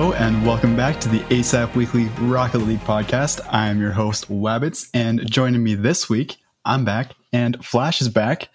[0.00, 3.46] Hello and welcome back to the ASAP Weekly Rocket League podcast.
[3.50, 8.48] I'm your host Wabbits, and joining me this week, I'm back, and Flash is back.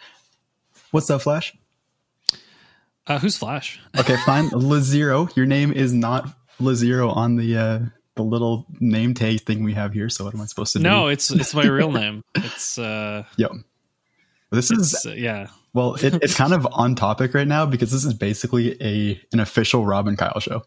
[0.90, 1.56] What's up, Flash?
[3.06, 3.80] Uh, who's Flash?
[4.00, 4.50] Okay, fine.
[4.50, 5.36] Lazero.
[5.36, 7.80] Your name is not Lazero on the uh,
[8.16, 10.10] the little name tag thing we have here.
[10.10, 10.84] So what am I supposed to do?
[10.84, 12.24] No, it's it's my real name.
[12.36, 13.52] It's uh, Yep.
[14.50, 15.50] This is uh, yeah.
[15.76, 19.40] well, it, it's kind of on topic right now because this is basically a an
[19.40, 20.64] official Robin Kyle show,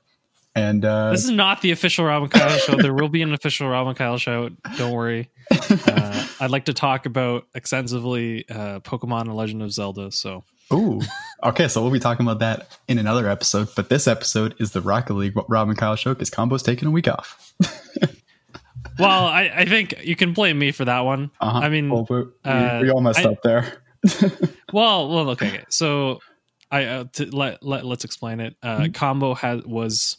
[0.59, 2.77] and uh, This is not the official Robin Kyle show.
[2.77, 4.51] There will be an official Robin Kyle show.
[4.77, 5.31] Don't worry.
[5.51, 10.11] Uh, I'd like to talk about extensively uh, Pokemon and Legend of Zelda.
[10.13, 11.01] So Ooh.
[11.43, 13.69] Okay, so we'll be talking about that in another episode.
[13.77, 17.09] But this episode is the Rocket League Robin Kyle show because Combo's taking a week
[17.09, 17.55] off.
[18.99, 21.31] well, I, I think you can blame me for that one.
[21.41, 21.59] Uh-huh.
[21.59, 23.73] I mean, well, we, uh, we all messed I- up there.
[24.73, 25.65] well, well, okay.
[25.71, 26.21] So
[26.71, 28.55] I uh, to, let let let's explain it.
[28.63, 28.95] Uh, Mhm.
[28.95, 30.19] Combo has was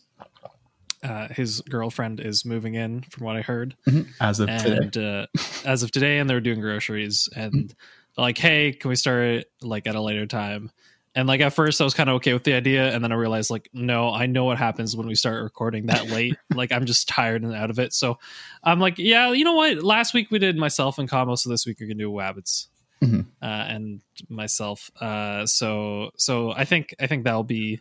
[1.03, 3.75] uh, his girlfriend is moving in, from what I heard.
[4.19, 4.77] As of today.
[4.77, 5.25] and uh,
[5.65, 7.69] as of today, and they're doing groceries, and
[8.15, 10.71] they're like, "Hey, can we start it like at a later time?"
[11.15, 13.15] And like at first, I was kind of okay with the idea, and then I
[13.15, 16.37] realized, like, no, I know what happens when we start recording that late.
[16.53, 17.93] like, I'm just tired and out of it.
[17.93, 18.19] So,
[18.63, 19.83] I'm like, yeah, you know what?
[19.83, 22.67] Last week we did myself and combo, so this week we're gonna do Wabbits
[23.01, 23.25] Mhm.
[23.41, 24.91] uh, and myself.
[25.01, 27.79] Uh, so, so I think I think that'll be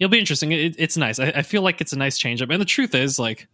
[0.00, 0.52] it'll be interesting.
[0.52, 1.18] It, it's nice.
[1.18, 2.50] I, I feel like it's a nice change up.
[2.50, 3.48] And the truth is, like,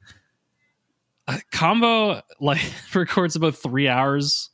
[1.53, 2.61] combo like
[2.95, 4.51] records about three hours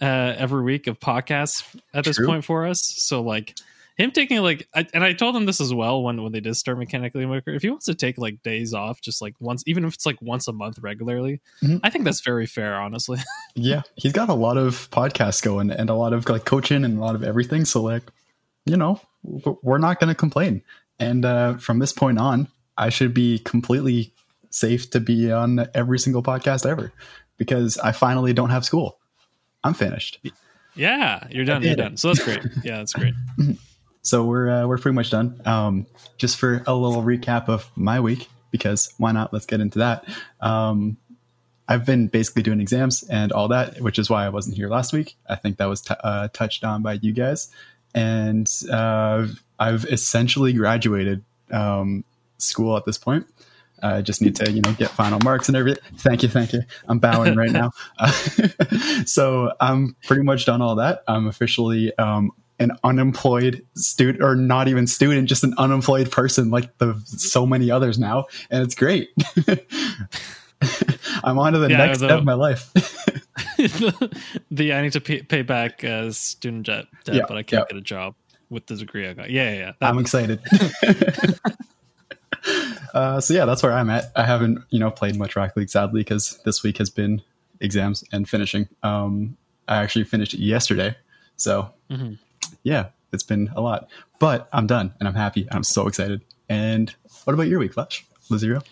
[0.00, 0.04] uh
[0.36, 3.56] every week of podcasts at this point for us so like
[3.96, 6.54] him taking like I, and i told him this as well when when they did
[6.54, 9.84] start mechanically Maker, if he wants to take like days off just like once even
[9.84, 11.80] if it's like once a month regularly Mhm.
[11.82, 13.18] i think that's very fair honestly
[13.56, 16.96] yeah, he's got a lot of podcasts going and a lot of like coaching and
[16.96, 17.64] a lot of everything.
[17.64, 18.04] So like,
[18.66, 20.62] you know, we're not going to complain.
[21.00, 24.12] And uh, from this point on, I should be completely
[24.50, 26.92] safe to be on every single podcast ever
[27.36, 28.98] because I finally don't have school.
[29.64, 30.20] I'm finished.
[30.74, 33.14] yeah you're done you're done so that's great yeah that's great
[34.02, 35.40] So we're uh, we're pretty much done.
[35.44, 35.86] Um,
[36.16, 39.32] just for a little recap of my week, because why not?
[39.34, 40.04] Let's get into that.
[40.40, 40.96] Um,
[41.68, 44.94] I've been basically doing exams and all that, which is why I wasn't here last
[44.94, 45.16] week.
[45.28, 47.48] I think that was t- uh, touched on by you guys,
[47.94, 49.26] and uh,
[49.58, 52.04] I've essentially graduated um,
[52.38, 53.26] school at this point.
[53.80, 55.82] I just need to, you know, get final marks and everything.
[55.98, 56.62] Thank you, thank you.
[56.88, 57.70] I'm bowing right now.
[57.98, 58.12] Uh,
[59.06, 61.02] so I'm pretty much done all that.
[61.08, 66.76] I'm officially um, an unemployed student, or not even student, just an unemployed person, like
[66.78, 69.10] the so many others now, and it's great.
[71.24, 72.72] I'm on to the Yeah, next the- step of my life.
[74.50, 77.62] the i need to pay, pay back uh student debt, debt Yeah, but i can't
[77.68, 77.72] yeah.
[77.72, 78.14] get a job
[78.50, 79.72] with the degree i got yeah yeah, yeah.
[79.88, 80.40] I'm excited.
[82.94, 84.10] uh, so yeah, that's where I'm at.
[84.16, 87.22] I haven't, you know, played much Rocket League sadly because this week has been
[87.60, 88.68] exams and finishing.
[88.82, 89.36] Um,
[89.66, 90.96] I actually finished yesterday,
[91.36, 92.18] so Mhm.
[92.62, 93.88] yeah, it's been a lot.
[94.18, 95.46] But I'm done and I'm happy.
[95.50, 96.22] I'm so excited.
[96.48, 96.94] And
[97.24, 98.04] what about your week, Flash?
[98.30, 98.62] Lazero?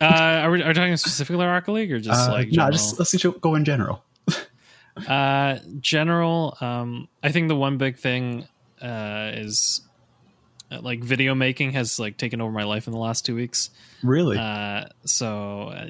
[0.00, 2.98] Uh, are we, are we talking specifically Rocket League or just Uh, like no, just
[2.98, 4.02] let's just go in general.
[5.08, 6.56] uh, general?
[6.60, 8.46] Um, I think the one big thing
[8.84, 9.80] uh, is
[10.70, 13.70] uh, like video making has like taken over my life in the last two weeks.
[14.02, 14.38] Really?
[14.38, 15.86] Uh, so uh,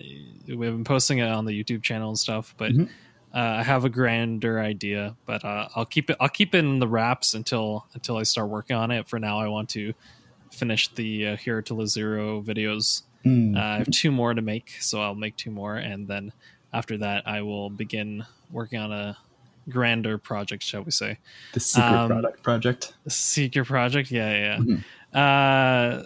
[0.47, 2.89] we've been posting it on the YouTube channel and stuff, but Mhm.
[3.35, 5.17] uh, I have a grander idea.
[5.27, 6.17] But uh, I'll keep it.
[6.21, 9.09] I'll keep it in the wraps until until I start working on it.
[9.09, 9.93] For now, I want to
[10.53, 13.03] finish the uh, Hero to Zero videos.
[13.25, 13.57] Hmm.
[13.57, 16.33] Uh, I have two more to make, so I'll make two more, and then
[16.73, 19.17] after that, I will begin working on a
[19.69, 21.19] grander project, shall we say?
[21.53, 22.95] the secret um, product project.
[23.09, 24.11] Secret project.
[24.11, 24.57] Yeah, yeah.
[24.59, 24.85] Mhm.
[25.13, 26.05] Uh,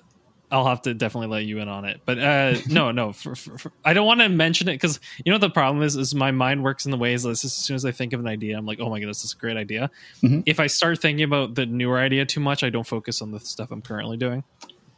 [0.51, 3.13] I'll have to definitely let you in on it, but uh, no, no.
[3.13, 5.83] For, for, for- I don't want to mention it because you know what the problem
[5.83, 5.95] is.
[5.97, 8.57] Is my mind works in the ways as soon as I think of an idea,
[8.57, 9.91] I'm like, oh my goodness, this is a great idea.
[10.23, 10.43] Mhm.
[10.47, 13.41] If I start thinking about the newer idea too much, I don't focus on the
[13.41, 14.43] stuff I'm currently doing.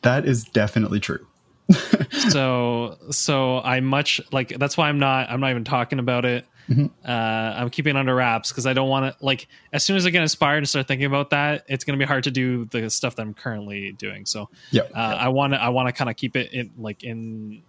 [0.03, 1.27] That is definitely true.
[2.31, 6.45] so so i much like that's why i'm not i'm not even talking about it
[6.69, 6.91] Mhm.
[7.05, 7.09] uh
[7.61, 10.11] i'm keeping it under wraps because i don't want to like as soon as i
[10.11, 12.89] get inspired and start thinking about that it's going to be hard to do the
[12.91, 14.83] stuff that i'm currently doing so Yeah.
[14.95, 17.63] uh, i want to i want to kind of keep it in like in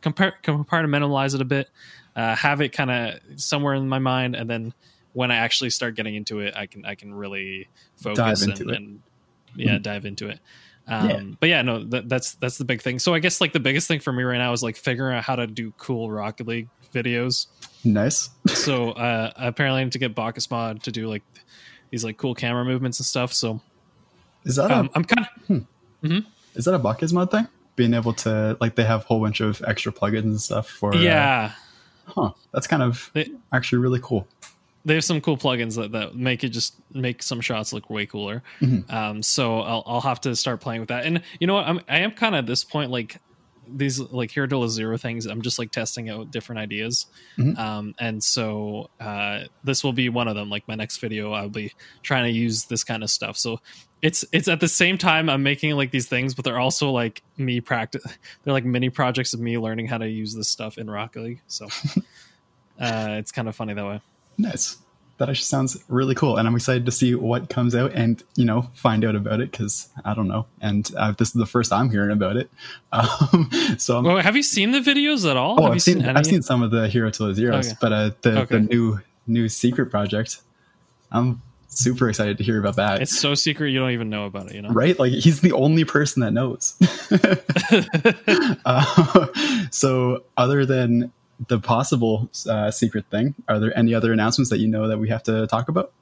[0.00, 1.68] compare compartmentalize it a bit
[2.14, 4.72] uh have it kind of somewhere in my mind and then
[5.12, 9.02] when i actually start getting into it i can i can really focus and, and
[9.54, 9.82] yeah Mhm.
[9.82, 10.38] dive into it
[10.88, 11.20] um Yeah.
[11.40, 13.88] but yeah no that, that's that's the big thing so i guess like the biggest
[13.88, 16.68] thing for me right now is like figuring out how to do cool rocket league
[16.96, 17.46] videos
[17.84, 18.30] Nice.
[18.46, 21.22] so uh apparently i need to get BakkesMod to do like
[21.90, 23.60] these like cool camera movements and stuff so
[24.44, 25.66] Is that um, a i'm kind of
[26.54, 27.46] is that a BakkesMod thing?
[27.76, 30.94] being able to like they have a whole bunch of extra plugins and stuff for
[30.94, 31.52] uh, yeah.
[32.06, 34.26] huh that's kind of They- actually really cool
[34.86, 38.06] they have some cool plugins that, that make it just make some shots look way
[38.06, 38.44] cooler.
[38.60, 38.88] Mhm.
[38.88, 41.04] Um, so I'll, I'll have to start playing with that.
[41.04, 41.66] And you know what?
[41.66, 43.16] I'm I am kind of at this point like
[43.68, 45.26] these like here to zero things.
[45.26, 47.06] I'm just like testing out different ideas.
[47.38, 47.58] Mhm.
[47.58, 50.48] Um, and so uh, this will be one of them.
[50.50, 51.72] Like my next video, I'll be
[52.02, 53.36] trying to use this kind of stuff.
[53.36, 53.60] So
[54.02, 57.22] it's it's at the same time I'm making like these things, but they're also like
[57.36, 58.04] me practice.
[58.44, 61.40] They're like mini projects of me learning how to use this stuff in Rocket League.
[61.48, 61.66] So
[62.78, 64.00] uh, it's kind of funny that way.
[64.38, 64.76] nice
[65.18, 68.44] that actually sounds really cool and i'm excited to see what comes out and you
[68.44, 71.72] know find out about it because i don't know and uh, this is the first
[71.72, 72.50] i'm hearing about it
[72.92, 75.56] um, so Well, have you seen the videos at all?
[75.58, 76.18] oh have i've you seen, any?
[76.18, 77.76] i've seen some of the hero to the zeros Okay.
[77.80, 78.56] but uh, the, Okay.
[78.56, 80.40] the new new secret project
[81.10, 84.46] i'm super excited to hear about that It's so secret you don't even know about
[84.48, 84.54] it.
[84.54, 86.74] You know, right like he's the only person that knows
[88.64, 89.26] uh,
[89.70, 91.12] so other than
[91.48, 95.08] the possible uh, secret thing are there any other announcements that you know that we
[95.08, 95.92] have to talk about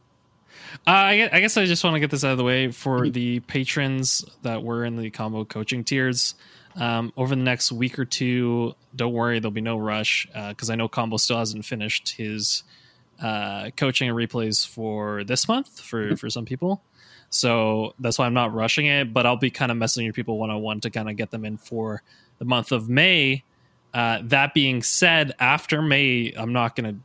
[0.86, 3.08] Uh, I, I guess I just want to get this out of the way for
[3.08, 6.34] the patrons that were in the combo coaching tiers.
[6.76, 10.75] Um, over the next week or two, don't worry, there'll be no rush because I
[10.75, 12.64] know Combo still hasn't finished his
[13.22, 16.82] uh, coaching and replays for this month for for some people.
[17.30, 20.38] So that's why I'm not rushing it, but I'll be kind of messaging your people
[20.38, 22.02] one on one to kind of get them in for
[22.38, 23.44] the month of May.
[23.94, 26.96] Uh, that being said, after May, I'm not gonna,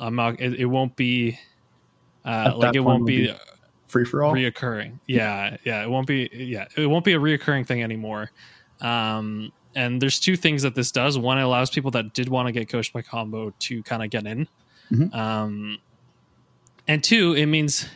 [0.00, 1.38] I'm not, it, it won't be,
[2.24, 3.34] uh, like it won't be be
[3.86, 4.98] free for all reoccurring.
[5.06, 6.30] Yeah, yeah, it won't be.
[6.32, 8.30] Yeah, it won't be a reoccurring thing anymore.
[8.80, 11.18] Um, and there's two things that this does.
[11.18, 14.10] One, it allows people that did want to get coached by combo to kind of
[14.10, 14.48] get in.
[14.90, 15.14] Mhm.
[15.14, 15.78] Um,
[16.88, 17.86] and two, it means,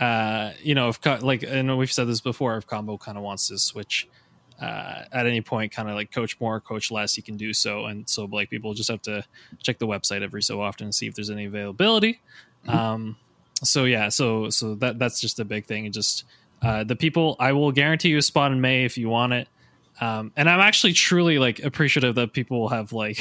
[0.00, 3.48] uh, you know, if like, know we've said this before, if combo kind of wants
[3.48, 4.08] to switch.
[4.60, 7.86] Uh, at any point, kind of like coach more, coach less, you can do so,
[7.86, 9.22] and so like people just have to
[9.62, 12.20] check the website every so often and see if there's any availability.
[12.66, 12.74] Mhm.
[12.74, 13.16] Um,
[13.62, 15.84] so yeah, so so that that's just a big thing.
[15.84, 16.24] And just
[16.62, 19.48] uh, the people, I will guarantee you a spot in May if you want it.
[20.00, 23.18] Um, and I'm actually truly like appreciative that people have like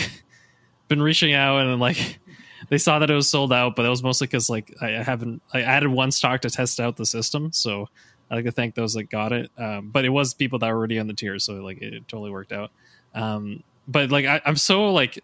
[0.88, 2.20] been reaching out and like
[2.70, 5.04] they saw that it was sold out, but that was mostly because like I I
[5.04, 7.90] haven't I added one stock to test out the system, so
[8.30, 9.52] I like to thank those that got it.
[9.58, 12.32] Um, but it was people that were already on the tier, so like it totally
[12.32, 12.72] worked out.
[13.14, 15.24] Um, but like I, I'm so like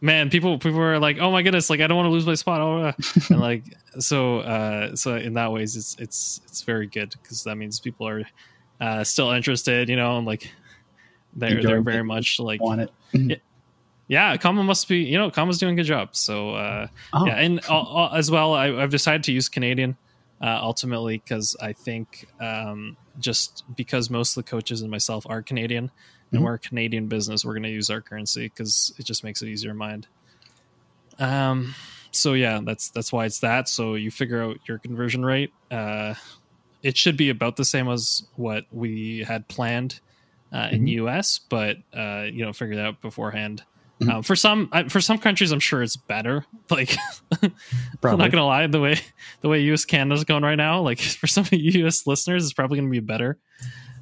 [0.00, 2.34] man, people people are like, oh my goodness, like I don't want to lose my
[2.34, 2.92] spot, oh, uh,"
[3.30, 3.64] and like
[3.98, 8.06] so uh, so in that ways it's it's it's very good because that means people
[8.06, 8.22] are
[8.80, 10.52] uh, still interested, you know, and like
[11.34, 12.04] they're they're very it.
[12.04, 13.40] much like want it
[14.08, 16.14] yeah, Combo must be you know Combo's doing a good job.
[16.14, 17.60] So uh, Oh, yeah, and
[18.12, 19.96] as well, I, I've decided to use Canadian
[20.40, 25.42] uh, ultimately because I think um, just because most of the coaches and myself are
[25.42, 25.90] Canadian
[26.32, 26.44] and Mhm.
[26.44, 29.48] we're a Canadian business, we're going to use our currency because it just makes it
[29.48, 30.08] easier in mind.
[31.18, 31.74] Um,
[32.10, 33.68] so yeah, that's that's why it's that.
[33.68, 35.52] So you figure out your conversion rate.
[35.70, 36.14] Uh,
[36.82, 40.00] it should be about the same as what we had planned
[40.52, 40.88] uh, in Mhm.
[40.88, 43.64] US, but uh, you know, figure that out beforehand.
[44.04, 44.10] Mhm.
[44.12, 46.44] Um, for some I- for some countries, I'm sure it's better.
[46.70, 46.96] Like,
[47.42, 48.98] I'm not gonna lie, the way
[49.42, 52.90] the way US Canada's going right now, like for some US listeners, it's probably gonna
[52.90, 53.38] be better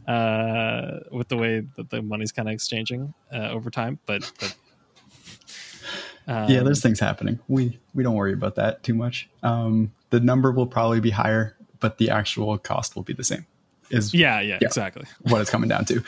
[0.07, 3.99] uh, with the way that the money's kind of exchanging uh, over time.
[4.07, 4.57] But, but
[6.27, 7.39] um, yeah, there's things happening.
[7.49, 9.29] We we don't worry about that too much.
[9.43, 13.47] Um, the number will probably be higher, but the actual cost will be the same.
[13.91, 14.67] Is yeah, yeah, Yeah.
[14.69, 15.05] exactly.
[15.23, 16.03] what it's coming down to.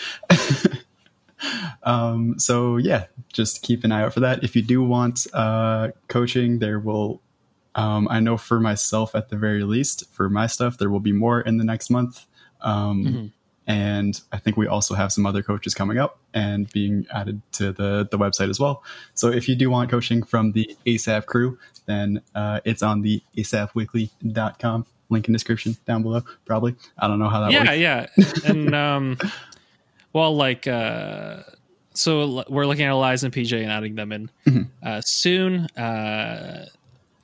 [1.82, 4.42] um, so yeah, just keep an eye out for that.
[4.44, 7.20] If you do want uh, coaching, there will.
[7.76, 11.12] Um, I know for myself, at the very least, for my stuff, there will be
[11.12, 12.24] more in the next month.
[12.60, 13.30] Um, Mhm.
[13.66, 17.72] And I think we also have some other coaches coming up and being added to
[17.72, 18.82] the, the website as well.
[19.14, 23.22] So if you do want coaching from the ASAP crew, then uh, it's on the
[23.38, 24.86] asapweekly.com.
[25.08, 26.74] Link in description down below, probably.
[26.98, 27.76] I don't know how that works.
[27.78, 28.42] yeah works.
[28.44, 29.18] yeah and um
[30.14, 31.42] well like uh
[31.92, 34.68] so we're looking at eliza and pj and adding them in Mhm.
[34.82, 36.66] uh soon uh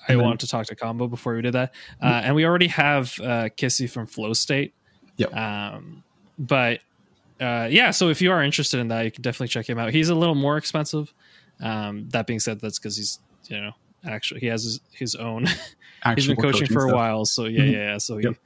[0.06, 2.66] i then- wanted to talk to combo before we did that uh and we already
[2.68, 4.74] have uh kissy from flow state
[5.16, 5.34] Yep.
[5.34, 6.04] um
[6.38, 6.80] but
[7.40, 9.92] uh yeah so if you are interested in that you can definitely check him out
[9.92, 11.12] he's a little more expensive
[11.60, 13.18] um that being said that's because he's
[13.48, 13.72] you know
[14.06, 15.56] actually he has his, his own he's
[16.26, 16.94] been Actual coaching for a stuff.
[16.94, 17.72] while so yeah Mhm.
[17.72, 18.36] yeah, yeah so he Yep.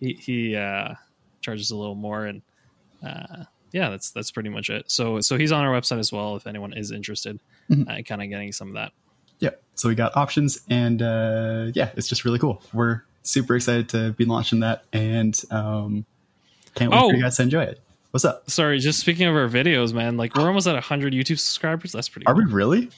[0.00, 0.94] he he uh
[1.42, 2.40] charges a little more and
[3.04, 6.36] uh yeah that's that's pretty much it so so he's on our website as well
[6.36, 7.38] if anyone is interested
[7.70, 7.88] Mhm.
[7.88, 8.92] uh, kind of getting some of that
[9.40, 9.50] Yeah.
[9.74, 12.62] So we got options, and uh, yeah, it's just really cool.
[12.72, 16.04] We're super excited to be launching that, and um,
[16.74, 17.08] can't wait Oh.
[17.10, 17.80] for you guys to enjoy it.
[18.12, 18.48] What's up?
[18.50, 20.16] Sorry, just speaking of our videos, man.
[20.18, 21.90] Like we're almost at 100 YouTube subscribers.
[21.92, 22.26] That's pretty.
[22.26, 22.44] Are cool.
[22.44, 22.90] we really?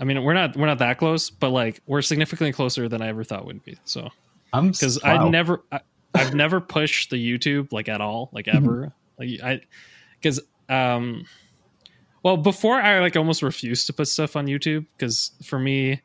[0.00, 3.08] I mean, we're not we're not that close, but like we're significantly closer than I
[3.08, 3.76] ever thought we'd be.
[3.84, 4.08] So
[4.52, 5.26] I'm because wow.
[5.26, 5.80] I never I,
[6.14, 8.56] I've never pushed the YouTube like at all, like Mm-hmm.
[8.56, 8.92] ever.
[9.24, 9.60] Like I
[10.20, 11.24] because um
[12.22, 16.00] well before I like almost refused to put stuff on YouTube because for me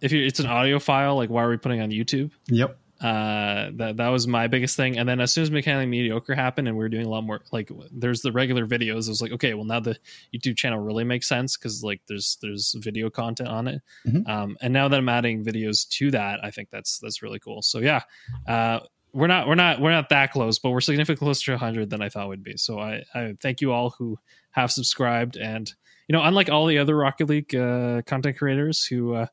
[0.00, 2.30] if you it's an audio file, like why are we putting on YouTube?
[2.48, 2.78] Yep.
[3.00, 6.66] uh that that was my biggest thing and then as soon as mechanically mediocre happened
[6.66, 9.30] and we were doing a lot more like there's the regular videos it was like
[9.30, 9.96] okay well now the
[10.34, 14.28] youtube channel really makes sense because like there's there's video content on it Mhm.
[14.28, 17.62] um and now that i'm adding videos to that i think that's that's really cool
[17.62, 18.00] so yeah
[18.48, 18.80] uh
[19.12, 22.02] we're not we're not we're not that close but we're significantly closer to 100 than
[22.02, 24.18] i thought we'd be so i i thank you all who
[24.50, 25.72] have subscribed and
[26.08, 29.26] you know unlike all the other rocket league uh content creators who uh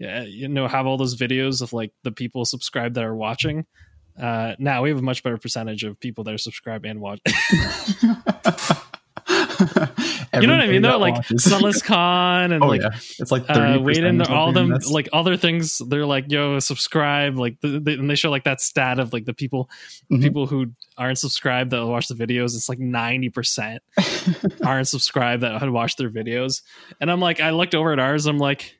[0.00, 3.66] yeah, you know, have all those videos of like the people subscribed that are watching.
[4.20, 7.20] Uh, now we have a much better percentage of people that are subscribed and watch.
[10.40, 10.82] you know what I mean?
[10.82, 11.14] Though, like.
[11.14, 15.78] SunlessKhan and oh like yeah, it's like uh, wait and all them like other things.
[15.86, 17.36] They're like, yo, subscribe.
[17.36, 19.68] Like, the, the, and they show like that stat of like the people,
[20.10, 20.22] Mhm.
[20.22, 22.54] people who aren't subscribed that watch the videos.
[22.56, 23.82] It's like ninety percent
[24.64, 26.62] aren't subscribed that had watched their videos.
[27.00, 28.26] And I'm like, I looked over at ours.
[28.26, 28.76] I'm like,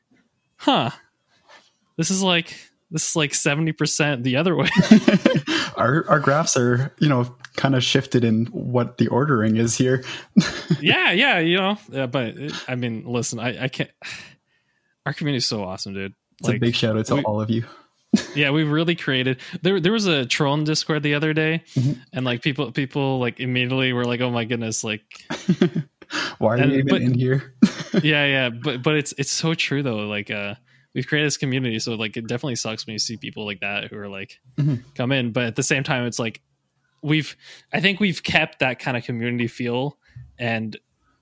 [0.57, 0.91] huh,
[1.97, 2.55] this is like
[2.91, 4.67] this is like seventy percent the other way.
[5.77, 10.03] our our graphs are you know kind of shifted in what the ordering is here.
[10.81, 11.77] yeah, yeah, you know.
[11.89, 13.89] Yeah, but uh, I mean, listen, I, I can't.
[15.05, 16.13] Our community is so awesome, dude.
[16.41, 17.63] It's a big shout out to we- all of you.
[18.35, 21.97] yeah we've really created there there was a troll in discord the other day Mhm.
[22.11, 25.01] and like people people like immediately were like oh my goodness like
[26.39, 27.53] Why are And- you even but- in here?
[28.03, 30.55] yeah yeah but but it's it's so true though like uh
[30.93, 33.85] we've created this community so like it definitely sucks when you see people like that
[33.85, 34.83] who are like Mhm.
[34.95, 36.41] come in but at the same time it's like
[37.01, 37.35] we've
[37.73, 39.97] i think we've kept that kind of community feel
[40.37, 40.77] and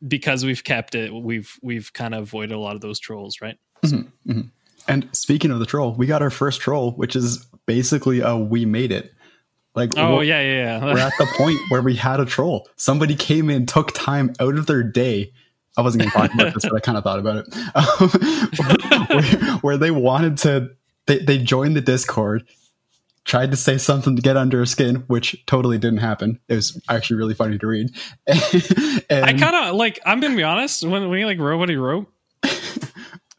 [0.08, 3.58] because we've kept it we've we've kind of avoided a lot of those trolls right
[4.88, 8.66] And speaking of the troll, we got our first troll, which is basically a we
[8.66, 9.14] made it.
[9.76, 12.68] Like oh we're, yeah yeah we're at the point where we had a troll.
[12.76, 15.32] Somebody came in, took time out of their day.
[15.78, 17.56] I wasn't going to talk about this, but I kind of thought about it.
[17.76, 18.10] Um,
[19.10, 20.72] where, where they wanted to,
[21.06, 22.48] they, they joined the Discord,
[23.26, 26.40] tried to say something to get under her skin, which totally didn't happen.
[26.48, 27.92] It was actually really funny to read.
[28.28, 30.00] and, I kind of like.
[30.06, 30.84] I'm gonna be honest.
[30.84, 32.12] When we like wrote what he wrote,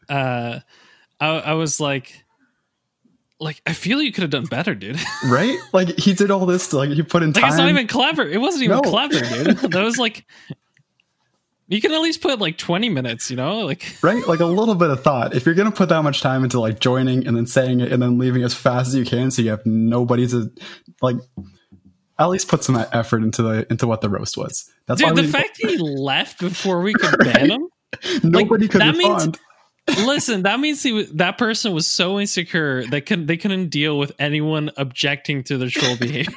[0.09, 0.59] uh,
[1.19, 2.23] I, I was like,
[3.39, 4.99] like I feel you could have done better, dude.
[5.25, 5.57] right?
[5.73, 7.49] Like he did all this to like he put in like time.
[7.49, 8.27] it's not even clever.
[8.27, 8.81] It wasn't even No.
[8.81, 9.57] clever, dude.
[9.71, 10.25] That was like,
[11.71, 13.29] you can at least put like 20 minutes.
[13.29, 14.25] You know, like right?
[14.27, 15.33] Like a little bit of thought.
[15.33, 18.01] If you're gonna put that much time into like joining and then saying it and
[18.01, 20.51] then leaving as fast as you can, so you have nobody to
[21.01, 21.15] like,
[22.19, 24.69] at least put some effort into the into what the roast was.
[24.85, 25.17] That's why dude.
[25.19, 27.67] The we, fact that he left before we could ban him.
[28.23, 29.29] nobody could that means-
[30.05, 34.11] Listen, that means he that person was so insecure that could they couldn't deal with
[34.19, 36.33] anyone objecting to their troll behavior.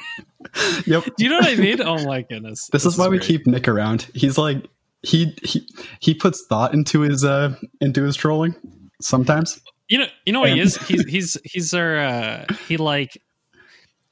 [0.85, 1.03] yep.
[1.03, 1.81] Do you know what I mean?
[1.81, 2.67] Oh my goodness.
[2.71, 4.07] This, is why we keep Nick around.
[4.15, 4.67] He's like
[5.05, 5.67] he he
[5.99, 8.55] he puts thought into his uh into his trolling
[9.01, 9.59] sometimes.
[9.87, 10.77] You know, you know what he is.
[10.87, 13.21] He's he's he's our uh, he like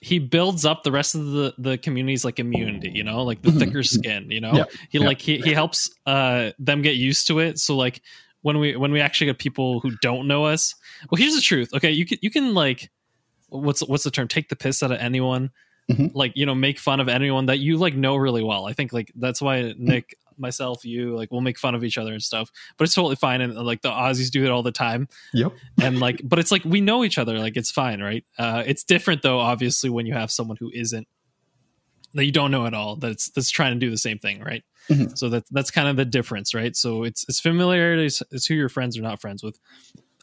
[0.01, 2.91] he builds up the rest of the the community's like immunity.
[2.93, 4.29] You know, like the thicker skin.
[4.29, 4.57] You know, Mm-hmm.
[4.57, 5.05] Yeah, he yeah.
[5.05, 7.57] like he he helps uh them get used to it.
[7.57, 8.01] So like
[8.41, 10.75] when we when we actually get people who don't know us.
[11.09, 11.73] Well, here's the truth.
[11.73, 12.91] Okay, you can you can like
[13.49, 14.27] what's what's the term?
[14.27, 15.49] Take the piss out of anyone.
[15.91, 16.11] Mhm.
[16.13, 18.67] Like you know, make fun of anyone that you like know really well.
[18.67, 22.11] I think like that's why Nick, myself, you like we'll make fun of each other
[22.13, 22.49] and stuff.
[22.77, 23.41] But it's totally fine.
[23.41, 25.53] And like the Aussies do it all the time Yep.
[25.81, 28.83] and like but it's like we know each other like it's fine right uh it's
[28.83, 31.07] different though obviously when you have someone who isn't
[32.13, 34.63] that you don't know at all that's that's trying to do the same thing right
[34.89, 35.17] Mhm.
[35.17, 38.53] so that that's kind of the difference right so it's it's familiarity it's, it's who
[38.53, 39.57] you're friends are not friends with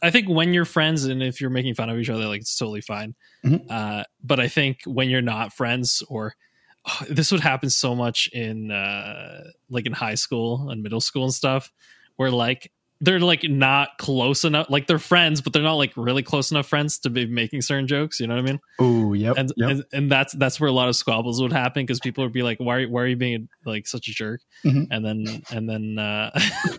[0.03, 2.55] i think when you're friends and if you're making fun of each other like it's
[2.55, 3.65] totally fine Mhm.
[3.71, 6.35] uh but i think when you're not friends or
[7.09, 11.33] this would happen so much in uh like in high school and middle school and
[11.33, 11.71] stuff
[12.17, 12.71] where like
[13.03, 16.67] they're like not close enough like they're friends but they're not like really close enough
[16.67, 19.37] friends to be making certain jokes you know what i mean Oh, yep.
[19.37, 19.69] and yep.
[19.71, 22.43] and, and that's that's where a lot of squabbles would happen because people would be
[22.43, 24.87] like why why are you being like such a jerk Mhm.
[24.91, 26.29] and then and then uh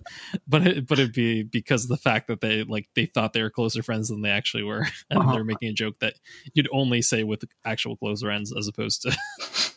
[0.46, 3.42] but it, but it'd be because of the fact that they like they thought they
[3.42, 5.32] were closer friends than they actually were and Uh-huh.
[5.32, 6.14] they're making a joke that
[6.54, 9.16] you'd only say with actual close friends as opposed to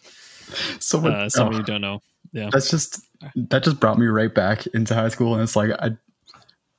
[0.80, 3.02] so uh, oh, you don't know yeah that's just
[3.36, 5.92] that just brought me right back into high school, and it's like I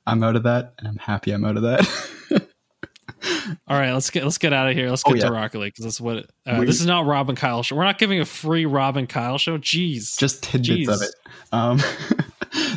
[0.05, 1.85] I'm out of that, and I'm happy I'm out of that.
[3.67, 4.89] All right, let's get let's get out of here.
[4.89, 5.27] Let's Oh, get yeah.
[5.27, 7.75] to Rocket League because that's what uh, this is not Rob and Kyle show.
[7.75, 9.57] We're not giving a free Rob and Kyle show.
[9.57, 11.13] Jeez, Just tidbits of it.
[11.51, 11.79] Um,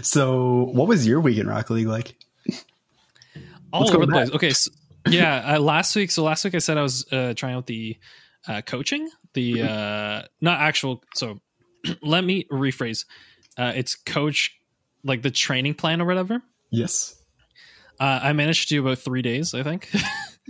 [0.02, 2.16] so, what was your week in Rocket League like?
[3.73, 4.30] all let's over the place.
[4.32, 4.70] Okay, so,
[5.09, 6.11] yeah, uh, last week.
[6.11, 7.97] So last week I said I was uh, trying out the
[8.49, 11.02] uh, coaching, the uh, not actual.
[11.14, 11.40] So
[12.02, 13.04] let me rephrase.
[13.56, 14.56] Uh, it's coach,
[15.04, 16.42] like the training plan or whatever.
[16.70, 17.16] Yes.
[17.99, 19.90] Uh, I managed to do about three days, I think.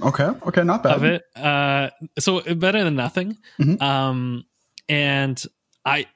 [0.02, 0.25] Okay.
[0.25, 0.64] Okay.
[0.64, 0.94] Not bad.
[0.94, 1.25] of it.
[1.37, 3.37] Uh, so better than nothing.
[3.58, 3.82] Mhm.
[3.82, 4.46] Um,
[4.88, 5.42] and
[5.84, 6.06] I,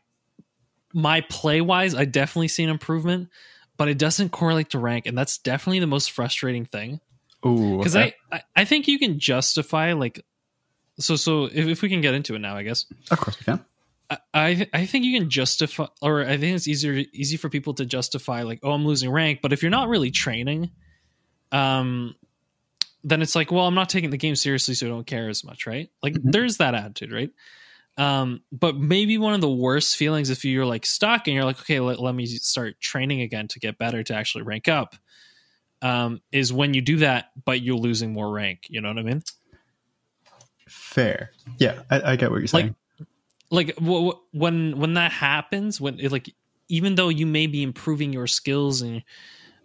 [0.93, 3.29] my play wise, I definitely see an improvement,
[3.77, 7.01] but it doesn't correlate to rank, and that's definitely the most frustrating thing.
[7.45, 7.79] Ooh.
[7.79, 8.15] Because okay.
[8.33, 10.25] I, I think you can justify like,
[10.99, 12.87] so so if, if we can get into it now, I guess.
[13.11, 13.65] Of course we can.
[14.33, 17.87] I- I think you can justify, or I think it's easier easy for people to
[17.87, 19.41] justify like, oh, I'm losing rank.
[19.43, 20.71] But if you're not really training,
[21.53, 22.15] um,
[23.03, 25.43] then it's like, well, I'm not taking the game seriously, so I don't care as
[25.45, 25.91] much, right?
[26.03, 26.33] Like, Mhm.
[26.33, 27.31] there's that attitude, right?
[27.97, 31.61] Um, but maybe one of the worst feelings if you're like stuck and you're like,
[31.61, 34.97] okay, let, let me start training again to get better to actually rank up,
[35.83, 38.67] um, is when you do that, but you're losing more rank.
[38.69, 39.23] You know what I mean?
[40.75, 41.31] Fair.
[41.59, 42.75] Yeah, I, I get what you're saying.
[43.51, 46.35] like w- w- when when that happens when it, like
[46.69, 49.03] even though you may be improving your skills and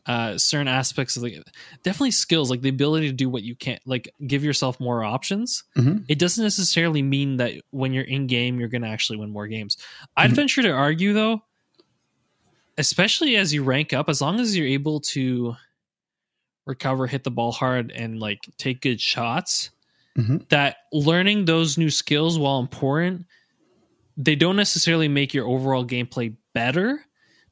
[0.05, 1.43] uh certain aspects of the
[1.83, 5.63] definitely skills like the ability to do what you can't like give yourself more options
[5.77, 6.05] Mhm.
[6.07, 9.47] it doesn't necessarily mean that when you're in game you're going to actually win more
[9.47, 9.77] games
[10.17, 10.35] i'd Mhm.
[10.35, 11.41] venture to argue though
[12.77, 15.55] especially as you rank up as long as you're able to
[16.65, 19.69] recover hit the ball hard and like take good shots
[20.17, 20.47] Mhm.
[20.49, 23.25] that learning those new skills while important
[24.17, 27.05] they don't necessarily make your overall gameplay better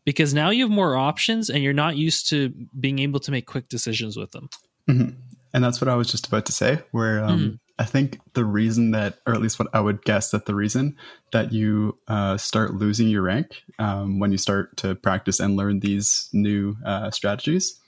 [0.03, 3.45] because now you have more options and you're not used to being able to make
[3.45, 4.49] quick decisions with them.
[4.89, 5.15] Mhm.
[5.53, 6.81] And that's what I was just about to say.
[6.91, 7.59] Where um, Mhm.
[7.79, 10.97] I think the reason that, or at least what I would guess that the reason
[11.31, 15.79] that you uh, start losing your rank um, when you start to practice and learn
[15.79, 17.79] these new uh, strategies,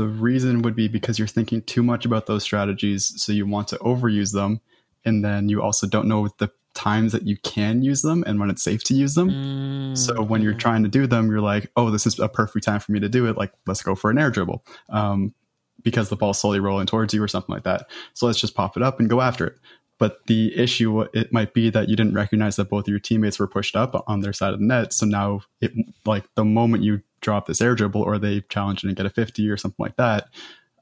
[0.00, 3.68] the reason would be because you're thinking too much about those strategies, so you want
[3.68, 4.62] to overuse them,
[5.04, 8.48] and then you also don't know the times that you can use them and when
[8.48, 9.28] it's safe to use them.
[9.28, 12.64] Mm, So when you're trying to do them, you're like, oh, this is a perfect
[12.64, 13.36] time for me to do it.
[13.36, 14.64] Like, let's go for an air dribble.
[14.88, 15.34] Um,
[15.82, 17.90] because the ball's slowly rolling towards you or something like that.
[18.14, 19.56] So let's just pop it up and go after it.
[19.98, 23.38] But the issue, it might be that you didn't recognize that both of your teammates
[23.38, 24.94] were pushed up on their side of the net.
[24.94, 25.72] So now, it
[26.06, 29.10] like the moment you drop this air dribble or they challenge it and get a
[29.10, 30.28] 50 or something like that,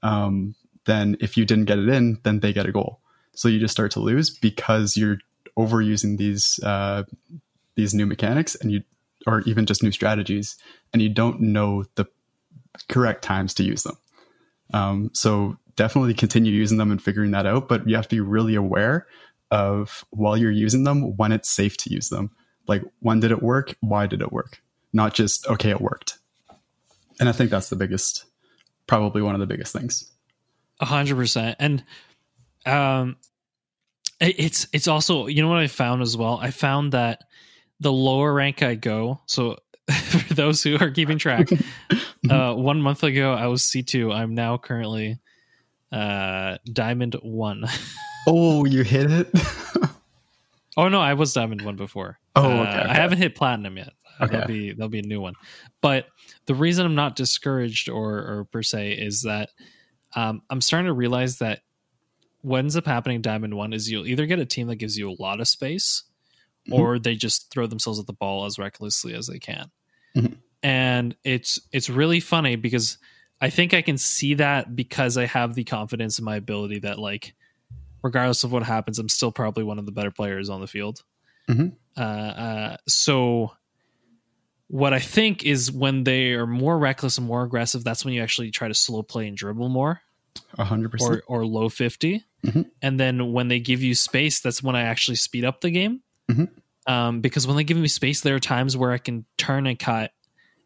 [0.03, 3.01] um, then if you didn't get it in, then they get a goal.
[3.35, 5.19] So you just start to lose because you're
[5.57, 7.05] overusing these uh,
[7.75, 8.83] these new mechanics and you
[9.27, 10.57] or even just new strategies
[10.93, 12.07] and you don't know the
[12.89, 13.97] correct times to use them.
[14.73, 18.21] Um, so definitely continue using them and figuring that out but you have to be
[18.21, 19.07] really aware
[19.51, 22.31] of while you're using them when it's safe to use them.
[22.67, 23.77] Like when did it work?
[23.81, 24.61] Why did it work?
[24.93, 26.18] Not just okay it worked
[27.21, 28.25] and i think that's the biggest
[28.87, 30.11] probably one of the biggest things
[30.81, 31.57] A hundred percent.
[31.59, 31.85] And
[32.67, 33.17] um
[34.21, 36.39] it's it's also you know what I found as well?
[36.41, 37.25] I found that
[37.81, 39.57] the lower rank I go, so
[39.91, 41.49] for those who are keeping track,
[42.31, 44.11] uh one month ago I was C two.
[44.13, 45.19] I'm now currently
[45.93, 47.65] uh diamond one.
[48.27, 49.29] oh you hit it
[50.77, 52.19] oh no, I was diamond one before.
[52.37, 52.89] Oh, Uh, okay, okay.
[52.91, 53.93] I haven't hit platinum yet.
[54.21, 54.33] Okay.
[54.33, 55.35] That'll be that'll be a new one.
[55.81, 56.07] But
[56.47, 59.51] the reason I'm not discouraged or or per se is that
[60.17, 61.61] um, I'm starting to realize that
[62.43, 64.97] what ends up happening in Diamond One is you'll either get a team that gives
[64.97, 66.05] you a lot of space,
[66.69, 66.75] Mhm.
[66.79, 69.71] or they just throw themselves at the ball as recklessly as they can.
[70.17, 70.37] Mhm.
[70.63, 72.99] And it's it's really funny because
[73.41, 76.99] I think I can see that because I have the confidence in my ability that
[76.99, 77.35] like
[78.03, 81.03] regardless of what happens, I'm still probably one of the better players on the field.
[81.49, 81.75] Mhm.
[81.97, 83.53] Uh, uh, so
[84.69, 88.23] what I think is when they are more reckless and more aggressive, that's when you
[88.23, 90.01] actually try to slow play and dribble more.
[90.57, 92.71] 100% or or low 50 Mhm.
[92.81, 96.01] and then when they give you space that's when i actually speed up the game.
[96.31, 96.49] Mhm.
[96.87, 99.77] um, because when they give me space there are times where i can turn and
[99.79, 100.13] cut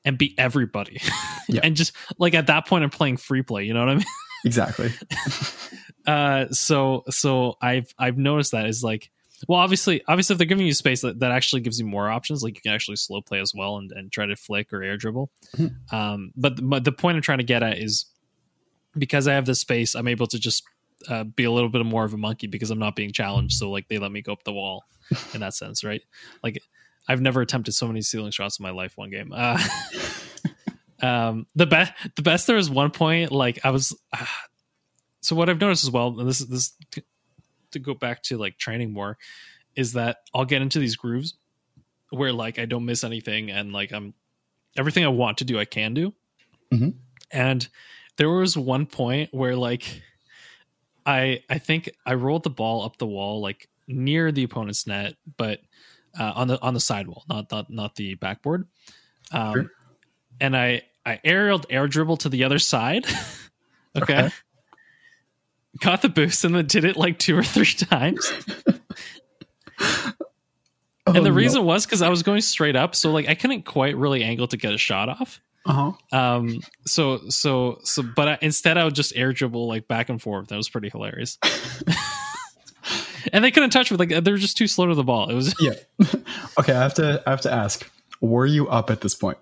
[0.04, 1.00] and beat everybody.
[1.48, 1.60] Yeah.
[1.64, 4.04] and just like at that point i'm playing free play you know what i mean?
[4.44, 4.90] Exactly.
[6.06, 9.10] Uh so so i've i've noticed that is like
[9.48, 12.42] well obviously obviously if they're giving you space that, that actually gives you more options.
[12.42, 14.96] Like you can actually slow play as well and, and try to flick or air
[14.96, 15.30] dribble.
[15.56, 15.92] Mhm.
[15.92, 18.06] um but, but the point i'm trying to get at is
[18.96, 20.64] because i have this space i'm able to just
[21.08, 23.54] uh, be a little bit more of a monkey because i'm not being challenged.
[23.56, 24.84] So like they let me go up the wall
[25.34, 26.02] in that sense right?
[26.42, 26.62] Like
[27.08, 29.32] i've never attempted so many ceiling shots in my life one game.
[29.34, 29.58] Uh
[31.02, 33.92] um the best the best there was one point like i was
[35.20, 36.72] so what I've noticed as well, and this is this
[37.72, 39.18] to go back to like training more,
[39.76, 41.34] is that I'll get into these grooves
[42.10, 44.14] where like I don't miss anything and like I'm
[44.76, 46.14] everything I want to do I can do.
[46.72, 46.94] Mhm.
[47.30, 47.68] And
[48.16, 50.02] there was one point where like
[51.06, 55.14] I I think I rolled the ball up the wall like near the opponent's net,
[55.36, 55.60] but
[56.18, 58.66] uh, on the on the sidewall, not not not the backboard.
[59.32, 59.70] Um, Sure.
[60.40, 63.06] and I I aerialed air dribble to the other side.
[63.96, 64.24] okay.
[64.26, 64.30] Okay.
[65.80, 68.30] Got the boost and then did it like two or three times.
[71.06, 73.62] Oh, and the reason was because I was going straight up, so like I couldn't
[73.62, 75.40] quite really angle to get a shot off.
[75.66, 76.16] uh huh.
[76.16, 80.22] Um, so so so, but I, instead I would just air dribble like back and
[80.22, 80.48] forth.
[80.48, 81.38] That was pretty hilarious.
[83.32, 85.28] and they couldn't touch me; like they were just too slow to the ball.
[85.28, 85.72] It was Yeah.
[86.60, 87.90] okay, I have to I have to ask.
[88.20, 89.38] Were you up at this point?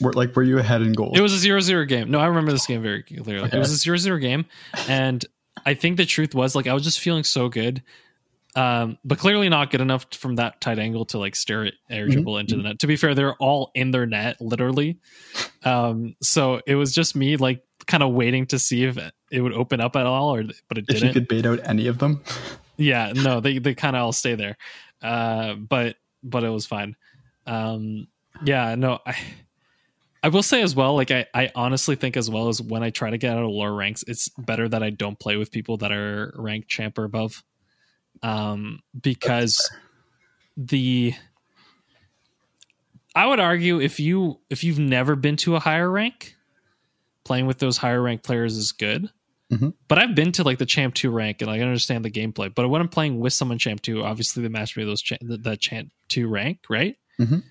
[0.00, 1.12] Were like were you ahead in goal?
[1.14, 2.10] it was a zero zero game.
[2.10, 3.46] No, I remember this game very clearly.
[3.46, 3.56] Okay.
[3.56, 4.44] It was a zero zero game,
[4.88, 5.24] and
[5.64, 7.82] I think the truth was like I was just feeling so good.
[8.56, 12.06] Um, but clearly not good enough from that tight angle to like steer it air
[12.06, 12.12] Mhm.
[12.12, 12.78] dribble into the net.
[12.80, 14.98] To be fair, they're all in their net, literally.
[15.64, 18.96] Um, so it was just me like kind of waiting to see if
[19.30, 20.96] it would open up at all, or but it didn't.
[20.96, 22.22] if you could bait out any of them.
[22.76, 24.56] yeah, no, they they kind of all stay there.
[25.02, 26.94] Uh, but but it was fine.
[27.46, 28.06] Um,
[28.44, 29.16] yeah, no, I
[30.24, 32.88] I will say as well, like I I honestly think as well as when I
[32.88, 35.76] try to get out of lower ranks, it's better that I don't play with people
[35.76, 37.44] that are ranked champ or above.
[38.22, 39.70] Um, because
[40.56, 41.12] the
[43.14, 46.34] I would argue if you if you've never been to a higher rank,
[47.24, 49.10] playing with those higher rank players is good.
[49.52, 49.74] Mhm.
[49.88, 52.52] But I've been to like the champ two rank and like, I understand the gameplay.
[52.52, 55.36] But when I'm playing with someone champ two, obviously they match me those cha- the,
[55.36, 56.96] the champ two rank, right?
[57.20, 57.42] Mhm.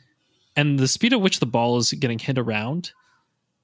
[0.56, 2.92] And the speed at which the ball is getting hit around,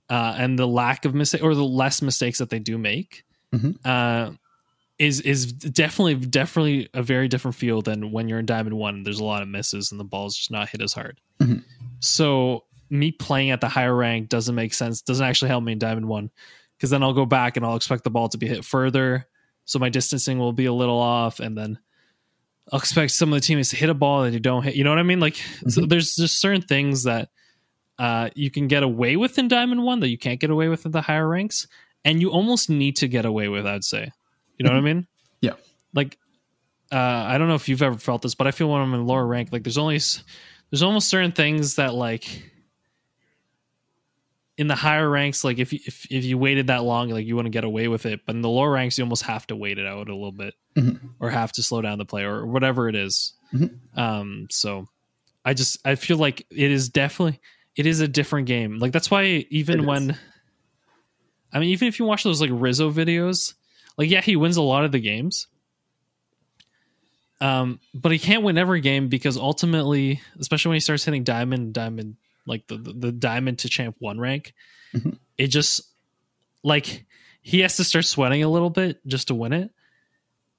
[0.10, 3.24] uh, and the lack of mistake or the less mistakes that they do make,
[3.54, 3.78] Mhm.
[3.86, 4.32] uh,
[4.98, 8.96] is is definitely definitely a very different feel than when you're in Diamond One.
[8.96, 11.22] and There's a lot of misses and the ball's just not hit as hard.
[11.40, 11.64] Mhm.
[12.00, 15.02] So me playing at the higher rank doesn't make sense.
[15.02, 16.32] Doesn't actually help me in Diamond One
[16.76, 19.28] because then I'll go back and I'll expect the ball to be hit further.
[19.66, 21.78] So my distancing will be a little off, and then
[22.72, 24.76] I'll expect some of the teammates to hit a ball that you don't hit.
[24.76, 25.20] You know what I mean?
[25.20, 27.30] Like so there's just certain things that
[27.98, 30.86] uh, you can get away with in Diamond One that you can't get away with
[30.86, 31.68] in the higher ranks,
[32.06, 33.66] and you almost need to get away with.
[33.66, 34.12] I'd say.
[34.58, 35.08] You know what I mean?
[35.42, 35.54] Yeah.
[35.94, 36.18] Like,
[36.92, 39.06] uh, I don't know if you've ever felt this, but I feel when I'm in
[39.08, 40.00] lower rank, like there's only
[40.70, 42.44] there's almost certain things that like
[44.60, 47.36] in the higher ranks, like if you, if if you waited that long, like you
[47.36, 49.56] want to get away with it, but in the lower ranks, you almost have to
[49.56, 51.00] wait it out a little bit, Mhm.
[51.20, 53.34] or have to slow down the play, or whatever it is.
[53.54, 53.80] Mhm.
[53.98, 54.88] Um, so
[55.46, 57.40] I just I feel like it is definitely
[57.76, 58.80] it is a different game.
[58.80, 59.88] Like that's why even It is.
[59.88, 60.18] when
[61.54, 63.54] I mean, even if you watch those like Rizzo videos,
[63.98, 65.48] like yeah, he wins a lot of the games.
[67.42, 71.74] Um, but he can't win every game because ultimately, especially when he starts hitting diamond,
[71.74, 74.54] diamond, like the the, the diamond to champ one rank,
[74.94, 75.18] Mhm.
[75.38, 75.82] it just
[76.64, 77.06] like
[77.42, 79.72] he has to start sweating a little bit just to win it.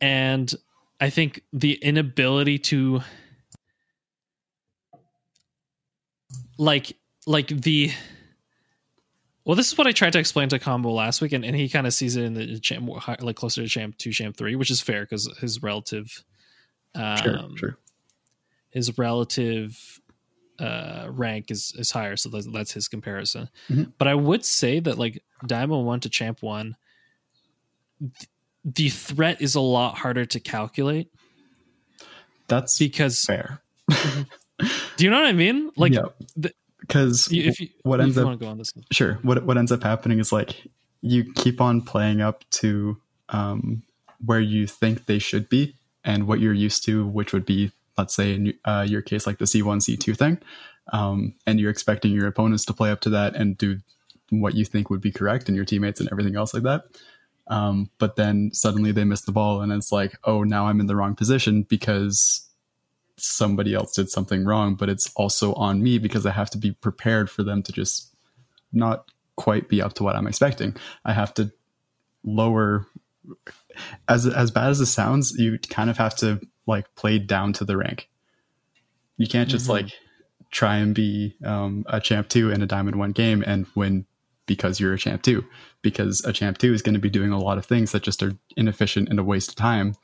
[0.01, 0.53] And
[1.01, 3.03] I think the inability to
[6.59, 7.91] like like the
[9.45, 11.69] well this is what i tried to explain to combo last week and, and he
[11.69, 12.89] kind of sees it in the champ
[13.23, 16.25] like closer to champ 2 champ 3 which is fair because his relative
[16.95, 17.79] um Sure, sure.
[18.71, 20.00] his relative
[20.61, 22.17] uh rank is is higher.
[22.17, 23.49] So that's, that's his comparison.
[23.69, 23.93] Mhm.
[23.99, 26.77] but i would say that like diamond 1 to champ 1
[28.01, 28.29] th-
[28.65, 31.11] the threat is a lot harder to calculate.
[32.47, 33.63] That's because fair.
[33.89, 35.71] do you know what i mean?
[35.77, 35.95] Like
[36.81, 40.33] because you, what ends you up go on sure what what ends up happening is
[40.33, 40.67] like
[41.03, 42.97] you keep on playing up to
[43.31, 43.83] um,
[44.25, 48.15] where you think they should be and what you're used to, which would be let's
[48.15, 50.39] say in uh, your case like the C1 C2 thing,
[50.93, 53.79] um, and you're expecting your opponents to play up to that and do
[54.31, 56.85] what you think would be correct and your teammates and everything else like that.
[57.49, 60.87] Um, but then suddenly they miss the ball and it's like, oh, now I'm in
[60.87, 62.49] the wrong position because
[63.17, 66.73] somebody else did something wrong, but it's also on me because I have to be
[66.73, 68.15] prepared for them to just
[68.73, 70.77] not quite be up to what I'm expecting.
[71.05, 71.53] I have to
[72.25, 72.87] lower
[74.09, 77.65] as as bad as it sounds, you kind of have to like played down to
[77.65, 78.09] the rank.
[79.17, 79.71] You can't just Mhm.
[79.71, 79.91] like
[80.51, 84.07] try and be um, a champ two in a diamond one game and win
[84.47, 85.45] because you're a champ two.
[85.83, 88.23] Because a champ two is going to be doing a lot of things that just
[88.23, 89.97] are inefficient and a waste of time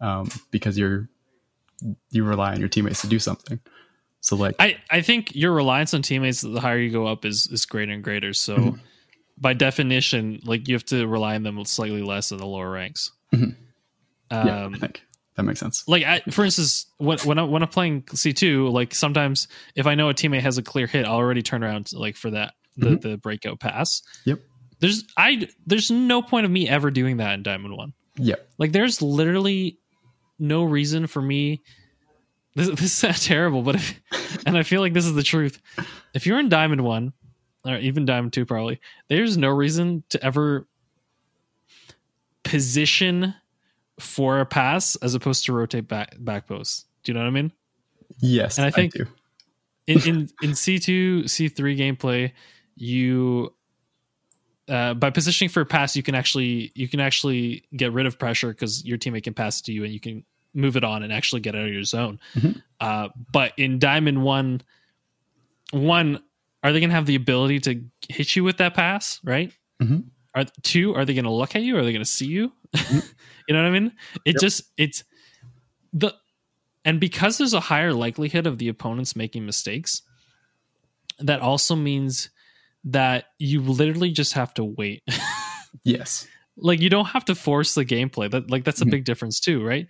[0.00, 1.08] um, because you're
[2.10, 3.60] you rely on your teammates to do something.
[4.20, 7.46] So like I, I think your reliance on teammates the higher you go up is
[7.52, 8.32] is greater and greater.
[8.32, 8.80] So Mhm.
[9.38, 13.12] by definition, like you have to rely on them slightly less in the lower ranks.
[13.32, 13.54] Mhm.
[14.30, 15.02] yeah, Um, I think
[15.38, 15.86] that makes sense.
[15.88, 19.86] like I, for instance, when when, I, when I'm playing C two, like sometimes if
[19.86, 22.54] I know a teammate has a clear hit, I'll already turn around like for that
[22.76, 23.00] the Mhm.
[23.00, 24.02] the breakout pass.
[24.26, 24.40] Yep.
[24.80, 27.92] There's I there's no point of me ever doing that in Diamond One.
[28.16, 28.48] Yep.
[28.58, 29.78] Like there's literally
[30.40, 31.62] no reason for me.
[32.56, 34.00] This, this sounds terrible, but if,
[34.44, 35.60] and I feel like this is the truth.
[36.14, 37.12] If you're in Diamond One,
[37.64, 40.66] or even Diamond Two, probably there's no reason to ever
[42.44, 43.34] position
[44.00, 46.86] for a pass as opposed to rotate back back post.
[47.02, 47.52] Do you know what I mean?
[48.20, 49.06] Yes, And I think- do.
[49.86, 52.32] in in in C two C three gameplay,
[52.76, 53.54] you
[54.68, 58.18] uh, by positioning for a pass, you can actually you can actually get rid of
[58.18, 61.02] pressure because your teammate can pass it to you, and you can move it on
[61.02, 62.18] and actually get out of your zone.
[62.34, 62.62] Mhm.
[62.80, 64.60] Uh, but in Diamond One,
[65.70, 66.22] one
[66.62, 69.20] are they going to have the ability to hit you with that pass?
[69.24, 69.52] Right?
[69.80, 70.04] Mhm.
[70.34, 71.76] Are two are they going to look at you?
[71.76, 72.52] Are they going to see you?
[72.74, 73.12] Mhm.
[73.48, 73.92] you know what I mean?
[74.24, 74.40] It Yep.
[74.40, 75.04] just it's
[75.92, 76.14] the
[76.84, 80.02] and because there's a higher likelihood of the opponents making mistakes,
[81.18, 82.30] that also means
[82.84, 85.02] that you literally just have to wait.
[85.84, 86.26] Yes.
[86.56, 88.30] like you don't have to force the gameplay.
[88.30, 88.90] That like that's a Mhm.
[88.90, 89.86] big difference too, right?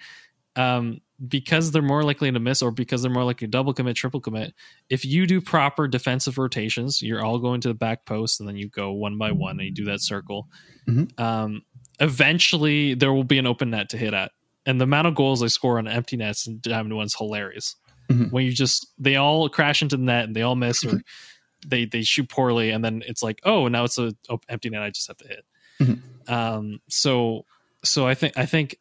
[0.57, 3.97] Um, because they're more likely to miss, or because they're more likely to double commit,
[3.97, 4.55] triple commit.
[4.91, 8.57] If you do proper defensive rotations, you're all going to the back post, and then
[8.57, 10.49] you go one by one, and you do that circle.
[10.89, 11.19] Mhm.
[11.19, 11.63] Um,
[12.01, 14.33] eventually, there will be an open net to hit at,
[14.67, 17.77] and the amount of goals they score on empty nets and diamond one's hilarious.
[18.11, 18.31] Mhm.
[18.33, 21.03] When you just they all crash into the net and they all miss, or
[21.67, 24.83] they they shoot poorly, and then it's like, oh, now it's a op- empty net.
[24.83, 25.45] I just have to hit.
[25.81, 26.01] Mhm.
[26.31, 27.45] Um, so
[27.85, 28.77] so I think I think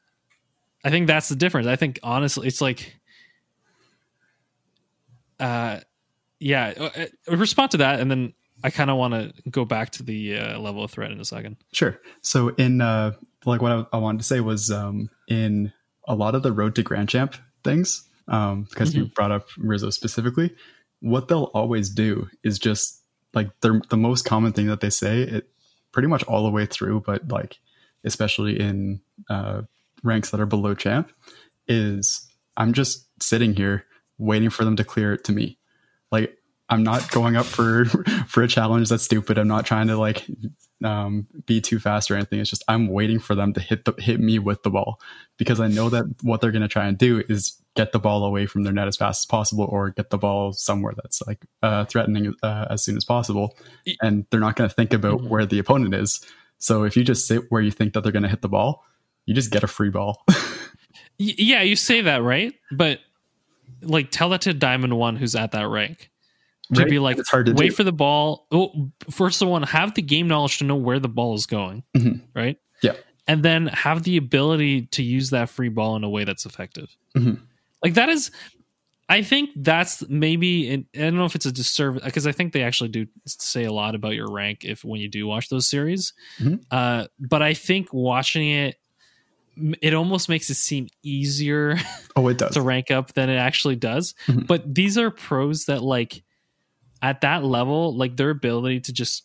[0.83, 1.67] I think that's the difference.
[1.67, 2.95] I think honestly, it's like,
[5.39, 5.79] uh,
[6.39, 6.73] yeah.
[6.77, 6.89] uh,
[7.29, 10.37] uh, Respond to that, and then I kind of want to go back to the
[10.37, 11.57] uh, level of threat in a second.
[11.73, 11.99] Sure.
[12.21, 13.13] So in uh
[13.45, 15.71] like what I, I wanted to say was um in
[16.07, 19.89] a lot of the road to Grand Champ things, um, because you brought up Rizzo
[19.89, 20.55] specifically,
[21.01, 23.01] what they'll always do is just
[23.33, 25.49] like the the most common thing that they say, it
[25.91, 27.59] pretty much all the way through, but like
[28.03, 29.61] especially in uh
[30.03, 31.11] ranks that are below champ,
[31.67, 33.85] is I'm just sitting here
[34.17, 35.59] waiting for them to clear it to me.
[36.69, 37.85] I'm not going up for
[38.27, 39.37] for a challenge that's stupid.
[39.37, 40.25] I'm not trying to like
[40.83, 42.39] um, be too fast or anything.
[42.39, 44.99] It's just I'm waiting for them to hit the hit me with the ball
[45.37, 48.25] because I know that what they're going to try and do is get the ball
[48.25, 51.45] away from their net as fast as possible or get the ball somewhere that's like
[51.61, 53.55] uh, threatening uh, as soon as possible.
[54.01, 55.29] And they're not going to think about Mhm.
[55.29, 56.19] where the opponent is.
[56.57, 58.83] So if you just sit where you think that they're going to hit the ball,
[59.27, 60.23] you just get a free ball.
[61.19, 62.99] Yeah, you say that right, but
[63.81, 66.11] like tell that to Diamond One who's at that rank.
[66.73, 66.89] To Right?
[66.89, 67.75] be like, It's hard to wait do.
[67.75, 68.45] for the ball.
[68.51, 71.83] Oh, first of all, have the game knowledge to know where the ball is going,
[71.95, 72.21] Mhm.
[72.35, 72.57] right?
[72.83, 72.93] Yeah.
[73.29, 76.95] and then have the ability to use that free ball in a way that's effective.
[77.15, 77.41] Mhm.
[77.83, 78.31] Like that is,
[79.09, 80.71] I think that's maybe.
[80.71, 83.71] I don't know if it's a disservice because I think they actually do say a
[83.73, 86.13] lot about your rank if when you do watch those series.
[86.39, 86.63] Mhm.
[86.71, 88.75] Uh, but I think watching it,
[89.81, 91.77] it almost makes it seem easier
[92.15, 92.53] oh, it does.
[92.53, 94.13] to rank up than it actually does.
[94.27, 94.47] Mhm.
[94.47, 96.23] But these are pros that like
[97.01, 99.23] at that level, like their ability to just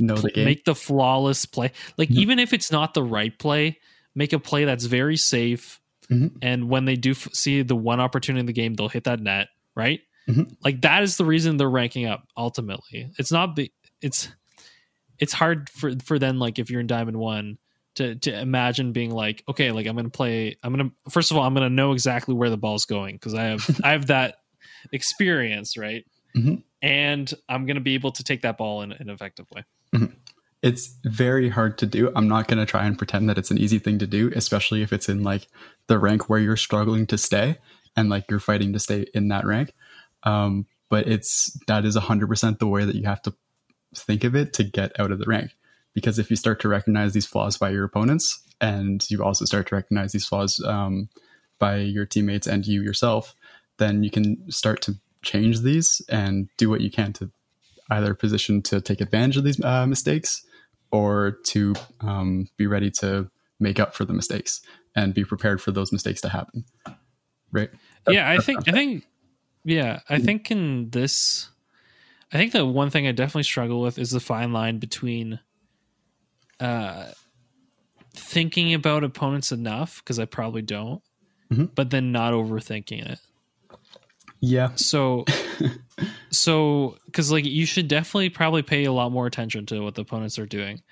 [0.00, 0.44] know the game.
[0.44, 1.72] make the flawless play.
[1.96, 3.78] Like even if it's not the right play,
[4.14, 5.80] make a play that's very safe.
[6.10, 6.36] Mhm.
[6.42, 9.20] And when they do f- see the one opportunity in the game, they'll hit that
[9.20, 10.00] net, right?
[10.28, 10.54] Mhm.
[10.64, 12.26] Like that is the reason they're ranking up.
[12.36, 13.54] Ultimately, it's not.
[13.56, 14.28] Be- it's
[15.18, 16.38] it's hard for for them.
[16.38, 17.58] Like if you're in Diamond One.
[17.98, 21.44] To, to imagine being like okay like i'm gonna play i'm gonna first of all
[21.44, 24.34] i'm gonna know exactly where the ball's going because i have i have that
[24.92, 26.04] experience right
[26.36, 26.62] Mhm.
[26.82, 29.64] and i'm gonna be able to take that ball in an effective way
[30.62, 32.10] it's very hard to do.
[32.16, 34.80] I'm not going to try and pretend that it's an easy thing to do, especially
[34.80, 35.46] if it's in like
[35.88, 37.58] the rank where you're struggling to stay
[37.94, 39.74] and like you're fighting to stay in that rank.
[40.22, 43.34] Um, but it's that is 100% the way that you have to
[43.94, 45.50] think of it to get out of the rank.
[45.92, 49.66] Because if you start to recognize these flaws by your opponents and you also start
[49.66, 51.10] to recognize these flaws um,
[51.58, 53.34] by your teammates and you yourself,
[53.78, 57.30] then you can start to change these and do what you can to
[57.90, 60.44] either position to take advantage of these uh, mistakes
[60.90, 64.60] or to um, be ready to make up for the mistakes
[64.94, 66.64] and be prepared for those mistakes to happen.
[67.52, 67.70] Right?
[68.08, 69.04] yeah i think i think
[69.64, 71.48] yeah i think in this
[72.32, 75.38] i think the one thing i definitely struggle with is the fine line between
[76.60, 77.06] uh
[78.12, 81.00] thinking about opponents enough because i probably don't
[81.52, 81.70] Mhm.
[81.74, 83.20] but then not overthinking it
[84.40, 84.74] Yeah.
[84.76, 85.24] so
[86.30, 90.02] so because like you should definitely probably pay a lot more attention to what the
[90.02, 90.82] opponents are doing.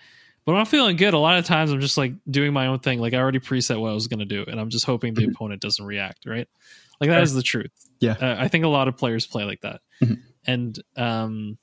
[0.44, 2.80] But when I'm feeling good, a lot of times I'm just like doing my own
[2.80, 2.98] thing.
[2.98, 5.22] Like I already preset what I was going to do, and I'm just hoping the
[5.26, 5.32] Mhm.
[5.34, 6.26] opponent doesn't react.
[6.26, 6.48] Right?
[7.00, 7.70] Like that is the truth.
[8.00, 8.12] Yeah.
[8.20, 10.18] Uh, I think a lot of players play like that, Mhm.
[10.46, 11.58] and um,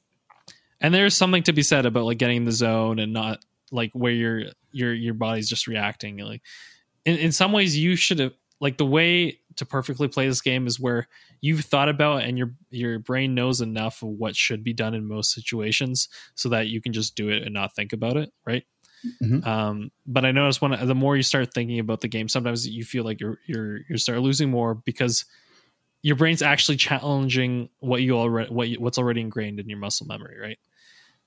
[0.80, 3.40] and there's something to be said about like getting in the zone and not
[3.72, 6.18] like where your your your body's just reacting.
[6.18, 6.42] Like
[7.06, 10.68] in in some ways, you should have like the way to perfectly play this game
[10.68, 11.08] is where
[11.42, 15.06] you've thought about and your your brain knows enough of what should be done in
[15.08, 18.64] most situations so that you can just do it and not think about it right?
[19.22, 19.48] Mhm.
[19.48, 22.84] um but i notice when the more you start thinking about the game sometimes you
[22.84, 25.24] feel like you're you're you start losing more because
[26.02, 30.06] your brain's actually challenging what you already what you, what's already ingrained in your muscle
[30.06, 30.60] memory right?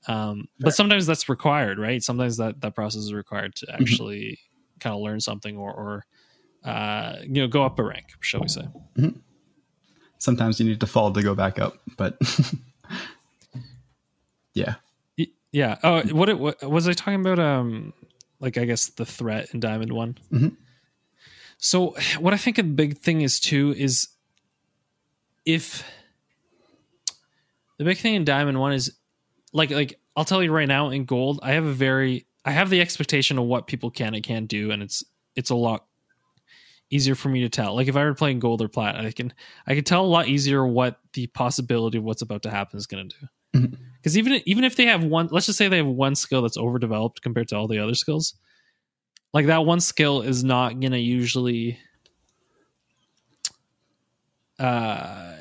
[0.06, 2.02] Um but sometimes that's required right?
[2.02, 4.38] Sometimes that that process is required to actually
[4.78, 6.04] kind of learn something or or
[6.70, 8.66] uh you know go up a rank shall we say
[10.22, 12.16] Sometimes you need to fall to go back up, but
[14.54, 14.76] yeah.
[15.50, 15.78] Yeah.
[15.82, 17.40] Oh, what, it, what was I talking about?
[17.40, 17.92] Um,
[18.38, 20.16] like I guess the threat in Diamond One.
[20.32, 20.56] Mhm.
[21.58, 24.08] So what I think a big thing is too is
[25.44, 25.82] if
[27.78, 28.92] the big thing in Diamond One is
[29.52, 32.70] like like I'll tell you right now in Gold I have a very I have
[32.70, 35.04] the expectation of what people can and can't do and it's
[35.34, 35.84] it's a lot
[36.92, 37.74] easier for me to tell.
[37.74, 39.32] Like if I were playing Gold or Plat, I can
[39.66, 42.86] I can tell a lot easier what the possibility of what's about to happen is
[42.86, 43.26] going to do
[43.96, 46.56] because even even if they have one let's just say they have one skill that's
[46.56, 48.34] overdeveloped compared to all the other skills
[49.34, 51.78] like that one skill is not gonna usually
[54.58, 55.36] uh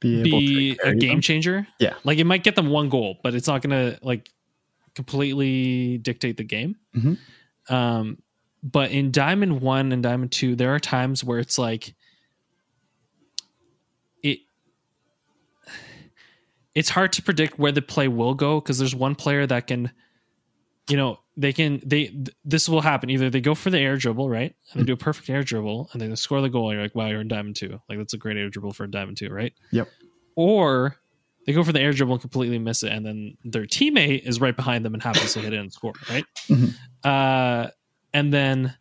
[0.00, 1.20] Be able be to a game them.
[1.20, 1.94] changer Yeah.
[2.04, 4.28] like it might get them one goal but it's not gonna like
[4.94, 7.18] completely dictate the game Mhm.
[7.68, 8.18] um
[8.72, 11.94] but in diamond one and diamond two there are times where it's like
[14.22, 14.38] it
[16.74, 19.90] it's hard to predict where the play will go because there's one player that can
[20.88, 23.10] you know they can they th- this will happen.
[23.10, 24.54] Either they go for the air dribble right?
[24.72, 26.84] And they do a perfect air dribble and then they score the goal and you're
[26.84, 27.80] like wow you're in diamond two.
[27.88, 29.52] Like that's a great air dribble for a diamond two right?
[29.72, 29.88] Yep.
[30.34, 30.96] or
[31.46, 34.40] they go for the air dribble and completely miss it and then their teammate is
[34.40, 36.24] right behind them and happens to hit it and score right?
[36.48, 36.74] Mhm.
[37.04, 37.68] uh
[38.16, 38.74] and then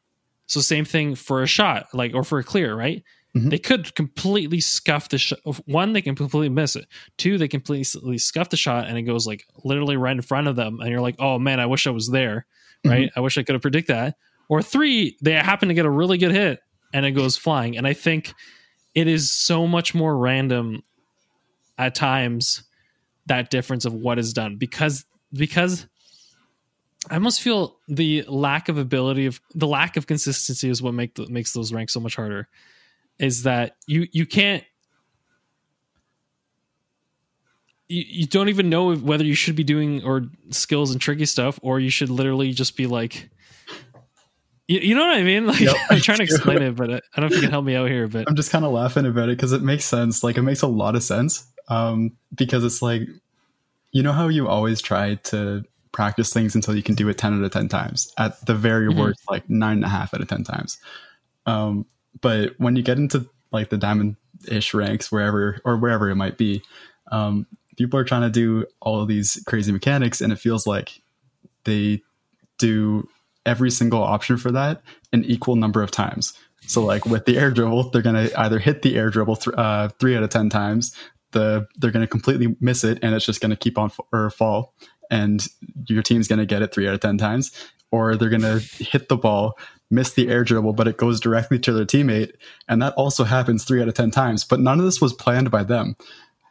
[0.48, 3.04] so same thing for a shot like or for a clear right?
[3.36, 3.50] Mhm.
[3.50, 6.86] they could completely scuff the shot one they can completely miss it.
[7.18, 10.56] Two they completely scuff the shot and it goes like literally right in front of
[10.56, 12.46] them and you're like oh man i wish i was there
[12.86, 13.12] right?
[13.16, 14.16] I wish i could have predicted that.
[14.48, 16.60] Or three they happen to get a really good hit
[16.94, 17.76] and it goes flying.
[17.78, 18.34] And i think
[18.94, 20.82] it is so much more random
[21.78, 22.64] at times
[23.26, 25.88] that difference of what is done because because
[27.10, 31.16] I almost feel the lack of ability of the lack of consistency is what make
[31.16, 32.48] the, makes those ranks so much harder.
[33.20, 34.64] Is that you you can't
[37.88, 41.60] you, you don't even know whether you should be doing or skills and tricky stuff
[41.62, 43.30] or you should literally just be like
[44.68, 45.46] you, you know what I mean?
[45.48, 45.76] Like Yep.
[45.92, 47.76] I'm trying to explain it, but I, I don't know if you can help me
[47.76, 48.08] out here.
[48.08, 50.24] But I'm just kind of laughing about it because it makes sense.
[50.24, 51.46] Like it makes a lot of sense.
[51.68, 53.04] Um, because it's like,
[53.92, 55.64] you know how you always try to
[55.96, 58.88] practice things until you can do it 10 out of 10 times at the very
[58.88, 58.98] Mhm.
[59.00, 60.78] worst, like nine and a half out of 10 times.
[61.46, 61.86] Um,
[62.22, 66.38] but when you get into like the diamond ish ranks, wherever or wherever it might
[66.38, 66.62] be,
[67.12, 71.02] um, people are trying to do all of these crazy mechanics and it feels like
[71.64, 72.02] they
[72.58, 73.08] do
[73.46, 74.82] every single option for that
[75.14, 76.34] an equal number of times.
[76.68, 79.90] So like with the air dribble, they're gonna either hit the air dribble th- uh,
[80.00, 80.96] three out of ten times.
[81.32, 84.74] The they're gonna completely miss it, and it's just gonna keep on f- or fall,
[85.10, 85.46] and
[85.88, 87.52] your team's gonna get it three out of ten times.
[87.92, 89.58] Or they're gonna hit the ball,
[89.90, 92.34] miss the air dribble, but it goes directly to their teammate,
[92.68, 94.44] and that also happens three out of ten times.
[94.44, 95.96] But none of this was planned by them.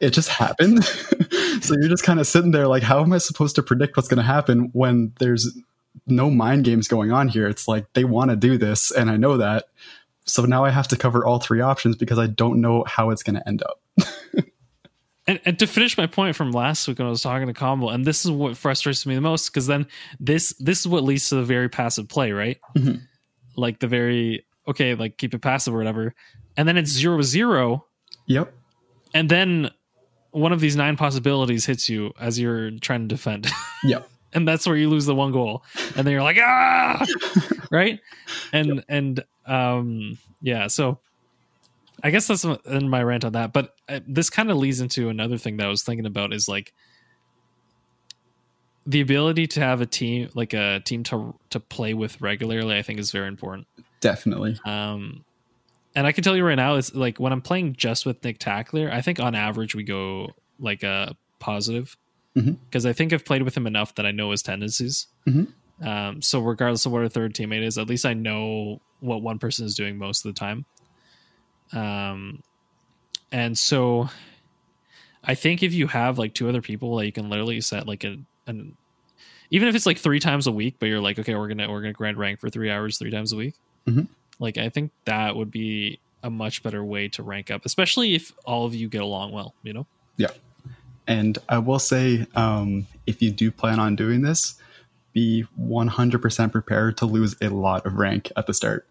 [0.01, 0.83] It just happened.
[1.61, 4.09] so you're just kind of sitting there like, how am I supposed to predict what's
[4.09, 5.55] gonna happen when there's
[6.07, 7.47] no mind games going on here.
[7.47, 9.65] It's like they want to do this, and I know that.
[10.25, 13.23] So now I have to cover all three options because I don't know how it's
[13.23, 13.79] going to end up.
[15.27, 17.89] and, and to finish my point from last week when I was talking to Combo,
[17.89, 19.87] and this is what frustrates me the most because then
[20.19, 22.59] this this is what leads to the very passive play, right?
[22.77, 23.01] Mhm.
[23.55, 26.13] Like the very okay, like keep it passive or whatever,
[26.57, 27.85] and then it's zero zero,
[28.27, 28.53] Yep.
[29.13, 29.69] and then
[30.31, 33.47] one of these nine possibilities hits you as you're trying to defend.
[33.85, 34.09] Yep.
[34.33, 35.63] and that's where you lose the one goal
[35.95, 37.05] and then you're like ah
[37.71, 37.99] right
[38.51, 40.99] and and um yeah so
[42.05, 45.09] i guess that's in my rant on that but uh, this kind of leads into
[45.09, 46.73] another thing that i was thinking about is like
[48.87, 52.81] the ability to have a team like a team to to play with regularly i
[52.81, 53.67] think is very important
[54.01, 54.59] Definitely.
[54.65, 55.23] um
[55.97, 58.37] and I can tell you right now, it's like when I'm playing just with Nick
[58.37, 61.95] Tackler, I think on average we go like a positive
[62.35, 62.57] Mhm.
[62.65, 65.07] because I think I've played with him enough that I know his tendencies.
[65.25, 65.47] Mhm.
[65.81, 69.39] Um, so regardless of what our third teammate is, at least I know what one
[69.39, 70.65] person is doing most of the time.
[71.73, 72.41] Um,
[73.31, 74.09] and so
[75.23, 78.03] I think if you have like two other people, like you can literally set like
[78.03, 78.77] a an
[79.51, 81.81] even if it's like three times a week, but you're like, okay, we're gonna we're
[81.81, 83.55] gonna grind rank for three hours three times a week.
[83.87, 84.07] Mhm.
[84.39, 88.31] Like I think that would be a much better way to rank up, especially if
[88.45, 89.53] all of you get along well.
[89.63, 89.87] You know.
[90.17, 90.31] Yeah.
[91.07, 94.55] And I will say, um, if you do plan on doing this,
[95.13, 98.87] be 100% prepared to lose a lot of rank at the start.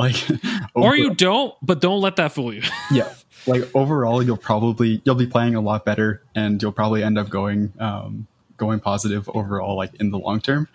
[0.00, 0.16] Like,
[0.74, 2.62] or you don't, but don't let that fool you.
[2.90, 3.12] yeah,
[3.46, 7.28] like overall, you'll probably you'll be playing a lot better, and you'll probably end up
[7.28, 8.26] going um,
[8.56, 10.68] going positive overall, like in the long term.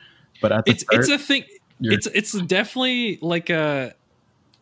[0.44, 1.44] But at the it's start, it's a thing.
[1.82, 3.96] It's it's definitely like a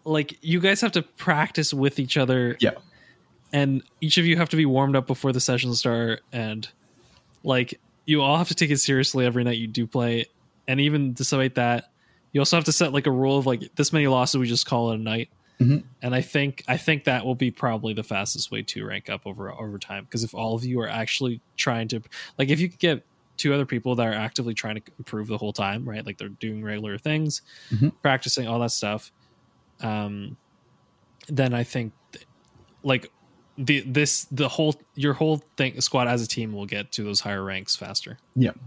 [0.06, 2.56] like you guys have to practice with each other.
[2.62, 2.72] Yeah.
[3.52, 6.70] and each of you have to be warmed up before the sessions start, and
[7.44, 10.28] like you all have to take it seriously every night you do play,
[10.70, 11.90] and even despite that,
[12.34, 14.66] you also have to set like a rule of like this many losses we just
[14.66, 15.30] call it a night.
[15.60, 15.84] Mhm.
[16.02, 19.22] And I think I think that will be probably the fastest way to rank up
[19.26, 22.02] over over time because if all of you are actually trying to
[22.38, 23.06] like if you could get
[23.38, 26.06] two other people that are actively trying to improve the whole time, right?
[26.06, 27.92] Like they're doing regular things, Mhm.
[28.02, 29.12] practicing all that stuff.
[29.82, 30.38] Um,
[31.28, 32.26] then I think th-
[32.84, 33.12] like
[33.58, 37.20] the this the whole your whole thing squad as a team will get to those
[37.22, 38.18] higher ranks faster.
[38.36, 38.58] Yep.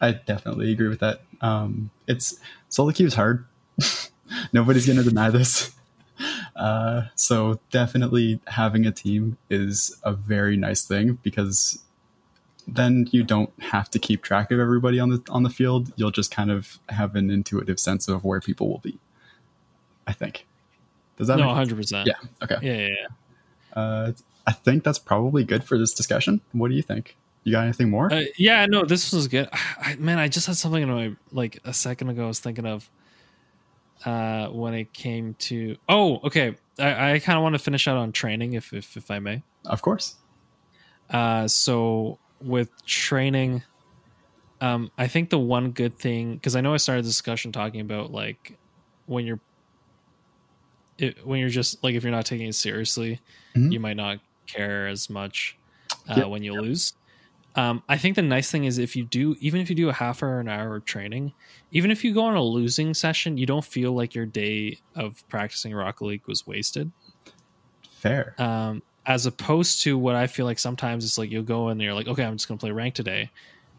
[0.00, 1.22] I definitely agree with that.
[1.44, 2.38] Um, it's
[2.70, 3.44] solo queue is hard.
[4.52, 5.74] Nobody's going to deny this.
[6.56, 11.82] Uh, so definitely having a team is a very nice thing because
[12.66, 15.92] then you don't have to keep track of everybody on the on the field.
[15.96, 18.98] You'll just kind of have an intuitive sense of where people will be.
[20.06, 20.46] I think.
[21.18, 22.06] Does that No, make hundred percent.
[22.06, 22.14] Yeah.
[22.42, 22.56] Okay.
[22.62, 23.80] yeah, yeah, yeah.
[23.82, 24.12] Uh,
[24.46, 26.40] I think that's probably good for this discussion.
[26.52, 27.16] What do you think?
[27.44, 28.12] You got anything more?
[28.12, 29.48] Uh, yeah, no, this was good.
[29.78, 32.24] I, man, I just had something in my like a second ago.
[32.24, 32.90] I was thinking of
[34.04, 35.76] uh when it came to.
[35.88, 36.56] Oh, okay.
[36.78, 39.42] I, I kind of want to finish out on training, if if if I may.
[39.66, 40.16] of course.
[41.10, 43.62] Uh, so with training,
[44.60, 47.80] um, I think the one good thing because I know I started the discussion talking
[47.82, 48.56] about like
[49.06, 49.40] when you're
[50.98, 53.20] it, when you're just like if you're not taking it seriously,
[53.54, 53.72] Mhm.
[53.72, 55.56] you might not care as much
[56.08, 56.28] uh, Yep.
[56.28, 56.94] when you lose.
[57.56, 59.92] Um, I think the nice thing is if you do, even if you do a
[59.92, 61.32] half hour an hour of training,
[61.70, 65.22] even if you go on a losing session, you don't feel like your day of
[65.28, 66.90] practicing Rocket League was wasted
[67.88, 68.34] Fair.
[68.38, 71.82] um, as opposed to what I feel like sometimes it's like you'll go in and
[71.82, 73.30] you're like, okay, I'm just gonna play rank today,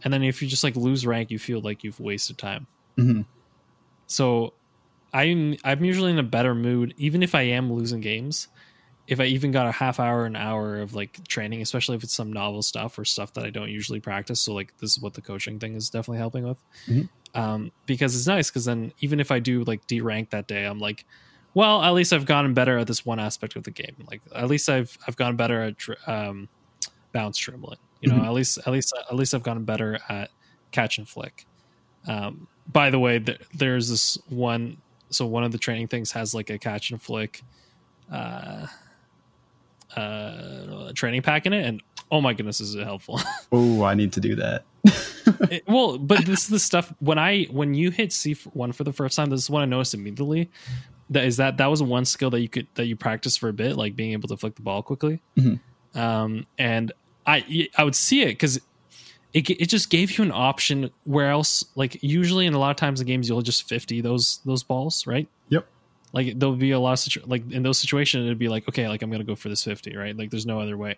[0.03, 2.67] and then if you just like lose rank, you feel like you've wasted time.
[2.95, 3.21] hmm
[4.07, 4.53] So
[5.13, 8.47] I'm I'm usually in a better mood, even if I am losing games.
[9.08, 12.14] If I even got a half hour, an hour of like training, especially if it's
[12.14, 14.41] some novel stuff or stuff that I don't usually practice.
[14.41, 17.10] So like this is what the coaching thing is definitely helping with, Mhm.
[17.36, 18.49] um, because it's nice.
[18.49, 21.06] Because then even if I do like D rank that day, I'm like,
[21.53, 23.95] well, at least I've gotten better at this one aspect of the game.
[24.10, 25.76] Like at least I've I've gotten better at
[26.08, 26.49] um,
[27.12, 27.78] bounce dribbling.
[28.01, 28.26] You know, Mhm.
[28.26, 30.32] at least at least at least I've gotten better at
[30.72, 31.45] catch and flick.
[32.08, 34.78] Um, by the way, th- there's this one.
[35.12, 37.43] So one of the training things has like a catch and flick,
[38.12, 38.66] uh,
[39.96, 41.82] uh, training pack in it, and
[42.12, 43.20] oh my goodness, is it helpful?
[43.52, 44.64] Oh, I need to do that.
[45.52, 48.84] It- well, but this is the stuff when I when you hit C one for
[48.84, 49.30] the first time.
[49.30, 50.50] This is what I noticed immediately.
[51.10, 53.54] That is that that was one skill that you could that you practiced for a
[53.54, 55.22] bit, like being able to flick the ball quickly.
[55.38, 55.60] Mhm.
[55.96, 56.92] Um, and
[57.26, 58.58] I I would see it because
[59.34, 62.78] it it just gave you an option where else like usually in a lot of
[62.78, 65.28] times in games you'll just fifty those those balls right.
[65.50, 65.68] Yep.
[66.16, 68.88] Like there'll be a lot of situ- like in those situations it'd be like okay
[68.88, 70.95] like I'm gonna go for this fifty right like there's no other way.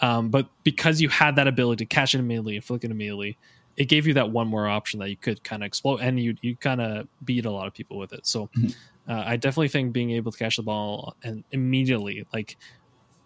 [0.00, 3.36] Um, but because you had that ability to catch it immediately and flick it immediately,
[3.76, 6.36] it gave you that one more option that you could kind of explode and you
[6.42, 8.26] you kind of beat a lot of people with it.
[8.26, 8.76] So Mhm.
[9.08, 12.56] uh, I definitely think being able to catch the ball and immediately like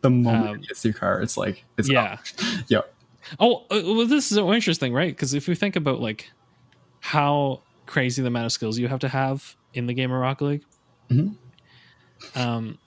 [0.02, 2.18] The moment Um, it hits your car, it's like it's yeah.
[2.68, 2.94] Yep.
[3.40, 5.12] Oh, uh, well, this is so interesting, right?
[5.14, 6.30] Because if we think about like
[7.00, 10.44] how crazy the amount of skills you have to have in the game of Rocket
[10.44, 10.64] League,
[11.10, 11.36] Mhm.
[12.36, 12.78] um,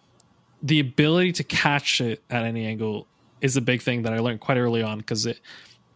[0.64, 3.06] the ability to catch it at any angle
[3.42, 4.98] is a big thing that I learned quite early on.
[5.00, 5.40] Because it,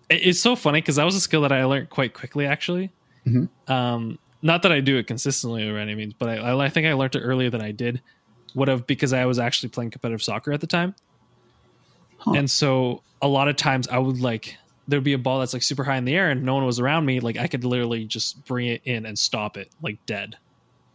[0.10, 2.92] it- it's so funny because that was a skill that I learned quite quickly, actually.
[3.26, 3.50] Mhm.
[3.68, 6.94] Um, not that I do it consistently or any means, but I, I think I
[6.94, 8.02] learned it earlier than I did
[8.56, 10.96] would have because I was actually playing competitive soccer at the time.
[12.20, 12.34] Huh.
[12.36, 14.58] And so a lot of times I would like
[14.88, 16.80] there'd be a ball that's like super high in the air and no one was
[16.80, 17.20] around me.
[17.20, 20.36] Like I could literally just bring it in and stop it like dead.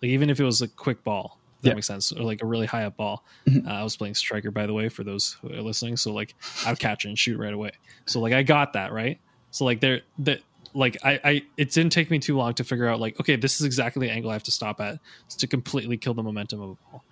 [0.04, 1.38] Like even if it was a quick ball.
[1.62, 1.74] that Yeah.
[1.76, 2.12] makes sense.
[2.12, 3.24] Or like a really high up ball.
[3.48, 3.66] Mhm.
[3.66, 5.96] Uh, I was playing striker, by the way, for those who are listening.
[5.96, 6.34] So like
[6.66, 7.70] I would catch it and shoot right away.
[8.04, 9.18] So like I got that right.
[9.50, 10.40] So like there that
[10.74, 13.60] like I, I it didn't take me too long to figure out like okay this
[13.60, 14.98] is exactly the angle I have to stop at
[15.38, 17.04] to completely kill the momentum of a ball.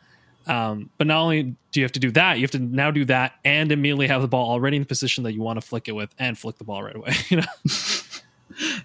[0.47, 3.05] Um, but not only do you have to do that, you have to now do
[3.07, 5.89] that and immediately have the ball already in the position that you want to flick
[5.89, 7.13] it with and flick the ball right away.
[7.31, 7.45] You know,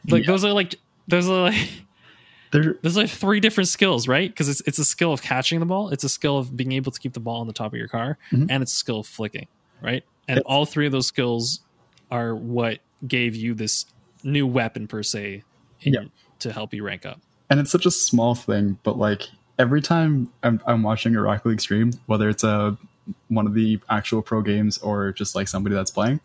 [0.10, 0.28] like Yeah.
[0.28, 0.76] those are like
[1.10, 1.70] those are like
[2.52, 4.30] There, there's like three different skills, right?
[4.30, 6.92] Because it's it's a skill of catching the ball, it's a skill of being able
[6.92, 8.48] to keep the ball on the top of your car, Mhm.
[8.50, 9.48] and it's a skill of flicking,
[9.82, 10.04] right?
[10.28, 11.62] And all three of those skills
[12.12, 13.86] are what gave you this
[14.24, 15.44] new weapon per se
[15.82, 16.00] in, Yeah.
[16.40, 17.22] to help you rank up.
[17.50, 21.48] and it's such a small thing, but like every time I'm, I'm watching a Rocket
[21.48, 22.78] League stream, whether it's a
[23.30, 26.20] one of the actual pro games or just like somebody that's playing,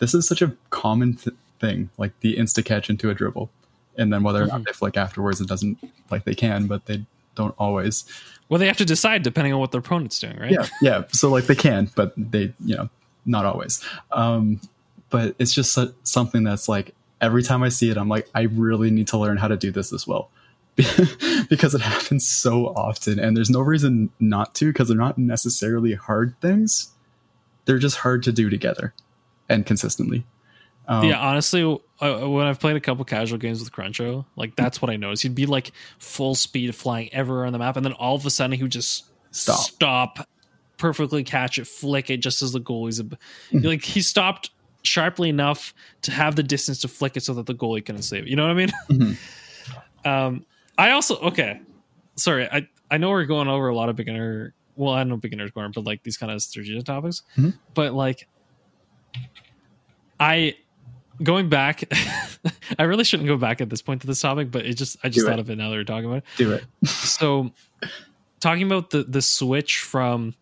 [0.00, 3.50] this is such a common th- thing, like the insta catch into a dribble,
[3.98, 5.78] and then whether or not they flick afterwards, it doesn't
[6.10, 8.04] like they can, but they don't always.
[8.48, 10.50] Well, they have to decide depending on what their opponent's doing, right?
[10.50, 11.04] Yeah, yeah.
[11.08, 12.88] So like they can, but they, you know,
[13.26, 13.84] not always.
[14.12, 14.60] Um,
[15.10, 18.42] but it's just so- something that's like every time I see it, I'm like, I
[18.42, 20.30] really need to learn how to do this as well.
[21.48, 25.94] because it happens so often and there's no reason not to because they're not necessarily
[25.94, 26.92] hard things
[27.64, 28.94] they're just hard to do together
[29.48, 30.24] and consistently
[30.88, 31.62] um, yeah, honestly,
[32.00, 35.22] uh, when I've played a couple casual games with Cruncho, like that's what I noticed.
[35.22, 38.30] He'd be like full speed flying everywhere on the map, and then all of a
[38.30, 39.58] sudden he would just Stop.
[39.60, 40.28] stop,
[40.78, 43.18] perfectly catch it, flick it just as the goalie's ab-
[43.52, 43.64] Mhm.
[43.64, 44.50] like he stopped
[44.82, 48.24] sharply enough to have the distance to flick it so that the goalie couldn't save
[48.24, 48.28] it.
[48.30, 48.70] You know what I mean?
[48.90, 49.16] Mhm.
[50.06, 50.46] um,
[50.78, 51.60] I also okay.
[52.16, 54.54] Sorry, I I know we're going over a lot of beginner.
[54.76, 57.22] Well, I don't know beginner's corner, but like these kind of strategic topics.
[57.36, 57.54] Mhm.
[57.74, 58.28] But like,
[60.20, 60.56] I
[61.22, 61.84] going back.
[62.78, 65.08] I really shouldn't go back at this point to this topic, but it just I
[65.08, 65.30] just Do it.
[65.30, 67.50] thought of it now that we're talking about it do it so
[68.40, 70.34] talking about the the switch from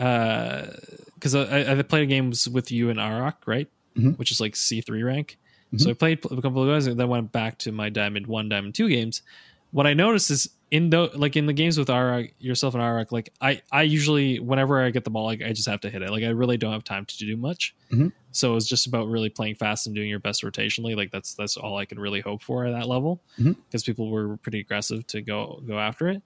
[0.00, 0.66] uh
[1.14, 3.68] because I, I played games with you in Arak, right?
[3.96, 4.18] Mhm.
[4.18, 5.38] Which is like C three rank.
[5.76, 5.90] So Mhm.
[5.90, 8.74] I played a couple of guys and then went back to my Diamond One, Diamond
[8.74, 9.22] Two games.
[9.70, 13.12] What I noticed is in the like in the games with Arak, yourself and Arak,
[13.12, 16.02] like I I usually whenever I get the ball, like I just have to hit
[16.02, 16.10] it.
[16.10, 17.76] Like I really don't have time to do much.
[17.92, 18.10] Mhm.
[18.32, 20.96] So it's just about really playing fast and doing your best rotationally.
[20.96, 24.36] Like that's that's all I can really hope for at that level because people were
[24.38, 26.24] pretty aggressive to go go after it.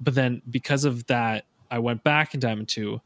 [0.00, 3.00] But then because of that, I went back in Diamond Two,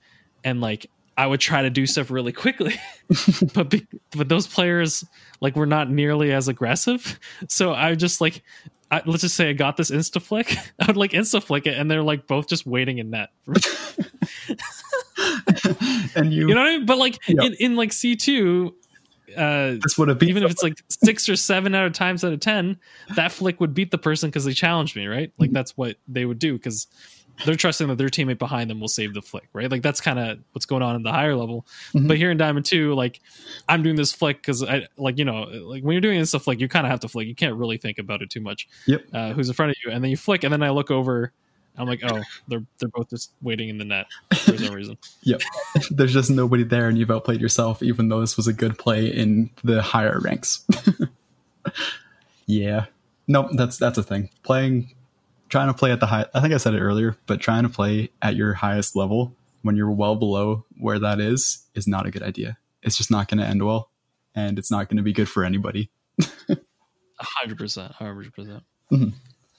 [0.44, 2.74] and like I would try to do stuff really quickly,
[3.54, 5.06] but be, but those players
[5.40, 7.18] like were not nearly as aggressive.
[7.48, 8.42] So I just like.
[8.92, 10.54] I, let's just say I got this insta flick.
[10.80, 13.30] I would like insta flick it, and they're like both just waiting in net.
[16.14, 16.86] and you, You know what I mean?
[16.86, 17.44] But like Yeah.
[17.44, 18.74] in, in like C two,
[19.36, 22.22] uh, this would have been even if it's like six or seven out of times
[22.22, 22.78] out of ten,
[23.16, 25.32] that flick would beat the person because they challenged me, right?
[25.38, 26.86] Like that's what they would do because
[27.44, 29.70] they're trusting that their teammate behind them will save the flick, right?
[29.70, 31.66] Like that's kind of what's going on in the higher level.
[31.94, 32.08] Mhm.
[32.08, 33.20] But here in Diamond Two, like
[33.68, 36.46] I'm doing this flick because I like you know like when you're doing this stuff,
[36.46, 37.26] like you kind of have to flick.
[37.26, 38.68] You can't really think about it too much.
[38.86, 39.04] Yep.
[39.12, 41.32] Uh, who's in front of you, and then you flick, and then I look over.
[41.78, 44.98] I'm like, oh, they're they're both just waiting in the net for some reason.
[45.22, 45.40] Yep.
[45.90, 49.06] There's just nobody there and you've outplayed yourself even though this was a good play
[49.06, 50.66] in the higher ranks
[52.46, 52.86] yeah
[53.28, 54.92] no that's that's a thing playing
[55.52, 57.68] trying to play at the high i think i said it earlier but trying to
[57.68, 62.10] play at your highest level when you're well below where that is is not a
[62.10, 63.90] good idea it's just not going to end well
[64.34, 65.90] and it's not going to be good for anybody
[67.20, 68.62] hundred percent, hundred percent.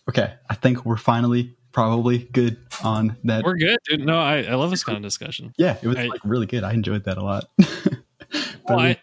[0.10, 4.06] okay i think we're finally probably good on that We're good, dude.
[4.06, 5.54] No, I, I love this kind of discussion.
[5.58, 7.46] yeah it was I- like really good i enjoyed that a lot
[8.68, 8.98] Well, I,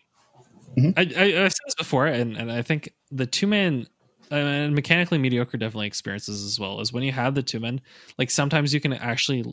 [0.77, 0.95] Mhm.
[0.97, 4.00] I, I, I've said this before, and, and I think the two man uh,
[4.31, 7.81] and mechanically mediocre definitely experiences as well is when you have the two men.
[8.19, 9.45] Like sometimes you can actually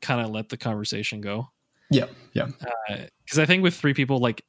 [0.00, 1.48] kind of let the conversation go
[1.90, 2.48] yeah yeah
[3.24, 4.44] because I think with three people, like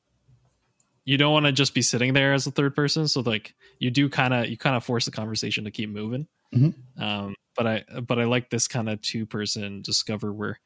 [1.05, 3.07] you don't want to just be sitting there as a third person.
[3.07, 6.27] So like you do kind of you kind of force the conversation to keep moving.
[6.53, 6.73] Mhm.
[6.97, 10.59] Um, but I but I like this kind of two person discover where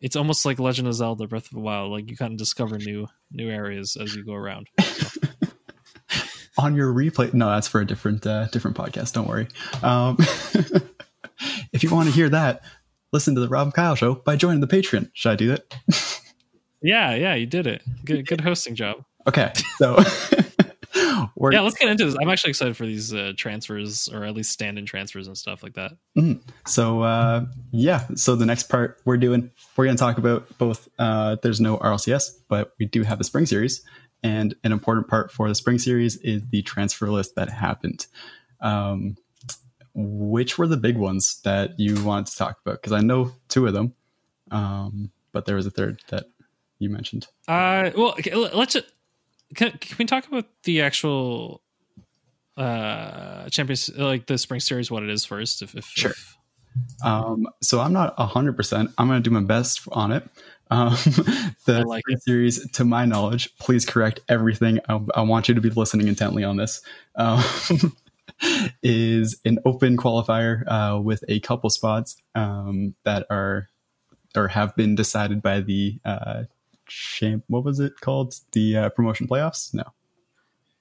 [0.00, 1.92] it's almost like Legend of Zelda Breath of the Wild.
[1.92, 4.68] Like you kind of discover new new areas as you go around.
[6.62, 9.48] on your replay no that's for a different uh, different podcast don't worry
[9.82, 10.16] um,
[11.72, 12.62] if you want to hear that
[13.12, 15.74] listen to the rob kyle show by joining the patreon should i do that
[16.84, 17.80] Yeah, yeah, you did it.
[18.04, 19.04] Good, good hosting job.
[19.28, 19.96] okay so
[21.36, 22.16] we're Yeah, let's get into this.
[22.20, 25.74] I'm actually excited for these uh, transfers, or at least stand-in transfers and stuff like
[25.74, 25.92] that.
[26.66, 30.88] so uh, yeah so the next part we're doing we're going to talk about both
[30.98, 33.84] uh, there's no rlcs but we do have the spring series
[34.22, 38.06] and an important part for the spring series is the transfer list that happened
[38.60, 39.16] um,
[39.94, 42.80] which were the big ones that you wanted to talk about?
[42.80, 43.92] Because I know two of them,
[44.50, 46.24] um, but there was a third that
[46.78, 47.26] you mentioned.
[47.48, 48.86] Uh, well, okay, let's just,
[49.54, 51.62] can, can we talk about the actual
[52.56, 56.10] uh champions like the spring series what it is first if, if Sure.
[56.10, 56.36] if-
[57.02, 58.90] Um, so I'm not hundred percent.
[58.96, 60.26] I'm going to do my best on it.
[60.72, 60.90] Um,
[61.66, 64.80] the like series, to my knowledge, please correct everything.
[64.88, 66.80] I, I want you to be listening intently on this.
[67.14, 67.44] Um,
[68.82, 73.68] is an open qualifier uh, with a couple spots um, that are
[74.34, 76.44] or have been decided by the uh,
[76.88, 77.44] champ.
[77.48, 78.34] What was it called?
[78.52, 79.74] The uh, promotion playoffs?
[79.74, 79.84] No.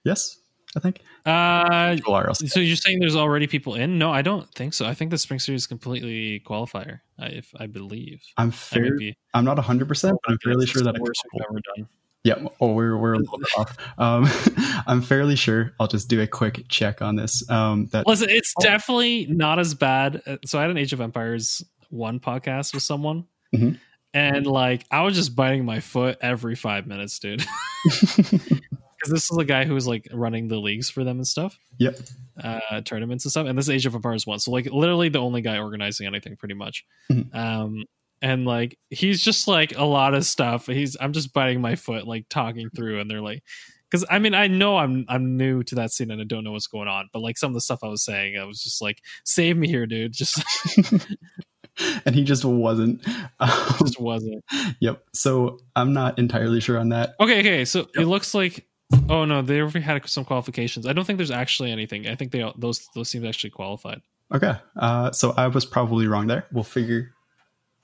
[0.06, 0.38] Yes,
[0.76, 1.02] I think.
[1.26, 1.98] uh
[2.34, 5.18] so you're saying there's already people in no i don't think so i think the
[5.18, 8.96] spring series is completely qualifier I, if i believe I'm fair.
[8.98, 11.60] be I'm not 100, percent but I'm fairly sure that the a worst we've ever
[11.76, 11.88] done
[12.24, 13.76] Yeah, oh, we're we're a little bit off.
[13.98, 14.28] Um,
[14.88, 15.74] I'm fairly sure.
[15.80, 17.42] I'll just do a quick check on this.
[17.50, 18.62] Um, that Listen, it's Oh.
[18.64, 20.22] definitely not as bad.
[20.28, 23.80] Uh, So I had an Age of Empires one podcast with someone, Mhm.
[24.14, 27.44] and like I was just biting my foot every five minutes, dude.
[29.02, 31.58] Because this is a guy who was like running the leagues for them and stuff,
[31.80, 31.98] yep.
[32.44, 33.48] uh, tournaments and stuff.
[33.48, 36.36] And this is Age of Empires one, so like literally the only guy organizing anything,
[36.38, 36.86] pretty much.
[37.12, 37.34] Mhm.
[37.36, 37.84] Um,
[38.22, 40.68] and like he's just like a lot of stuff.
[40.68, 43.42] He's I'm just biting my foot, like talking through, and they're like,
[43.90, 46.52] because I mean I know I'm I'm new to that scene and I don't know
[46.52, 48.80] what's going on, but like some of the stuff I was saying, I was just
[48.82, 50.14] like, save me here, dude.
[50.14, 50.40] Just
[52.06, 53.06] and he just wasn't.
[53.40, 53.50] Um,
[53.80, 54.44] just wasn't.
[54.80, 55.04] yep.
[55.16, 57.16] So I'm not entirely sure on that.
[57.20, 57.66] Okay, okay.
[57.66, 57.90] So Yep.
[57.96, 58.68] it looks like.
[59.10, 60.88] Oh no, they already had some qualifications.
[60.88, 62.08] I don't think there's actually anything.
[62.08, 64.02] I think they all- those those teams actually qualified.
[64.34, 64.54] Okay.
[64.78, 66.46] Uh, so I was probably wrong there.
[66.52, 67.14] We'll figure.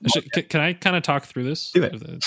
[0.06, 1.70] Should, can, can I kind of talk through this?
[1.72, 2.24] Do it.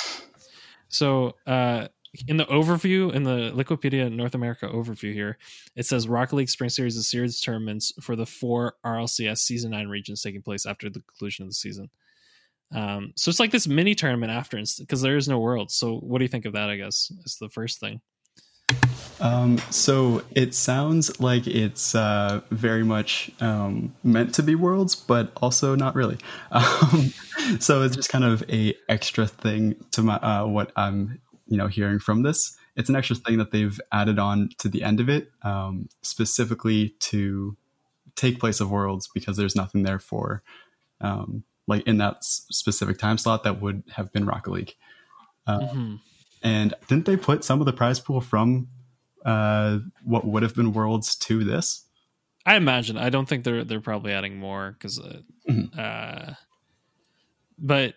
[0.89, 1.87] So, uh,
[2.27, 5.37] in the overview, in the Liquipedia North America overview here,
[5.75, 9.37] it says Rocket League Spring Series is a series of tournaments for the four RLCS
[9.37, 11.89] Season 9 regions taking place after the conclusion of the season.
[12.75, 15.71] Um, so it's like this mini tournament after, because there is no world.
[15.71, 16.69] So, what do you think of that?
[16.69, 18.01] I guess is the first thing.
[19.21, 25.31] Um, so it sounds like it's uh, very much um, meant to be worlds, but
[25.37, 26.17] also not really.
[26.51, 27.13] Um,
[27.59, 31.67] so it's just kind of a extra thing to my uh, what I'm you know
[31.67, 32.55] hearing from this.
[32.75, 36.89] It's an extra thing that they've added on to the end of it, um, specifically
[36.99, 37.55] to
[38.15, 40.41] take place of worlds because there's nothing there for
[40.99, 44.75] um, like in that s- specific time slot that would have been Rocket League.
[45.47, 45.99] Mhm.
[46.43, 48.67] And didn't they put some of the prize pool from
[49.25, 51.85] uh, what would have been Worlds to this?
[52.45, 52.97] I imagine.
[52.97, 55.77] I don't think they're they're probably adding more because, uh, Mhm.
[55.77, 56.33] uh,
[57.57, 57.95] but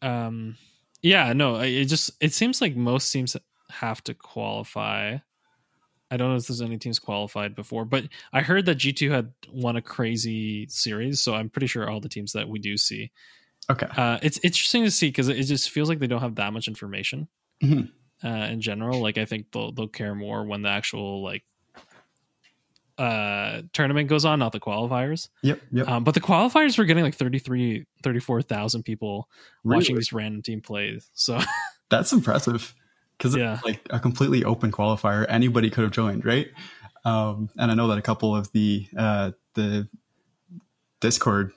[0.00, 0.56] um,
[1.02, 1.56] yeah, no.
[1.60, 3.36] It just it seems like most teams
[3.70, 5.18] have to qualify.
[6.10, 9.10] I don't know if there's any teams qualified before, but I heard that G two
[9.10, 12.76] had won a crazy series, so I'm pretty sure all the teams that we do
[12.76, 13.10] see.
[13.70, 13.86] Okay.
[13.96, 16.66] Uh, it's interesting to see because it just feels like they don't have that much
[16.66, 17.28] information
[17.62, 17.90] Mhm.
[18.24, 19.00] Uh, in general.
[19.00, 21.44] Like I think they'll they'll care more when the actual like
[22.98, 25.28] uh tournament goes on, not the qualifiers.
[25.42, 25.60] Yep.
[25.72, 25.88] Yep.
[25.88, 29.28] Um, but the qualifiers were getting like 33, 34,000 people
[29.64, 31.10] watching these random team plays.
[31.14, 31.40] So
[31.88, 32.74] That's impressive
[33.16, 33.54] because Yeah.
[33.54, 35.24] it's like a completely open qualifier.
[35.28, 36.48] Anybody could have joined, right?
[37.04, 39.88] Um, and I know that a couple of the uh, the
[41.00, 41.52] Discord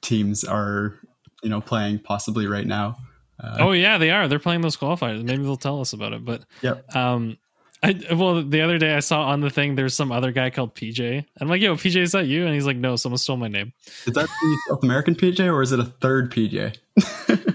[0.00, 0.94] teams are
[1.42, 2.96] you know playing possibly right now.
[3.42, 4.26] Uh, oh yeah, they are.
[4.28, 5.22] They're playing those qualifiers.
[5.22, 6.24] Maybe they'll tell us about it.
[6.24, 7.38] But yeah, um,
[7.82, 10.74] I well the other day I saw on the thing there's some other guy called
[10.74, 11.24] PJ.
[11.40, 12.44] I'm like, yo, PJ, is that you?
[12.44, 13.72] And he's like, no, someone stole my name.
[14.06, 16.76] Is that the South American PJ or is it a third PJ?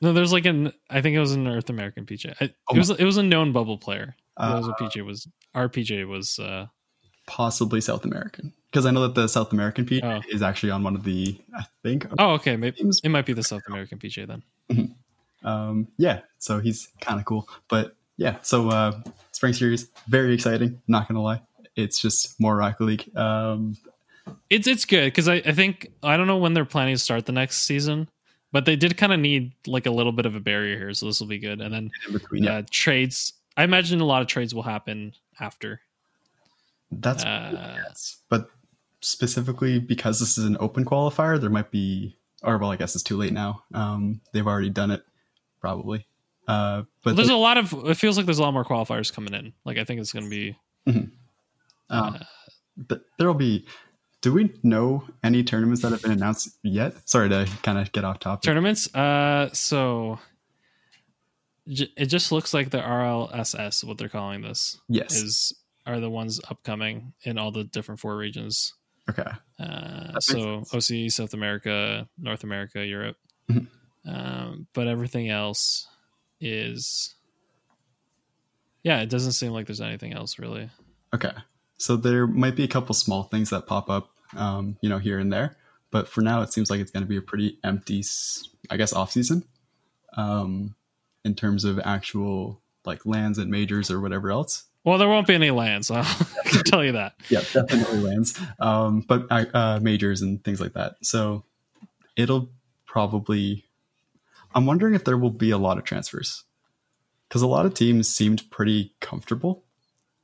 [0.00, 2.34] No, there's like an I think it was an North American PJ.
[2.40, 4.16] I, Oh it was it was a known bubble player.
[4.36, 5.28] that was Uh, what PJ was.
[5.54, 6.38] Our PJ was.
[6.40, 6.66] uh
[7.28, 10.22] possibly South American because I know that the South American PJ Oh.
[10.30, 12.56] is actually on one of the I think Oh, okay.
[12.56, 13.00] Maybe teams.
[13.04, 14.94] it might be the South American PJ then.
[15.44, 17.48] Um, yeah, so he's kind of cool.
[17.68, 19.00] But yeah, so uh,
[19.32, 20.80] spring series very exciting.
[20.88, 21.40] Not gonna lie,
[21.76, 23.16] it's just more Rocket League.
[23.16, 23.76] Um,
[24.48, 27.26] It's it's good because I, I think I don't know when they're planning to start
[27.26, 28.08] the next season,
[28.52, 31.06] but they did kind of need like a little bit of a barrier here, so
[31.06, 31.60] this will be good.
[31.60, 35.80] And then between, yeah, uh, trades, I imagine a lot of trades will happen after.
[36.92, 38.18] that's Uh, yes.
[38.28, 38.48] But
[39.02, 43.04] specifically because this is an open qualifier, there might be, or well, I guess it's
[43.04, 43.64] too late now.
[43.74, 45.02] Um, they've already done it,
[45.60, 46.06] probably.
[46.48, 49.34] Uh, but there's a lot of it feels like there's a lot more qualifiers coming
[49.34, 49.52] in.
[49.64, 50.56] Like I think it's going to be
[51.92, 52.18] Um,
[52.76, 53.66] but there'll be.
[54.22, 56.94] Do we know any tournaments that have been announced yet?
[57.08, 58.42] Sorry to kind of get off topic.
[58.42, 58.92] tournaments.
[58.94, 60.20] Uh, so
[61.68, 65.16] j- it just looks like the RLSS, what they're calling this, yes.
[65.16, 65.52] is
[65.86, 68.74] are the ones upcoming in all the different four regions.
[69.10, 69.30] Okay.
[69.58, 73.16] Uh, so OCE, South America, North America, Europe.
[73.50, 73.66] Mhm.
[74.04, 75.88] Um, but everything else
[76.40, 77.14] is,
[78.82, 80.70] yeah, it doesn't seem like there's anything else really.
[81.14, 81.32] Okay.
[81.78, 85.18] So there might be a couple small things that pop up, um, you know, here
[85.18, 85.56] and there.
[85.90, 88.02] But for now, it seems like it's going to be a pretty empty,
[88.70, 89.44] I guess, off season,
[90.16, 90.74] um,
[91.24, 94.64] in terms of actual like lands and majors or whatever else.
[94.84, 95.90] Well, there won't be any lands.
[95.90, 96.02] I
[96.44, 97.14] can tell you that.
[97.28, 100.96] Yeah, definitely lands, um, but uh, uh, majors and things like that.
[101.02, 101.44] So
[102.16, 102.50] it'll
[102.86, 103.64] probably.
[104.54, 106.44] I'm wondering if there will be a lot of transfers
[107.28, 109.64] because a lot of teams seemed pretty comfortable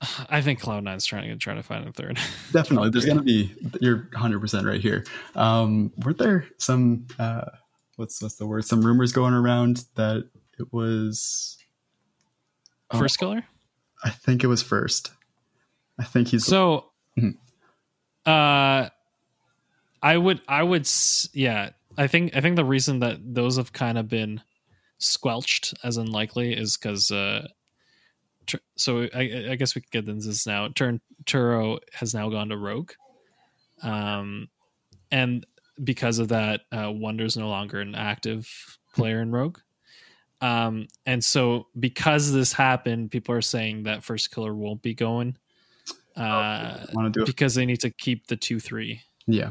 [0.31, 2.19] I think Cloud Nine's trying to trying to find a third.
[2.53, 3.55] Definitely, there's going to be.
[3.81, 5.05] You're 100 percent right here.
[5.35, 7.07] Um, weren't there some?
[7.19, 7.45] Uh,
[7.97, 8.65] what's what's the word?
[8.65, 10.29] Some rumors going around that
[10.59, 11.57] it was.
[12.91, 13.45] Oh, Firstkiller.
[14.05, 15.11] I think it was first.
[15.99, 16.45] I think he's.
[16.47, 17.37] So, Mhm.
[18.27, 18.89] uh,
[20.03, 20.89] I would, I would,
[21.33, 21.71] yeah.
[21.97, 24.41] I think, I think the reason that those have kind of been
[24.99, 27.49] squelched as unlikely is because, uh,
[28.47, 30.69] Tur- so I, I guess we could get into this now.
[30.69, 32.93] Turn Turo has now gone to Rogue,
[33.83, 34.49] um,
[35.11, 35.45] and
[35.83, 39.59] because of that, uh, Wonder's no longer an active player in Rogue.
[40.41, 45.37] Um, and so because this happened, people are saying that Firstkiller won't be going.
[46.17, 49.03] Uh, want to do because they need to keep the two three.
[49.27, 49.51] Yeah,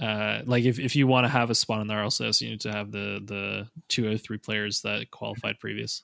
[0.00, 2.60] Uh, like if, if you want to have a spot in the RLCS, you need
[2.62, 6.02] to have the the two or three players that qualified previous.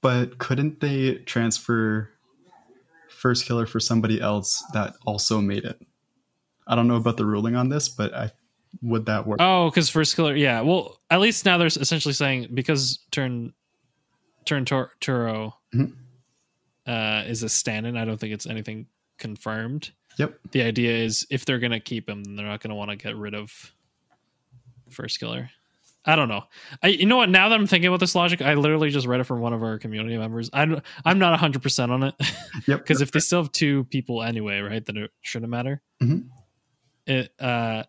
[0.00, 2.10] but couldn't they transfer
[3.10, 5.80] Firstkiller for somebody else that also made it?
[6.66, 8.30] I don't know about the ruling on this, but I
[8.80, 9.38] would that work?
[9.40, 10.60] Oh, because Firstkiller, yeah.
[10.62, 13.52] Well, at least now there's essentially saying because turn
[14.44, 15.94] turn Tur- Turo Mhm.
[16.86, 17.96] uh, is a stand-in.
[17.96, 18.86] I don't think it's anything
[19.18, 19.92] confirmed.
[20.18, 20.38] Yep.
[20.50, 23.16] The idea is if they're gonna keep him, then they're not gonna want to get
[23.16, 23.72] rid of
[24.90, 25.48] Firstkiller.
[26.04, 26.42] I don't know.
[26.82, 27.30] I you know what?
[27.30, 29.62] Now that I'm thinking about this logic, I literally just read it from one of
[29.62, 30.50] our community members.
[30.52, 32.14] I'm I'm not 100 percent on it
[32.66, 32.78] Yep.
[32.82, 35.80] because if they still have two people anyway, right, then it shouldn't matter.
[36.02, 36.28] Mhm.
[37.06, 37.84] It uh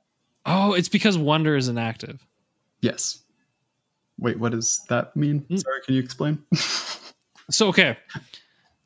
[0.46, 2.26] oh, it's because Wonder is inactive.
[2.82, 3.20] yes.
[4.20, 5.42] Wait, what does that mean?
[5.50, 5.60] Mm.
[5.60, 6.44] Sorry, can you explain?
[7.52, 7.98] So okay,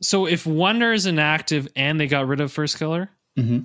[0.01, 3.59] so if Wonder is inactive and they got rid of Firstkiller, hmm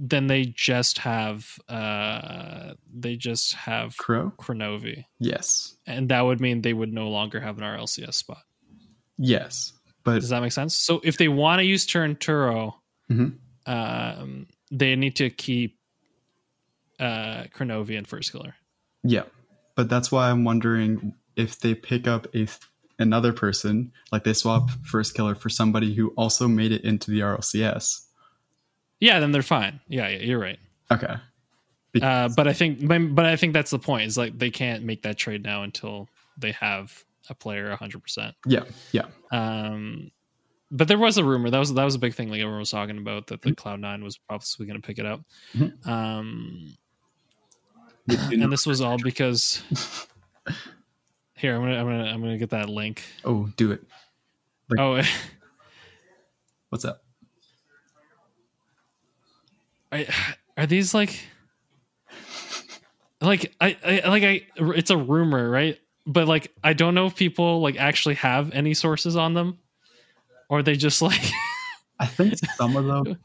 [0.00, 4.32] then they just have uh they just have Crow.
[4.38, 5.76] Chronovi, Yes.
[5.86, 8.42] and that would mean they would no longer have an RLCS spot.
[9.18, 9.72] Yes.
[10.04, 10.74] But Does that make sense?
[10.78, 12.74] So if they want to use Turinturo,
[13.10, 13.34] Mhm.
[13.66, 15.77] um, they need to keep
[16.98, 18.54] uh Chronovi and Firstkiller.
[19.04, 19.22] yeah,
[19.74, 22.58] but that's why I'm wondering if they pick up a th-
[22.98, 28.00] another person, like they swap Firstkiller for somebody who also made it into the RLCS.
[29.00, 29.78] Yeah, then they're fine.
[29.88, 30.58] Yeah, yeah you're right.
[30.90, 31.14] Okay.
[32.02, 34.06] Uh, but I think, but I think that's the point.
[34.06, 38.02] Is like they can't make that trade now until they have a player 100.
[38.02, 38.64] percent yeah.
[38.92, 39.06] Yeah.
[39.32, 40.10] Um,
[40.70, 42.30] but there was a rumor that was that was a big thing.
[42.30, 45.06] Like everyone was talking about that the Cloud Nine was possibly going to pick it
[45.06, 45.22] up.
[45.54, 45.86] Mhm.
[45.86, 46.76] Um,
[48.08, 49.62] and this was all because
[51.36, 53.02] here I'm gonna I'm gonna I'm gonna get that link.
[53.24, 53.82] oh, do it.
[54.70, 55.02] Like- Oh,
[56.70, 57.02] What's up?
[59.90, 60.00] are,
[60.58, 61.18] are these like
[63.20, 65.78] like I, I like I it's a rumor, right?
[66.06, 69.58] But like I don't know if people like actually have any sources on them,
[70.48, 71.20] or they just like
[72.00, 73.18] I think some of them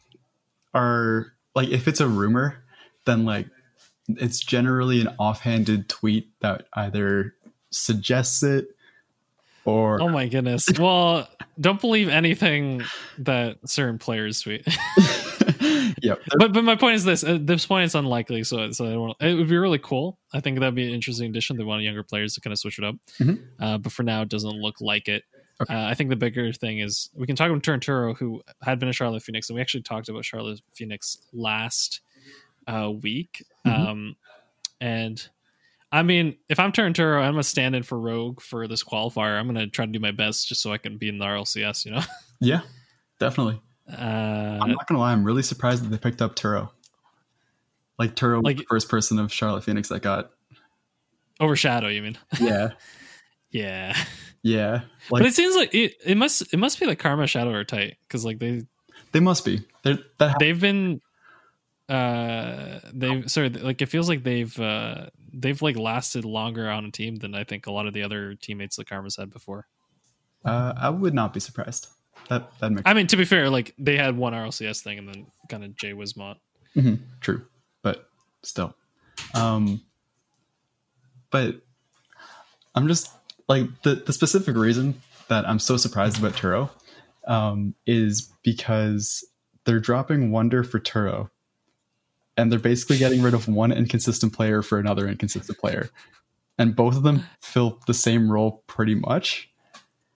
[0.74, 2.64] are like if it's a rumor,
[3.06, 3.48] then like
[4.08, 7.36] it's generally an offhanded tweet that either
[7.72, 8.68] suggests it
[9.66, 10.68] or oh my goodness.
[10.80, 11.28] Well,
[11.60, 12.84] don't believe anything
[13.20, 14.66] that certain players tweet.
[16.02, 16.20] yep.
[16.38, 18.44] but but my point is this: at this point, it's unlikely.
[18.44, 20.20] So so I don't it would be really cool.
[20.34, 21.58] I think that'd be an interesting addition.
[21.58, 22.96] They want younger players to kind of switch it up.
[23.20, 23.42] Mhm.
[23.60, 25.24] Uh, but for now, it doesn't look like it.
[25.62, 25.74] Okay.
[25.74, 28.90] Uh, I think the bigger thing is we can talk about Turinturo, who had been
[28.90, 32.02] a Charlotte Phoenix, and we actually talked about Charlotte Phoenix last
[32.68, 33.44] uh, week.
[33.66, 33.88] Mhm.
[33.88, 34.16] Um,
[34.82, 35.28] and
[35.92, 39.40] I mean, if I'm Turinturo, I'm gonna stand in for Rogue for this qualifier.
[39.40, 41.86] I'm gonna try to do my best just so I can be in the RLCS.
[41.86, 42.02] You know.
[42.42, 42.62] Yeah,
[43.20, 43.62] definitely.
[43.90, 43.96] Uh,
[44.62, 46.72] I'm not gonna lie, I'm really surprised that they picked up Turo.
[47.98, 50.32] Like Turo was Like- the first person of Charlotte Phoenix that got
[51.40, 52.18] overshadow, you mean?
[52.42, 52.72] Yeah.
[53.52, 53.96] Yeah.
[54.42, 54.82] yeah.
[55.10, 57.98] but it seems like it, it must it must be like Karma Shadow are tight
[58.08, 58.64] because like they
[59.12, 59.64] they must be.
[59.84, 61.00] They're that they've been
[61.90, 66.92] uh they've sorry like it feels like they've uh they've like lasted longer on a
[66.92, 69.68] team than I think a lot of the other teammates that Karmah's had before.
[70.46, 71.88] uh, I would not be surprised.
[72.30, 75.10] That that makes I mean to be fair, like they had one RLCS thing and
[75.10, 76.38] then kind of Jay Wismont
[76.74, 77.46] hmm True,
[77.82, 78.10] but
[78.44, 78.74] still.
[79.36, 79.82] Um,
[81.32, 81.62] but
[82.76, 83.12] I'm just
[83.48, 86.70] like the the specific reason that I'm so surprised about Turo
[87.28, 89.26] um, is because
[89.66, 91.30] they're dropping Wonder for Turo,
[92.38, 95.90] and they're basically getting rid of one inconsistent player for another inconsistent player,
[96.58, 99.50] and both of them fill the same role pretty much.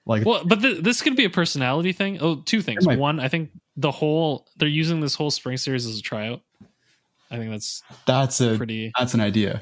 [0.06, 2.18] Like, Well, but th- this could be a personality thing.
[2.22, 2.86] Oh, two things.
[2.86, 6.42] Might- One, I think the whole they're using this whole spring series as a tryout.
[7.30, 8.92] I think that's that's a pretty.
[8.98, 9.62] that's an idea.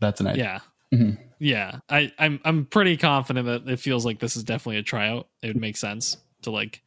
[0.00, 0.62] That's an idea.
[0.92, 1.18] Yeah, Mhm.
[1.38, 1.80] yeah.
[1.90, 5.28] I, I'm I'm pretty confident that it feels like this is definitely a tryout.
[5.42, 6.82] It would make sense to like,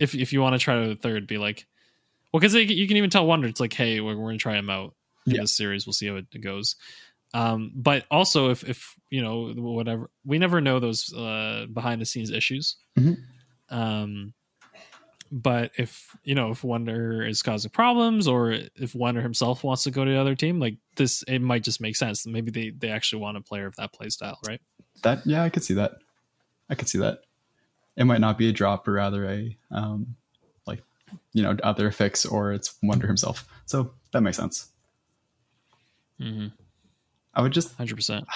[0.00, 1.66] if if you want to try to third, be like,
[2.32, 4.70] well, because you can even tell Wonder it's like, hey, we're, we're gonna try him
[4.70, 4.94] out
[5.26, 5.40] in Yeah.
[5.42, 5.86] this series.
[5.86, 6.76] We'll see how it goes.
[7.34, 12.06] Um, but also if if you know whatever, we never know those uh behind the
[12.06, 12.76] scenes issues.
[12.98, 13.18] Mhm.
[13.70, 14.32] Um,
[15.30, 19.90] but if you know if Wonder is causing problems, or if Wonder himself wants to
[19.90, 22.26] go to the other team, like this, it might just make sense.
[22.26, 24.60] Maybe they they actually want a player of that play style, right?
[25.02, 25.92] That yeah, I could see that.
[26.70, 27.20] I could see that.
[27.96, 30.16] It might not be a drop, but rather a um,
[31.32, 33.46] you know other fix, or it's Wonder himself.
[33.66, 34.68] So that makes sense.
[36.20, 36.48] Mm-hmm.
[37.34, 38.26] I would just Hundred percent.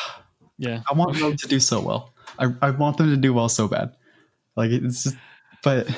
[0.59, 0.83] Yeah.
[0.89, 2.13] I want them to do so well.
[2.39, 3.95] I I want them to do well so bad.
[4.57, 5.17] Like it's just,
[5.63, 5.89] but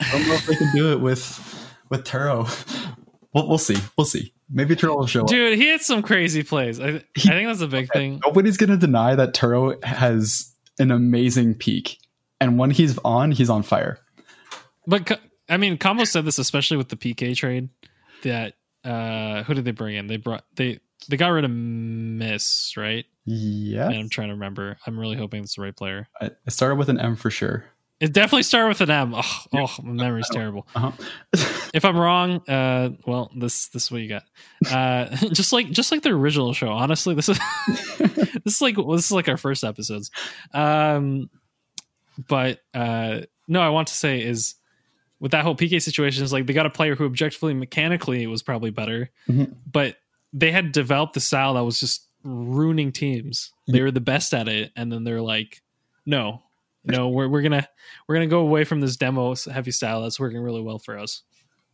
[0.00, 2.48] I don't know if they can do it with with Turo.
[3.34, 3.76] We'll, we'll see.
[3.96, 4.32] We'll see.
[4.50, 5.28] Maybe Turo will show up.
[5.28, 6.80] Dude, he had some crazy plays.
[6.80, 8.20] I, I think that's a big thing.
[8.24, 11.98] Nobody's gonna deny that Turo has an amazing peak,
[12.40, 13.98] and when he's on, he's on fire.
[14.86, 17.68] But I mean, Combo said this especially with the PK trade.
[18.22, 20.06] That uh who did they bring in?
[20.06, 23.04] They brought they they got rid of Miss, right?
[23.24, 24.76] Yeah, I'm trying to remember.
[24.86, 26.08] I'm really hoping it's the right player.
[26.20, 27.64] I I started with an M for sure.
[28.02, 29.14] It definitely started with an M.
[29.14, 30.66] Oh, oh my memory's terrible.
[30.74, 30.90] Uh-huh.
[31.72, 34.24] If I'm wrong, uh, well, this this is what you got.
[34.70, 36.68] Uh, just like just like the original show.
[36.68, 37.38] Honestly, this is
[37.98, 40.10] this is like this is like our first episodes.
[40.52, 41.30] Um,
[42.28, 44.56] but uh, no, I want to say is
[45.22, 48.42] with that whole PK situation is like they got a player who objectively mechanically was
[48.42, 49.54] probably better, Mhm.
[49.70, 49.96] but
[50.34, 53.52] they had developed the style that was just ruining teams.
[53.68, 55.62] They were the best at it, and then they're like,
[56.04, 56.42] no.
[56.84, 57.68] No, we're we're gonna
[58.08, 61.22] we're gonna go away from this demo heavy style that's working really well for us.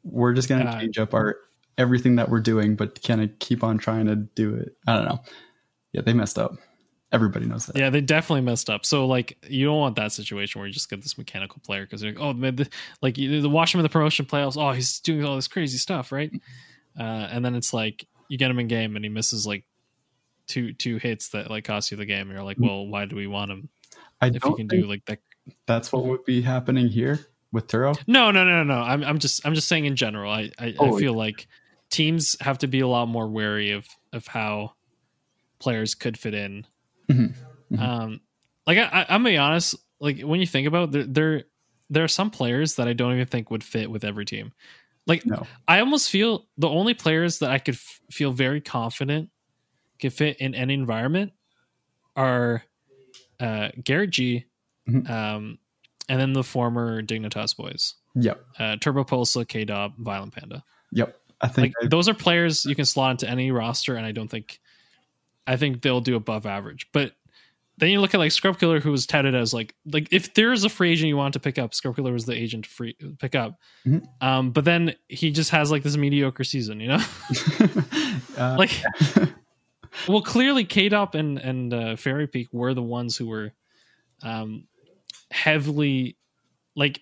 [0.04, 1.36] We're just gonna Uh, change up our
[1.78, 4.76] everything that we're doing, but kind of keep on trying to do it.
[4.86, 5.22] I don't know.
[5.94, 6.58] Yeah, they messed up.
[7.10, 7.76] Everybody knows that.
[7.76, 8.84] Yeah, they definitely messed up.
[8.84, 12.04] So like, you don't want that situation where you just get this mechanical player because
[12.04, 12.68] like, oh man, the,
[13.00, 14.60] like you the watch him in the promotion playoffs.
[14.60, 16.30] Oh, he's doing all this crazy stuff, right?
[16.98, 19.64] Uh, and then it's like you get him in game and he misses like
[20.48, 22.28] two two hits that like cost you the game.
[22.28, 23.68] And you're like, well, why do we want him
[24.20, 25.20] I if you don't can think do like that?
[25.66, 27.20] that's what would be happening here
[27.52, 27.98] with Turo.
[28.06, 28.80] No, no, no, no.
[28.80, 30.30] I'm I'm just I'm just saying in general.
[30.30, 31.46] I I, Oh, I feel like
[31.90, 34.74] teams have to be a lot more wary of of how
[35.58, 36.66] players could fit in.
[37.10, 37.34] Mhm.
[37.72, 37.78] Mhm.
[37.80, 38.20] Um,
[38.66, 39.74] like I, I, I'm gonna be honest.
[40.00, 41.44] Like when you think about it, there,
[41.90, 44.52] there are some players that I don't even think would fit with every team.
[45.06, 45.46] Like No.
[45.66, 49.30] I almost feel the only players that I could f- feel very confident
[50.00, 51.32] could fit in any environment
[52.14, 52.62] are
[53.40, 54.44] uh, Garrett G,
[54.88, 55.08] Mhm.
[55.08, 55.58] um,
[56.08, 58.44] and then the former Dignitas boys, Yep.
[58.58, 60.62] uh, Turbopolsa, K Dob, Violent Panda.
[60.92, 61.16] Yep.
[61.40, 64.12] I Like think I- those are players you can slot into any roster, and I
[64.12, 64.60] don't think,
[65.48, 66.86] I think they'll do above average.
[66.92, 67.12] But
[67.78, 70.62] then you look at like Scrub Killa, who was touted as like like if there's
[70.64, 72.96] a free agent you want to pick up, Scrub Killa was the agent to free
[73.18, 73.58] pick up.
[73.86, 74.06] Mhm.
[74.20, 77.02] Um, but then he just has like this mediocre season, you know,
[78.36, 78.70] uh, like.
[80.08, 83.52] well, clearly, Kaydop and and uh, Fairy Peak were the ones who were
[84.22, 84.64] um,
[85.30, 86.16] heavily
[86.76, 87.00] like.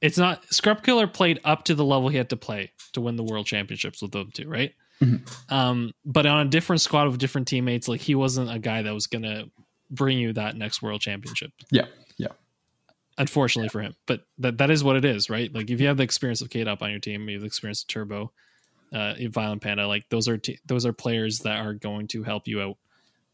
[0.00, 3.16] It's not Scrub Killer played up to the level he had to play to win
[3.16, 4.72] the world championships with them two, right?
[5.00, 5.52] Mhm.
[5.52, 8.92] Um, but on a different squad of different teammates, like he wasn't a guy that
[8.92, 9.44] was gonna
[9.90, 11.52] bring you that next world championship.
[11.70, 11.86] Yeah,
[12.16, 12.28] yeah.
[13.16, 15.52] Unfortunately for him, but that that is what it is, right?
[15.52, 17.82] Like if you have the experience of Kaydop on your team, you have the experience
[17.82, 18.32] of Turbo,
[18.92, 22.46] uh, Violent Panda, like those are t- those are players that are going to help
[22.46, 22.76] you out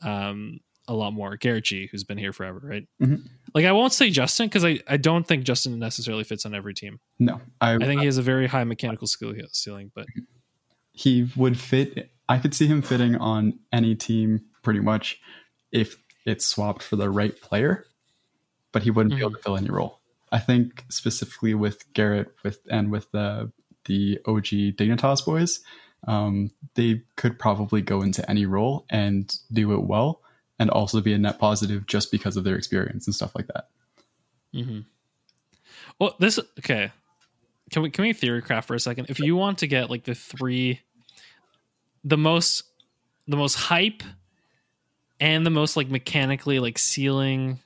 [0.02, 1.36] um, a lot more.
[1.36, 2.86] Garrett G, who's been here forever, right?
[3.02, 3.26] Mhm.
[3.54, 6.74] Like I won't say Justin because I, I don't think Justin necessarily fits on every
[6.74, 6.98] team.
[7.18, 10.06] no, I, I think he has a very high mechanical skill ceiling, but
[10.94, 12.10] he would fit.
[12.28, 15.20] I could see him fitting on any team pretty much
[15.72, 17.84] if it's swapped for the right player,
[18.72, 20.00] but he wouldn't be able to fill any role.
[20.32, 23.52] I think specifically with Garrett with and with the
[23.84, 25.60] the OG Dignitas boys,
[26.06, 30.22] um, they could probably go into any role and do it well,
[30.58, 33.68] and also be a net positive just because of their experience and stuff like that.
[34.54, 34.80] Mm-hmm.
[35.98, 36.92] well, this okay.
[37.74, 39.06] Can we can we theory craft for a second?
[39.10, 40.78] If you want to get like the three,
[42.04, 42.62] the most,
[43.26, 44.04] the most hype,
[45.18, 47.58] and the most like mechanically like ceiling,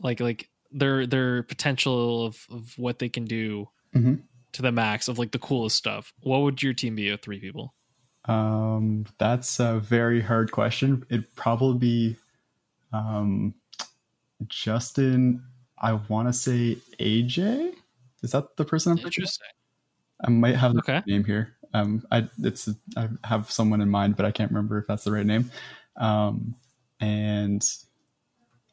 [0.00, 4.20] like like their their potential of of what they can do Mhm.
[4.52, 6.12] to the max of like the coolest stuff.
[6.20, 7.72] What would your team be of three people?
[8.26, 11.06] Um, that's a very hard question.
[11.08, 12.16] It'd probably be
[12.92, 13.54] um,
[14.46, 15.42] Justin.
[15.78, 17.72] I want to say AJ.
[18.22, 18.98] Is that the person I'm?
[18.98, 19.46] Interesting.
[20.24, 21.02] I might have the Okay.
[21.06, 21.54] name here.
[21.74, 25.12] Um, I it's I have someone in mind, but I can't remember if that's the
[25.12, 25.50] right name.
[25.96, 26.54] Um,
[27.00, 27.64] and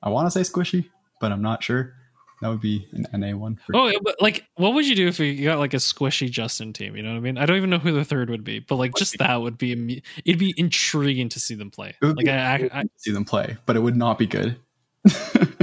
[0.02, 0.90] I want to say Squishy,
[1.20, 1.94] but I'm not sure.
[2.42, 3.60] That would be an NA one.
[3.66, 6.74] For, Oh, but like, what would you do if you got like a squishy Justin
[6.74, 6.96] team?
[6.96, 7.38] You know what I mean?
[7.38, 10.04] I don't even know who the third would be, but like, just that would be
[10.26, 11.96] it'd be intriguing to see them play.
[12.02, 14.58] Like, be I, I, I see them play, but it would not be good.
[15.06, 15.12] you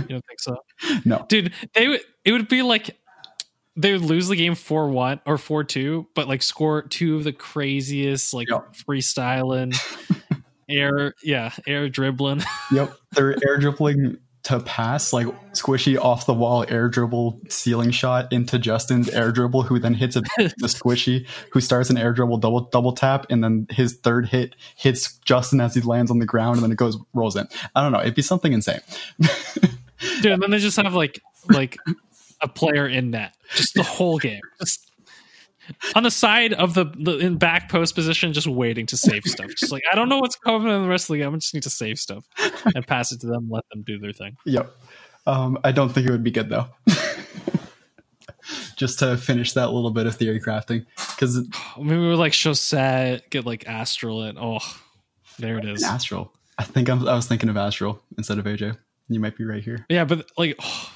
[0.08, 0.56] don't think so,
[1.04, 1.52] no, dude?
[1.74, 2.00] They would.
[2.24, 2.96] It would be like
[3.76, 7.24] they would lose the game four one or four two, but like score two of
[7.24, 8.74] the craziest like Yep.
[8.88, 9.74] freestyling,
[10.68, 12.42] air, yeah, air dribbling.
[12.72, 18.32] Yep, they're air dribbling to pass like squishy off the wall air dribble ceiling shot
[18.32, 22.38] into Justin's air dribble, who then hits it the squishy, who starts an air dribble
[22.38, 26.26] double double tap, and then his third hit hits Justin as he lands on the
[26.26, 27.46] ground, and then it goes rolls in.
[27.76, 28.80] I don't know, it'd be something insane.
[29.20, 30.32] dude.
[30.32, 31.76] And then they just have like like
[32.42, 34.90] a player in net, just the whole game, just
[35.94, 39.50] on the side of the, the in back post position, just waiting to save stuff.
[39.56, 41.34] Just like I don't know what's coming in the rest of the game.
[41.34, 42.24] I just need to save stuff
[42.74, 44.36] and pass it to them, let them do their thing.
[44.44, 44.70] Yep.
[45.26, 46.66] Um, I don't think it would be good though.
[48.76, 53.30] Just to finish that little bit of theory crafting, because Maybe we would like Chausette,
[53.30, 54.38] get like AztraL in.
[54.38, 54.58] Oh,
[55.38, 55.84] there it is.
[55.84, 56.30] AztraL.
[56.58, 58.76] I think I'm, I was thinking of AztraL instead of AJ.
[59.08, 59.86] You might be right here.
[59.88, 60.58] Yeah, but like.
[60.64, 60.92] Oh,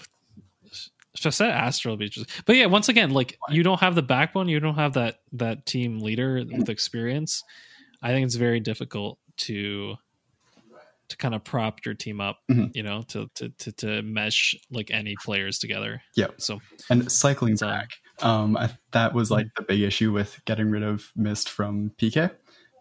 [1.17, 2.67] Chausette AztraL would be just, but yeah.
[2.67, 6.43] Once again, like you don't have the backbone, you don't have that that team leader
[6.51, 7.43] with experience.
[8.03, 9.97] I think it's very difficult to
[11.09, 12.75] to kind of prop your team up, Mhm.
[12.75, 16.03] you know, to to to, to mesh like any players together.
[16.17, 16.29] Yeah.
[16.37, 16.61] So
[16.91, 17.91] And cycling So- back,
[18.23, 22.31] um, I, that was like the big issue with getting rid of Mist from PK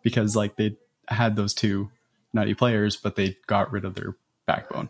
[0.03, 0.75] because like they
[1.07, 1.91] had those two
[2.33, 4.15] nutty players, but they got rid of their
[4.47, 4.89] backbone.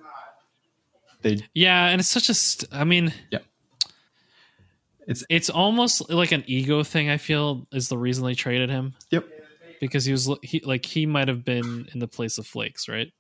[1.26, 2.36] They yeah, and it's such a.
[2.36, 3.40] St- I mean, Yeah.
[5.08, 7.10] It's- it's almost like an ego thing.
[7.10, 9.28] I feel is the reason they traded him yep
[9.82, 13.12] because he was he like he might have been in the place of Flakes, right?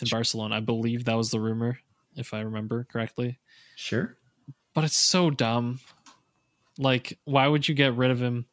[0.00, 1.78] In Barcelona, I believe that was the rumor,
[2.16, 3.38] if I remember correctly.
[3.76, 4.16] sure
[4.74, 5.78] But it's so dumb.
[6.78, 8.46] Like, why would you get rid of him?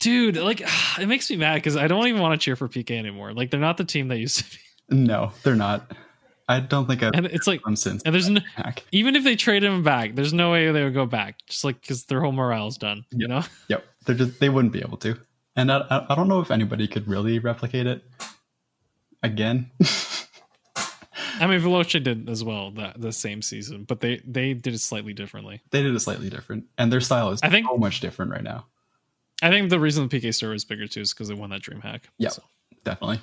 [0.00, 0.62] Dude, like
[0.98, 3.34] it makes me mad because I don't even want to cheer for PK anymore.
[3.34, 4.96] Like they're not the team they used to be.
[4.96, 5.90] no they're not.
[6.48, 8.84] I don't think I've And it's like since and there's no, hack.
[8.92, 11.36] even if they trade him back, there's no way they would go back.
[11.48, 13.04] Just like because their whole morale's done.
[13.10, 13.42] You know?
[13.68, 15.16] Yep, they're just they wouldn't be able to,
[15.56, 18.02] and I I, I don't know if anybody could really replicate it
[19.22, 19.70] again.
[21.40, 24.78] I mean Veloce did as well that the same season, but they they did it
[24.80, 25.60] slightly differently.
[25.70, 28.42] they did it slightly different, and their style is I think- so much different right
[28.44, 28.66] now.
[29.44, 31.62] I think the reason the PK store is bigger too is because they won that
[31.62, 32.02] DreamHack.
[32.16, 32.28] Yeah.
[32.28, 32.42] So,
[32.84, 33.20] Definitely.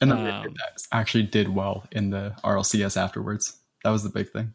[0.00, 3.56] And Um, that actually did well in the RLCS afterwards.
[3.84, 4.54] That was the big thing.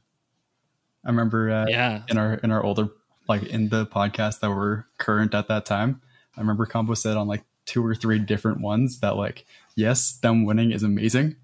[1.05, 2.03] I remember uh, yeah.
[2.07, 2.89] in our in our older
[3.27, 6.01] like in the podcast that were current at that time.
[6.37, 10.45] I remember Combo said on like two or three different ones that like yes, them
[10.45, 11.35] winning is amazing,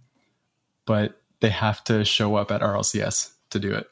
[0.86, 3.88] but they have to show up at RLCS to do it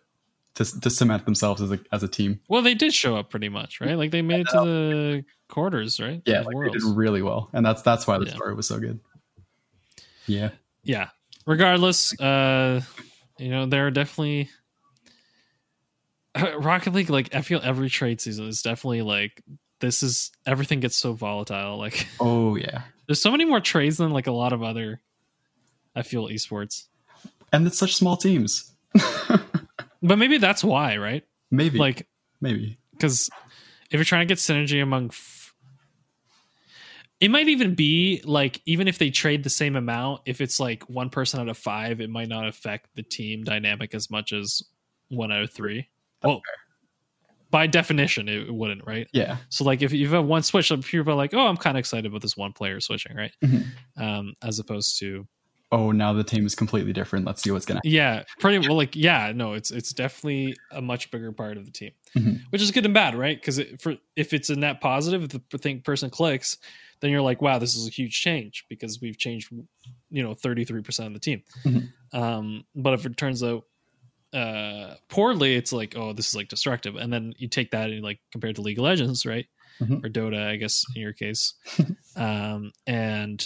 [0.55, 2.39] to to cement themselves as a as a team.
[2.47, 3.97] Well, they did show up pretty much, right?
[3.97, 6.22] Like they made it to the quarters, right?
[6.26, 8.36] Yeah, like they did really well, and that's that's why the Yeah.
[8.36, 8.99] story was so good.
[10.28, 10.49] Yeah,
[10.84, 11.09] yeah.
[11.45, 12.82] Regardless uh
[13.38, 14.49] you know there are definitely
[16.59, 19.41] rocket league like i feel every trade season is definitely like
[19.80, 24.11] this is everything gets so volatile like oh yeah, there's so many more trades than
[24.11, 25.01] like a lot of other
[25.95, 26.88] i feel esports.
[27.53, 28.73] And it's such small teams.
[30.03, 31.23] but maybe that's why right?
[31.49, 31.80] Maybe.
[31.80, 32.07] Like
[32.41, 32.78] maybe.
[32.91, 33.30] because
[33.89, 35.11] if you're trying to get synergy among
[37.20, 40.84] it might even be like even if they trade the same amount if it's like
[40.84, 44.61] one person out of five it might not affect the team dynamic as much as
[45.09, 45.88] one out of three.
[46.24, 46.41] Well
[47.49, 49.07] by definition it wouldn't right?
[49.13, 51.80] Yeah, so like if you have one switch people are like oh i'm kind of
[51.80, 53.32] excited about this one player switching right?
[53.43, 53.65] Mhm.
[53.97, 55.26] um as opposed to
[55.72, 57.26] oh now the team is completely different.
[57.26, 57.82] Let's see what's gonna.
[57.84, 61.72] yeah pretty well like yeah no it's it's definitely a much bigger part of the
[61.72, 62.41] team Mhm.
[62.51, 65.30] which is good and bad right because it, for if it's a net positive if
[65.49, 66.57] the thing person clicks
[67.01, 69.51] then you're like wow this is a huge change because we've changed
[70.09, 71.89] you know 33% of the team Mhm.
[72.13, 73.63] um but if it turns out
[74.34, 77.95] uh poorly it's like oh this is like destructive and then you take that and
[77.95, 79.45] you like compared to league of legends right
[79.82, 80.03] Mhm.
[80.03, 81.53] or dota i guess in your case
[82.15, 83.45] um and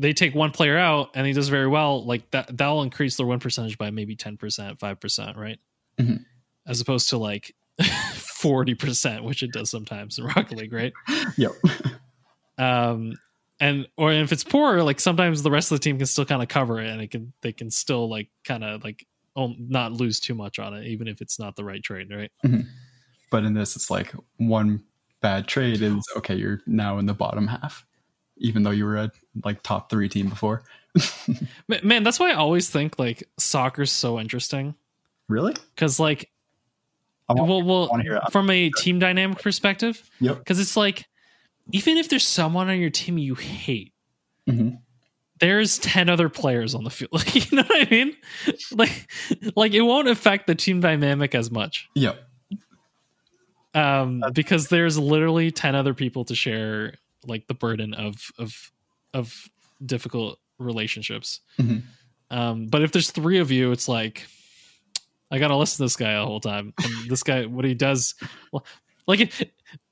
[0.00, 3.26] they take one player out and he does very well like that that'll increase their
[3.26, 4.38] win percentage by maybe 10%
[4.78, 5.58] 5% right
[5.98, 6.24] Mhm.
[6.66, 10.92] as opposed to like 40% which it does sometimes in rocket league right
[11.36, 11.52] Yep.
[12.58, 13.14] um
[13.60, 16.42] and or if it's poor like sometimes the rest of the team can still kind
[16.42, 20.18] of cover it and it can they can still like kind of like not lose
[20.20, 22.30] too much on it even if it's not the right trade right
[23.30, 24.82] But in this, it's like one
[25.20, 26.34] bad trade is okay.
[26.34, 27.84] You're now in the bottom half,
[28.38, 29.10] even though you were a
[29.44, 30.62] like top three team before.
[31.82, 34.74] Man that's why i always think like soccer's so interesting
[35.28, 35.54] Really?
[35.74, 36.30] because like
[37.28, 38.32] want- well, well wanna hear that.
[38.32, 40.38] from a team dynamic perspective Yep.
[40.38, 41.04] because it's like
[41.72, 43.92] even if there's someone on your team you hate
[44.48, 44.78] Mhm.
[45.38, 48.16] there's 10 other players on the field like you know what i mean
[48.72, 49.08] like
[49.54, 52.18] like it won't affect the team dynamic as much Yep.
[53.74, 56.94] um because there's literally 10 other people to share
[57.26, 58.70] like the burden of of
[59.14, 59.48] of
[59.84, 61.40] difficult relationships.
[61.58, 61.82] Mhm.
[62.30, 64.26] um but if there's three of you it's like
[65.30, 66.74] i gotta listen to this guy the whole time.
[66.82, 68.14] And this guy what he does
[69.06, 69.42] like if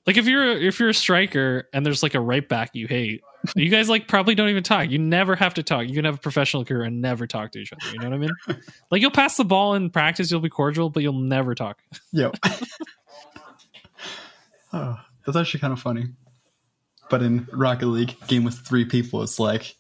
[0.07, 3.23] like if you're if you're a striker and there's like a right back you hate
[3.55, 4.91] you guys like probably don't even talk.
[4.91, 5.87] You never have to talk.
[5.87, 7.93] You can have a professional career and never talk to each other.
[7.93, 8.59] You know what i mean?
[8.91, 10.33] Like you'll pass the ball in practice.
[10.33, 11.79] You'll be cordial but you'll never talk.
[12.13, 12.35] Yep.
[14.73, 16.07] oh, that's actually kind of funny.
[17.09, 19.77] But in Rocket League, game with three people, it's like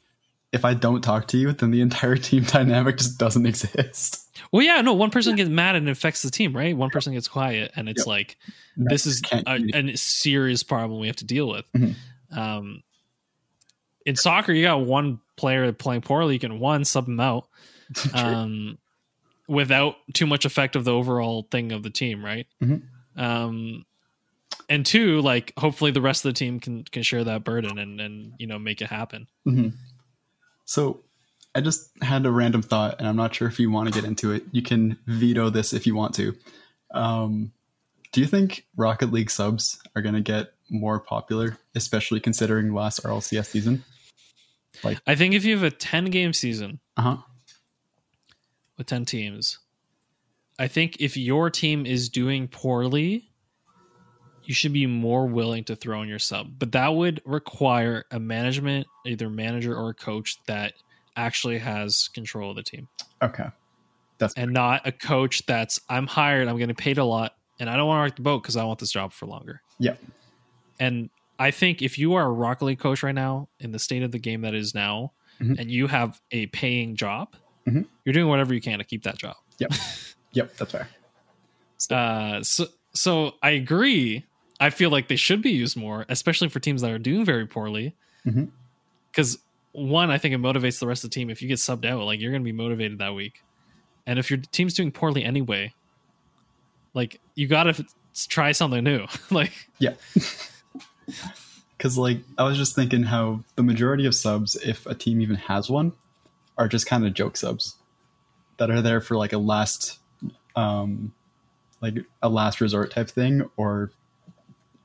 [0.52, 4.22] if I don't talk to you, then the entire team dynamic just doesn't exist.
[4.52, 6.76] Well, yeah, no, one person gets mad and it affects the team, right?
[6.76, 8.06] One person gets quiet, and it's Yep.
[8.06, 8.36] like
[8.76, 11.64] this is a, a serious problem we have to deal with.
[11.72, 11.94] Mhm.
[12.30, 12.82] Um,
[14.04, 17.48] in soccer, you got one player playing poorly, you can one sub them out,
[18.14, 18.78] um,
[19.48, 22.46] without too much effect of the overall thing of the team, right?
[22.62, 22.82] Mhm.
[23.16, 23.84] Um,
[24.68, 28.00] and two, like hopefully the rest of the team can can share that burden and
[28.00, 29.26] and you know make it happen.
[29.46, 29.72] Mhm.
[30.64, 31.00] So
[31.54, 34.06] I just had a random thought, and I'm not sure if you want to get
[34.06, 34.44] into it.
[34.52, 36.36] You can veto this if you want to.
[36.92, 37.52] Um,
[38.12, 43.02] do you think Rocket League subs are going to get more popular, especially considering last
[43.04, 43.84] RLCS season?
[44.84, 47.16] Like, I think if you have a ten game season, Uh huh.
[48.76, 49.58] with 10 teams.
[50.58, 53.30] I think if your team is doing poorly,
[54.46, 56.58] you should be more willing to throw in your sub.
[56.58, 60.74] But that would require a management, either manager or a coach that
[61.16, 62.88] actually has control of the team
[63.22, 63.46] Okay.
[64.18, 67.76] That's and not a coach that's I'm hired, I'm getting paid a lot, and I
[67.76, 69.62] don't want to rock the boat because I want this job for longer.
[69.78, 69.94] yeah.
[70.78, 74.02] And I think if you are a Rocket League coach right now in the state
[74.02, 75.58] of the game that is now, Mhm.
[75.58, 77.34] and you have a paying job,
[77.66, 77.86] Mhm.
[78.04, 79.36] you're doing whatever you can to keep that job.
[79.58, 79.70] Yep.
[80.32, 80.56] Yep.
[80.58, 80.88] That's fair.
[81.90, 84.24] Uh, so so I agree.
[84.58, 87.46] I feel like they should be used more, especially for teams that are doing very
[87.46, 87.94] poorly.
[89.10, 89.38] Because
[89.72, 91.30] one, I think it motivates the rest of the team.
[91.30, 93.42] If you get subbed out, like you're going to be motivated that week,
[94.06, 95.74] and if your team's doing poorly anyway,
[96.94, 97.84] like you got to
[98.28, 99.06] try something new.
[99.30, 99.94] like Yeah.
[101.76, 105.36] Because, like, I was just thinking how the majority of subs, if a team even
[105.36, 105.92] has one,
[106.56, 107.76] are just kind of joke subs
[108.56, 109.98] that are there for like a last,
[110.56, 111.12] um,
[111.82, 113.92] like a last resort type thing, or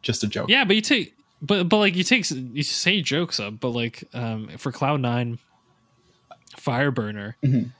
[0.01, 0.49] just a joke.
[0.49, 4.03] yeah, but you take but but like you take you say jokes up, but like
[4.13, 5.39] um for Cloud Nine,
[6.57, 7.71] Fireburner, Mhm.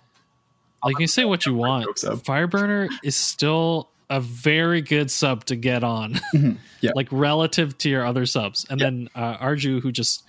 [0.83, 1.85] like you say what you want.
[1.97, 6.57] Fireburner is still a very good sub to get on, Mhm.
[6.81, 6.91] Yeah.
[6.95, 8.65] like relative to your other subs.
[8.69, 8.85] And Yeah.
[8.85, 10.23] then uh, Arju, who just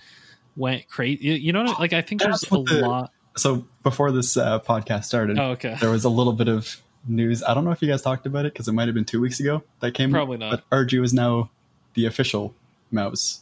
[0.55, 1.23] went crazy.
[1.23, 3.11] You, you know, what I- like I think there's a the- lot.
[3.35, 5.75] So before this uh, podcast started, Oh, okay.
[5.81, 7.41] there was a little bit of news.
[7.43, 9.19] I don't know if you guys talked about it because it might have been two
[9.19, 10.11] weeks ago that came.
[10.11, 10.51] Probably not.
[10.69, 11.49] But Arju is now
[11.93, 12.53] the official
[12.91, 13.41] mouse.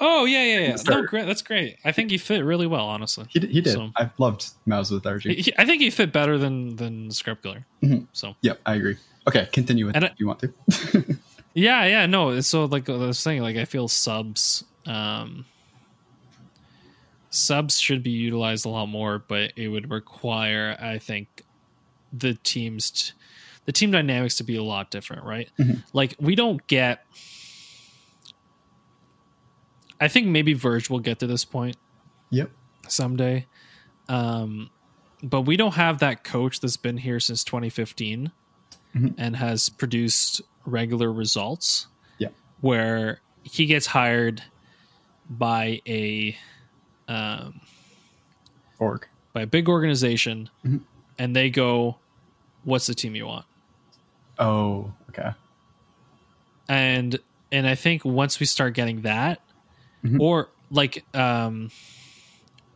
[0.00, 0.76] Oh yeah, yeah, yeah.
[0.88, 1.26] No, great.
[1.26, 1.76] That's great.
[1.84, 3.26] I think he fit really well, honestly.
[3.28, 3.72] He, did- he did.
[3.74, 7.64] So- I loved mouse with he- I think he fit better than than Scrapgular.
[7.82, 8.06] Mhm.
[8.12, 8.96] So Yep, I agree.
[9.26, 11.16] Okay, continue with And it if you want to.
[11.54, 12.40] Yeah, yeah, no.
[12.40, 15.44] So like I was saying, like I feel subs, um,
[17.30, 21.42] subs should be utilized a lot more, but it would require, I think,
[22.12, 23.12] the teams, t-
[23.66, 25.50] the team dynamics to be a lot different, right?
[25.58, 25.82] Mhm.
[25.92, 27.04] Like we don't get.
[30.00, 31.76] I think maybe Verge will get to this point
[32.30, 32.50] yep.
[32.86, 33.46] someday,
[34.08, 34.70] um,
[35.22, 38.30] but we don't have that coach that's been here since 2015
[38.94, 39.14] Mhm.
[39.18, 41.88] and has produced regular results
[42.18, 42.28] Yeah.
[42.60, 44.42] where he gets hired
[45.28, 46.36] by a
[47.08, 47.60] um,
[48.78, 49.06] Org.
[49.32, 50.82] by a big organization Mhm.
[51.18, 51.98] and they go
[52.64, 53.46] what's the team you want?
[54.38, 55.32] Oh, okay.
[56.68, 57.18] And
[57.50, 59.40] and I think once we start getting that,
[60.04, 60.20] Mhm.
[60.20, 61.70] or like um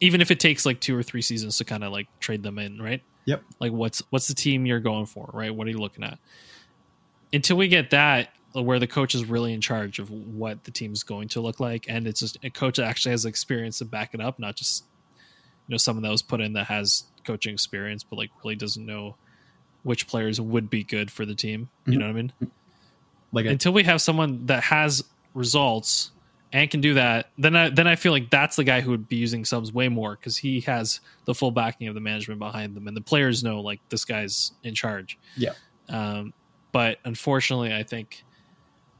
[0.00, 2.58] even if it takes like two or three seasons to kind of like trade them
[2.58, 3.02] in, right?
[3.26, 3.42] Yep.
[3.60, 5.54] Like what's what's the team you're going for, right?
[5.54, 6.18] What are you looking at?
[7.32, 11.02] Until we get that where the coach is really in charge of what the team's
[11.04, 14.12] going to look like and it's just a coach that actually has experience to back
[14.14, 14.84] it up, not just
[15.68, 18.84] you know someone that was put in that has coaching experience but like really doesn't
[18.84, 19.14] know
[19.84, 21.68] which players would be good for the team.
[21.86, 21.98] You Mhm.
[21.98, 22.32] know what I mean?
[23.32, 25.02] Like, I, until we have someone that has
[25.34, 26.10] results
[26.52, 29.08] and can do that, then I then I feel like that's the guy who would
[29.08, 32.76] be using subs way more because he has the full backing of the management behind
[32.76, 35.18] them, and the players know like this guy's in charge.
[35.36, 35.52] Yeah.
[35.88, 36.34] Um,
[36.72, 38.24] but unfortunately, I think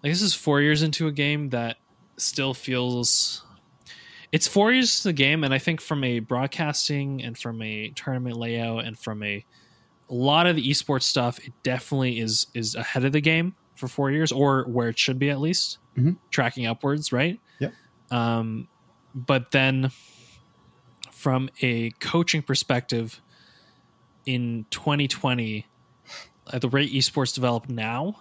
[0.03, 1.77] like this is four years into a game that
[2.17, 3.45] still feels.
[4.33, 7.91] It's four years to the game, and I think from a broadcasting and from a
[7.91, 9.45] tournament layout and from a
[10.09, 13.89] a lot of the esports stuff, it definitely is is ahead of the game for
[13.89, 16.17] four years, or where it should be at least, Mhm.
[16.31, 17.41] tracking upwards, right?
[17.59, 17.71] yeah
[18.13, 18.69] Um,
[19.15, 19.91] but then,
[21.11, 23.21] from a coaching perspective,
[24.25, 25.67] in 2020,
[26.53, 28.21] at the rate esports develop now,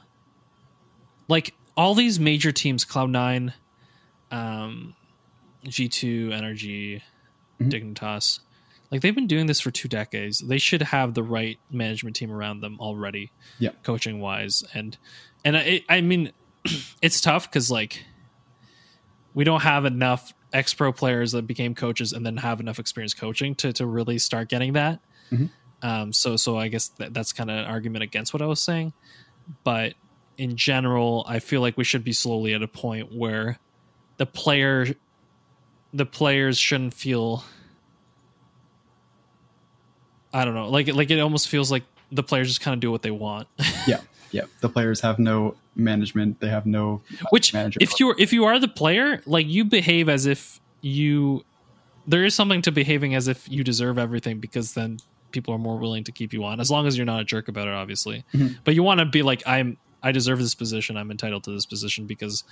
[1.28, 3.54] like all these major teams, Cloud Nine,
[4.32, 4.96] um,
[5.66, 7.04] G2, Energy,
[7.60, 7.70] Mhm.
[7.72, 8.40] Dignitas,
[8.92, 10.40] like they've been doing this for two decades.
[10.40, 13.72] They should have the right management team around them already, Yeah.
[13.84, 14.98] coaching wise, and
[15.46, 16.32] and I, I mean,
[17.02, 18.04] it's tough because like
[19.34, 23.14] we don't have enough ex pro players that became coaches and then have enough experience
[23.14, 25.00] coaching to to really start getting that.
[25.32, 25.50] Mhm.
[25.82, 28.62] Um, so so I guess that, that's kind of an argument against what I was
[28.62, 28.94] saying,
[29.64, 29.94] but
[30.38, 33.58] in general, I feel like we should be slowly at a point where
[34.18, 34.88] the player
[35.94, 37.44] the players shouldn't feel
[40.34, 42.92] I don't know, like like it almost feels like the players just kind of do
[42.92, 43.48] what they want.
[43.88, 44.02] yeah,
[44.32, 44.44] yeah.
[44.62, 46.40] The players have no management.
[46.40, 47.78] They have no Which manager.
[47.82, 51.44] if you if you are the player, like you behave as if you
[52.08, 54.98] there is something to behaving as if you deserve everything because then
[55.32, 57.48] people are more willing to keep you on as long as you're not a jerk
[57.48, 58.26] about it obviously.
[58.34, 58.58] Mhm.
[58.64, 60.98] But you want to be like I'm I deserve this position.
[60.98, 62.44] I'm entitled to this position because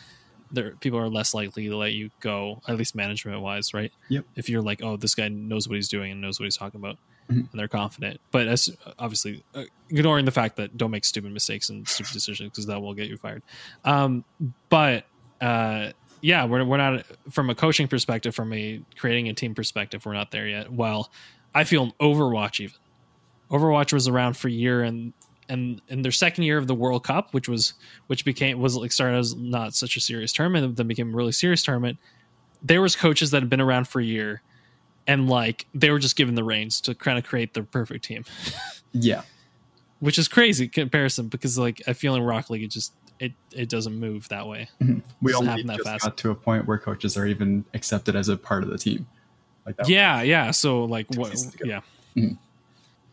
[0.51, 3.91] there people are less likely to let you go at least management wise, right?
[4.10, 4.26] Yep.
[4.35, 6.80] If you're like, "Oh, this guy knows what he's doing and knows what he's talking
[6.80, 6.97] about."
[7.30, 7.51] Mhm.
[7.51, 11.69] And they're confident, but as obviously uh, ignoring the fact that don't make stupid mistakes
[11.69, 13.43] and stupid decisions because that will get you fired.
[13.85, 14.26] Um,
[14.69, 15.06] but
[15.39, 15.91] uh,
[16.22, 20.14] yeah, we're we're not from a coaching perspective, from a creating a team perspective, we're
[20.14, 20.72] not there yet.
[20.72, 21.11] While
[21.53, 22.76] I feel Overwatch even
[23.51, 25.14] Overwatch was around for a year and
[25.47, 27.73] and in their second year of the World Cup, which was
[28.07, 31.31] which became was like started as not such a serious tournament, then became a really
[31.31, 31.97] serious tournament.
[32.64, 34.41] There was coaches that had been around for a year,
[35.07, 38.26] and like they were just given the reins to kind of create the perfect team,
[38.91, 39.21] yeah,
[39.99, 43.69] which is crazy comparison because like I feel in Rocket League it just it it
[43.69, 44.69] doesn't move that way.
[44.81, 45.01] Mhm.
[45.21, 46.03] we only that just fast.
[46.03, 49.07] got to a point where coaches are even accepted as a part of the team.
[49.65, 49.89] Like that.
[49.89, 50.51] Yeah, yeah.
[50.51, 51.35] So like what?
[51.63, 51.81] Yeah,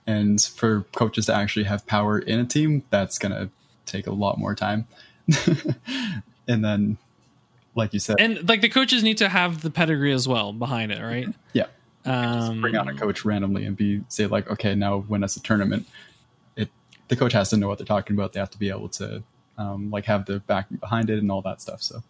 [0.06, 3.50] And for coaches to actually have power in a team, that's gonna
[3.84, 4.86] take a lot more time.
[6.48, 6.98] and then,
[7.74, 10.92] like you said, and like the coaches need to have the pedigree as well behind
[10.92, 11.28] it, right?
[11.52, 11.66] Yeah.
[12.06, 15.40] Um, bring on a coach randomly and be say like, okay, now win us a
[15.42, 15.86] tournament.
[16.56, 16.70] It
[17.08, 18.32] the coach has to know what they're talking about.
[18.32, 19.22] They have to be able to
[19.58, 21.82] um, like have the backing behind it and all that stuff.
[21.82, 22.02] So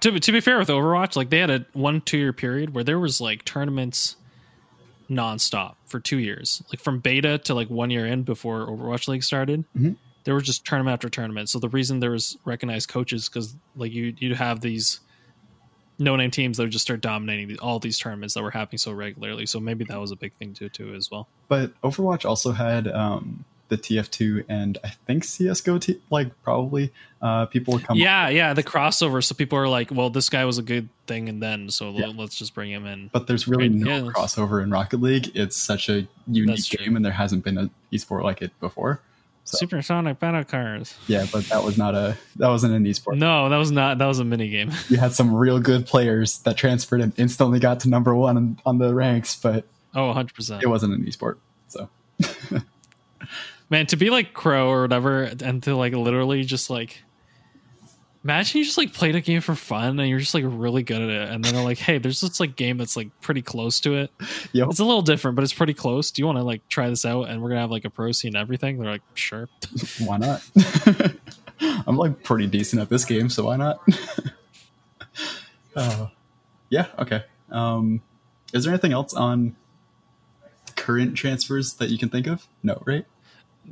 [0.00, 2.84] to, to be fair with Overwatch, like they had a one two year period where
[2.84, 4.16] there was like tournaments
[5.08, 9.22] nonstop for two years, like from beta to like one year in before Overwatch League
[9.22, 9.64] started.
[9.76, 9.96] Mhm.
[10.24, 11.48] There was just tournament after tournament.
[11.48, 15.00] So the reason there was recognized coaches because like you you'd have these
[15.98, 18.92] no name teams that would just start dominating all these tournaments that were happening so
[18.92, 19.46] regularly.
[19.46, 21.28] So maybe that was a big thing too too as well.
[21.48, 25.78] But Overwatch also had um, the TF2 and I think CS:GO.
[25.78, 26.92] T- like probably
[27.22, 27.96] uh, people would come.
[27.96, 29.24] yeah, yeah, the crossover.
[29.24, 32.12] So people are like, well, this guy was a good thing, and then so Yeah.
[32.14, 33.08] let's just bring him in.
[33.12, 34.12] But there's really Right, no yeah.
[34.12, 35.32] crossover in Rocket League.
[35.34, 39.00] It's such a unique game, and there hasn't been an esport like it before.
[39.46, 40.94] So Supersonic battle cars.
[41.06, 43.16] yeah, but that was not a that wasn't an esport.
[43.16, 43.98] No, that was not.
[43.98, 44.72] That was a mini game.
[44.88, 48.58] You had some real good players that transferred and instantly got to number one on,
[48.66, 49.64] on the ranks, but
[49.94, 50.62] Oh, 100 percent.
[50.62, 51.36] it wasn't an esport.
[51.68, 51.88] So
[53.70, 57.02] Man, to be like Crow or whatever, and to like literally just like
[58.26, 61.00] imagine you just like played a game for fun and you're just like really good
[61.00, 63.78] at it, and then they're like, hey, there's this like game that's like pretty close
[63.80, 64.10] to it.
[64.52, 64.68] Yep.
[64.70, 66.10] It's a little different, but it's pretty close.
[66.10, 67.28] Do you want to like try this out?
[67.28, 68.78] And we're gonna have like a pro scene and everything.
[68.78, 69.48] They're like, sure.
[70.00, 70.42] why not?
[71.86, 73.80] I'm like pretty decent at this game, so why not?
[75.76, 76.08] uh,
[76.68, 77.22] yeah, okay.
[77.50, 78.02] Um,
[78.52, 79.54] is there anything else on
[80.74, 82.48] current transfers that you can think of?
[82.64, 83.06] No, right?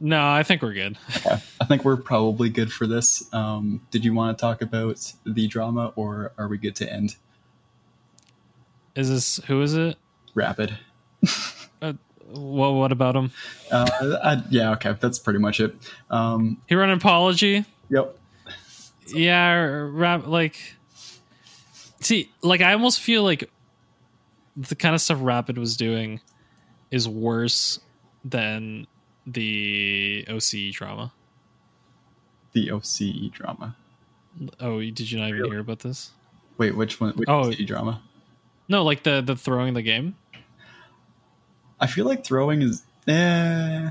[0.01, 0.99] No, I think we're good.
[1.25, 3.33] Yeah, I think we're probably good for this.
[3.33, 7.17] Um, did you want to talk about the drama, or are we good to end?
[8.95, 9.97] Is this who is it?
[10.35, 10.77] Rapid.
[12.27, 13.31] Well, what about him?
[13.71, 13.87] Uh,
[14.25, 15.77] I, yeah, okay, that's pretty much it.
[16.11, 17.65] Um, He wrote an apology.
[17.91, 18.19] yep.
[19.07, 19.53] Yeah,
[19.93, 20.57] rap like.
[22.01, 23.51] See, like I almost feel like
[24.57, 26.21] the kind of stuff Rapid was doing
[26.91, 27.79] is worse
[28.25, 28.87] than
[29.27, 31.13] the OCE drama.
[32.53, 33.77] The OCE drama.
[34.61, 35.51] Oh, did you not even Really?
[35.51, 36.11] hear about this?
[36.59, 37.13] Wait, which one?
[37.15, 37.45] Which Oh.
[37.51, 38.01] OCE drama?
[38.69, 40.15] No, like the the throwing the game
[41.81, 42.83] I feel like throwing is.
[43.07, 43.91] Eh,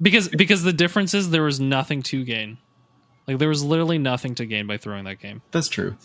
[0.00, 2.58] because because the difference is there was nothing to gain.
[3.26, 5.42] Like there was literally nothing to gain by throwing that game.
[5.50, 5.96] that's true,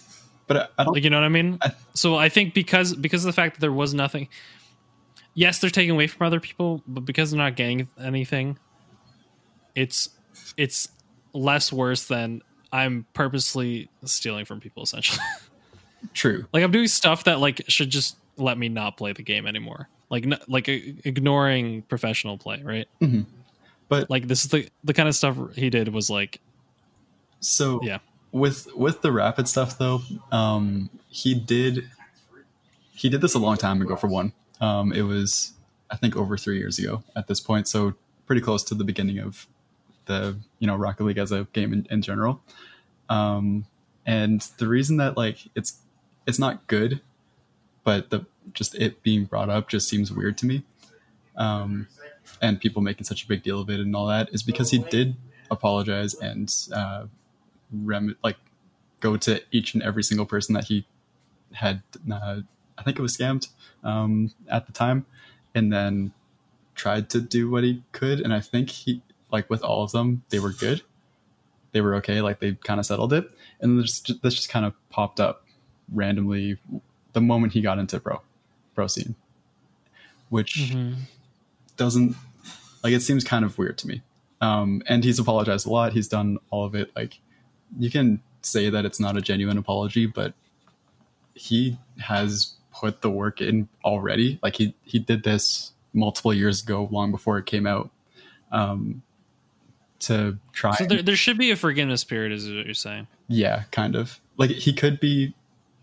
[0.48, 0.94] but I, I don't.
[0.94, 1.58] Like you know what I mean?
[1.62, 4.30] I- so I think because because of the fact that there was nothing.
[5.36, 8.58] Yes, they're taking away from other people, but because they're not getting anything,
[9.78, 10.10] it's
[10.58, 10.90] it's
[11.34, 12.42] less worse than
[12.72, 14.84] I'm purposely stealing from people.
[14.84, 15.20] Essentially,
[16.14, 16.46] true.
[16.52, 19.88] like I'm doing stuff that like should just let me not play the game anymore.
[20.10, 22.88] Like n- like i- ignoring professional play, right?
[23.90, 26.42] But Like this is the the kind of stuff he did was like
[27.40, 28.00] so yeah.
[28.32, 30.02] with with the rapid stuff though,
[30.32, 31.90] um, he did
[32.94, 33.96] he did this a long time ago.
[33.96, 35.54] For one, um, it was
[35.92, 37.94] I think over three years ago at this point, so
[38.26, 39.48] pretty close to the beginning of
[40.08, 42.42] the you know Rocket League as a game in, in general.
[43.10, 43.66] Um,
[44.06, 45.80] and the reason that like it's
[46.26, 47.02] it's not good,
[47.84, 50.64] but the just it being brought up just seems weird to me.
[51.36, 51.88] Um,
[52.42, 54.80] and people making such a big deal of it and all that is because he
[54.80, 55.16] did
[55.50, 57.06] apologize and uh,
[57.72, 58.38] rem- like
[59.00, 60.86] go to each and every single person that he
[61.54, 61.82] had
[62.12, 62.42] uh,
[62.78, 63.48] I think it was scammed
[63.84, 65.06] um, at the time
[65.56, 66.12] and then
[66.76, 69.02] tried to do what he could and I think he
[69.32, 70.82] like with all of them they were good.
[71.72, 73.30] They were okay like they kind of settled it.
[73.60, 75.44] And this just, this just kind of popped up
[75.94, 76.58] randomly
[77.14, 78.22] the moment he got into pro
[78.76, 79.16] pro scene.
[80.30, 80.76] Which
[81.78, 82.16] doesn't
[82.84, 84.02] like it seems kind of weird to me.
[84.42, 85.94] Um and he's apologized a lot.
[85.94, 87.20] He's done all of it like
[87.78, 90.34] you can say that it's not a genuine apology but
[91.34, 94.40] he has put the work in already.
[94.42, 97.90] Like he he did this multiple years ago long before it came out.
[98.52, 99.04] Um
[100.00, 103.08] to try So there there should be a forgiveness period, is what you're saying.
[103.28, 104.20] yeah, kind of.
[104.38, 105.34] Like he could be,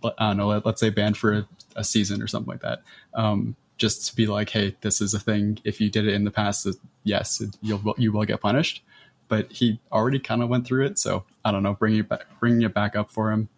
[0.05, 2.83] I don't know, let, us say banned for a, a season or something like that.
[3.15, 5.59] Um, just to be like, hey, this is a thing.
[5.65, 6.69] If you did it in the past,
[7.03, 8.83] yes, you'll you will get punished.
[9.27, 11.75] But he already kind of went through it, so I don't know.
[11.75, 13.49] Bringing it back, bringing it back up for him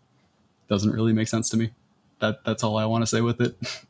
[0.69, 1.73] doesn't really make sense to me.
[2.21, 3.57] That that's all I want to say with it.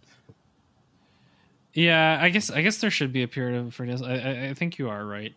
[1.77, 4.01] Yeah, I guess I guess there should be a period of forgiveness.
[4.01, 5.35] I I, I think you are right.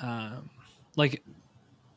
[0.00, 0.50] Um,
[0.96, 1.22] like,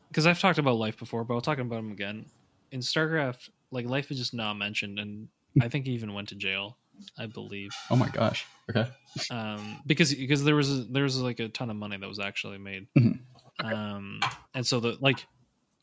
[0.08, 2.26] because I've talked about life before, but I'll talk about him again.
[2.70, 5.28] In StarCraft, like life is just not mentioned, and
[5.60, 6.76] I think he even went to jail.
[7.18, 8.46] I believe, oh my gosh.
[8.70, 8.88] Okay.
[9.30, 12.58] um, because because there was there was like a ton of money that was actually
[12.58, 13.18] made, Mhm.
[13.60, 14.20] um,
[14.54, 15.26] and so the like,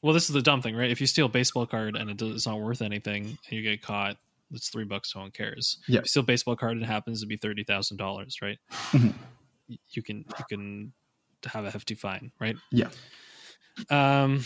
[0.02, 0.90] well, this is the dumb thing, right?
[0.92, 3.62] If you steal a baseball card and it does, it's not worth anything, and you
[3.64, 4.18] get caught,
[4.54, 5.14] it's three bucks.
[5.16, 5.78] No one cares.
[5.88, 5.98] Yeah.
[6.00, 8.58] If you steal a baseball card and it happens to be thirty thousand dollars, right?
[8.92, 9.14] Mhm.
[9.92, 10.94] You can you can
[11.46, 12.56] have a hefty fine, right?
[12.72, 12.90] Yeah.
[13.90, 14.44] Um.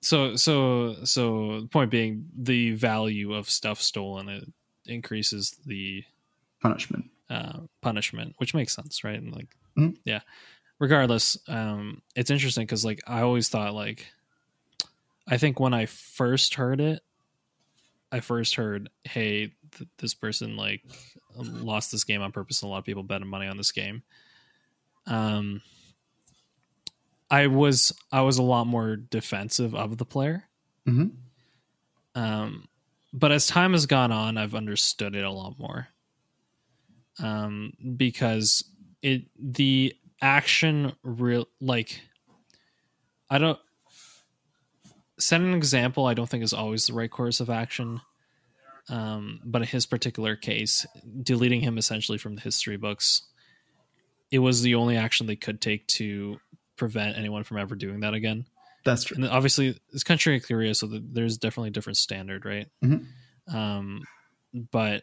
[0.00, 4.44] So so so the point being, the value of stuff stolen it
[4.86, 6.04] increases the
[6.62, 7.06] Punishment.
[7.30, 9.18] uh, punishment, which makes sense, right?
[9.20, 9.96] And like, Mhm.
[10.04, 10.20] yeah.
[10.78, 14.06] Regardless, um, it's interesting because like I always thought like,
[15.26, 17.02] I think when I first heard it,
[18.10, 20.82] I first heard, hey, th- this person like
[21.36, 24.02] lost this game on purpose, and a lot of people betted money on this game.
[25.06, 25.60] Um,
[27.30, 30.44] I was I was a lot more defensive of the player.
[30.86, 31.08] hmm
[32.14, 32.68] Um,
[33.12, 35.88] but as time has gone on, I've understood it a lot more.
[37.20, 38.64] Um, because
[39.02, 42.00] it the action real like
[43.30, 43.58] I don't
[45.18, 46.06] set an example.
[46.06, 48.00] I don't think is always the right course of action.
[48.88, 50.86] Um, but in his particular case,
[51.22, 53.22] deleting him essentially from the history books,
[54.30, 56.40] it was the only action they could take to
[56.78, 58.46] prevent anyone from ever doing that again
[58.84, 59.16] That's true.
[59.16, 62.66] and obviously it's country and Korea, so th- there's definitely a different standard, right?
[62.82, 63.06] Mhm.
[63.52, 64.02] Um,
[64.70, 65.02] but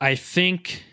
[0.00, 0.84] I think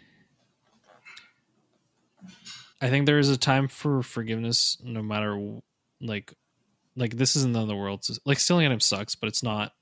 [2.81, 5.59] I think there is a time for forgiveness, no matter
[6.01, 6.33] like
[6.95, 8.05] like this isn't the end of the world.
[8.25, 9.73] Like stealing items sucks, but it's not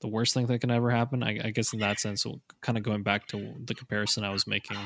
[0.00, 1.22] the worst thing that can ever happen.
[1.22, 2.26] I, I guess in that sense,
[2.60, 4.78] kind of going back to the comparison I was making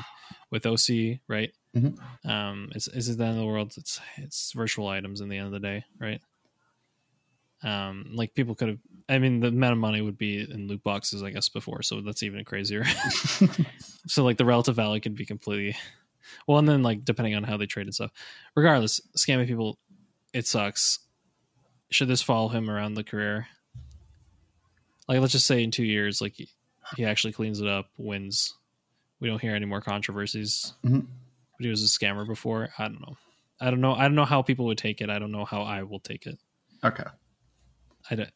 [0.51, 1.51] with OC, right?
[1.75, 1.97] Mhm.
[2.25, 3.73] Um, it's is it the end of the world?
[3.77, 6.21] It's it's virtual items in the end of the day, right?
[7.63, 8.79] Um, like people could have.
[9.07, 12.01] I mean, the amount of money would be in loot boxes, I guess, before, so
[12.01, 12.83] that's even crazier.
[14.07, 15.75] so like the relative value could be completely
[16.47, 18.11] well, and then like depending on how they trade and stuff.
[18.55, 19.77] Regardless, scamming people,
[20.33, 20.99] it sucks.
[21.91, 23.47] Should this follow him around the career?
[25.07, 26.49] Like, let's just say in two years, like he,
[26.97, 28.53] he actually cleans it up, wins.
[29.19, 30.73] We don't hear any more controversies.
[30.83, 31.01] Mhm.
[31.57, 32.69] But he was a scammer before.
[32.77, 33.15] I don't know.
[33.61, 33.93] I don't know.
[33.93, 35.09] I don't know how people would take it.
[35.09, 36.37] I don't know how I will take it.
[36.83, 37.05] okay.
[38.11, 38.29] I don't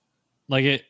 [0.48, 0.84] like it.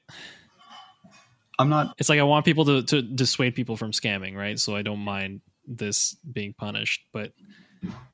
[1.58, 1.96] I'm not.
[1.98, 4.58] It's like I want people to to dissuade people from scamming, right?
[4.58, 7.34] So I don't mind this being punished, but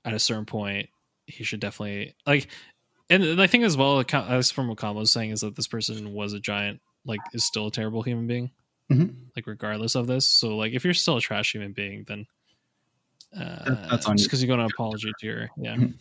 [0.03, 0.89] at a certain point,
[1.27, 2.47] he should definitely like.
[3.09, 6.13] And I think as well, as from what Karmah was saying, is that this person
[6.13, 8.51] was a giant, like, is still a terrible human being,
[8.91, 9.15] Mhm.
[9.35, 10.27] like regardless of this.
[10.27, 12.25] So like, if you're still a trash human being, then
[13.35, 14.27] uh, that's on just you.
[14.27, 15.75] because you're going to apology to your yeah.
[15.75, 15.93] Mhm.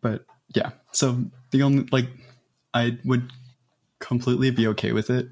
[0.00, 2.08] But yeah, so the only like
[2.72, 3.30] I would
[3.98, 5.28] completely be okay with it,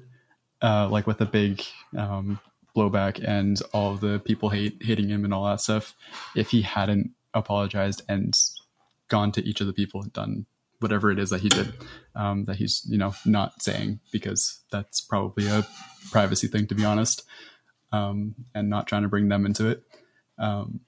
[0.61, 1.61] uh, like with a big
[1.97, 2.39] um,
[2.75, 5.95] blowback and all the people hate hating him and all that stuff.
[6.35, 8.35] If he hadn't apologized and
[9.09, 10.45] gone to each of the people and done
[10.83, 11.73] whatever it is that he did,
[12.15, 15.65] um, that he's you know not saying because that's probably a
[16.11, 17.23] privacy thing to be honest,
[17.91, 19.83] um, and not trying to bring them into it.
[20.37, 20.81] Um,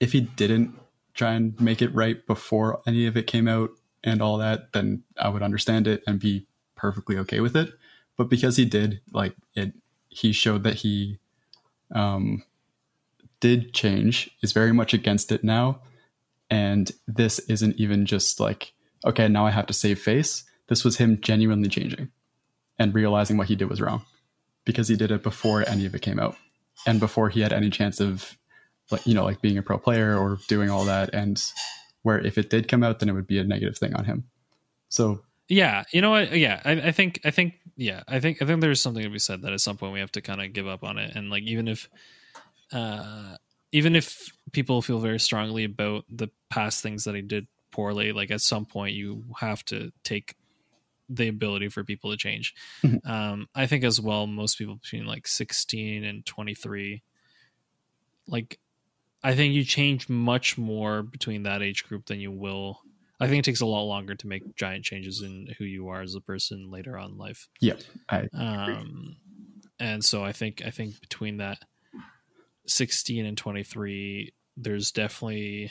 [0.00, 0.78] if he didn't
[1.14, 3.70] try and make it right before any of it came out
[4.02, 7.72] and all that, then I would understand it and be perfectly okay with it.
[8.16, 9.72] But because he did, like it,
[10.08, 11.18] he showed that he
[11.94, 12.44] um,
[13.40, 15.80] did change, is very much against it now.
[16.50, 18.72] And this isn't even just like,
[19.04, 20.44] okay, now I have to save face.
[20.68, 22.10] This was him genuinely changing
[22.78, 24.04] and realizing what he did was wrong
[24.64, 26.36] because he did it before any of it came out
[26.86, 28.36] and before he had any chance of
[28.90, 31.42] like you know like being a pro player or doing all that and
[32.02, 34.24] where if it did come out then it would be a negative thing on him
[34.88, 36.32] so Yeah, you know what?
[36.32, 39.18] Yeah, I, I think I think yeah, I think I think there's something to be
[39.18, 41.28] said that at some point we have to kind of give up on it, and
[41.28, 41.88] like even if,
[42.72, 43.36] uh,
[43.72, 48.30] even if people feel very strongly about the past things that he did poorly, like
[48.30, 50.36] at some point you have to take
[51.08, 52.54] the ability for people to change.
[52.82, 53.04] Mhm.
[53.04, 57.02] Um, I think as well, most people between like 16 and 23,
[58.26, 58.58] like
[59.22, 62.80] I think you change much more between that age group than you will.
[63.20, 66.02] I think it takes a lot longer to make giant changes in who you are
[66.02, 67.48] as a person later on in life.
[67.60, 67.74] yeah
[68.08, 69.16] i Um,
[69.80, 71.58] and so I think I think between that
[72.66, 75.70] 16 and 23, there's definitely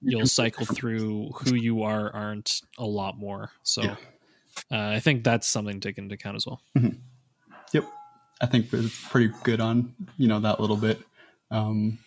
[0.00, 3.50] you'll cycle through who you are aren't a lot more.
[3.62, 3.96] So Yeah.
[4.70, 6.60] uh, I think that's something to take into account as well.
[7.72, 7.84] yep
[8.40, 11.00] i think it's pretty good on you know that little bit
[11.50, 11.98] um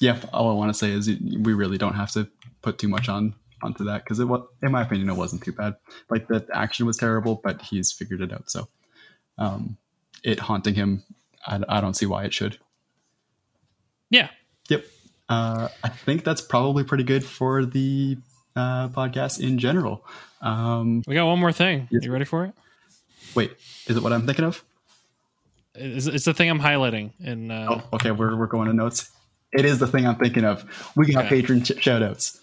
[0.00, 2.26] yeah all i want to say is we really don't have to
[2.62, 5.52] put too much on onto that because it was in my opinion it wasn't too
[5.52, 5.74] bad
[6.10, 8.66] like the action was terrible but he's figured it out so
[9.38, 9.76] um
[10.24, 11.02] it haunting him
[11.46, 12.58] i, I don't see why it should
[14.10, 14.30] Yeah.
[14.68, 14.84] Yep.
[15.28, 18.16] Uh, I think that's probably pretty good for the
[18.54, 20.04] uh, podcast in general.
[20.40, 21.88] Um, We got one more thing.
[21.90, 22.52] You ready for it?
[23.34, 23.52] wait,
[23.86, 24.62] is it what I'm thinking of?
[25.74, 27.10] It's, it's the thing I'm highlighting.
[27.22, 29.10] And uh, Oh, okay, we're, we're going to notes.
[29.52, 30.64] It is the thing I'm thinking of.
[30.96, 31.42] We got Okay.
[31.42, 32.40] Patreon ch- shout outs.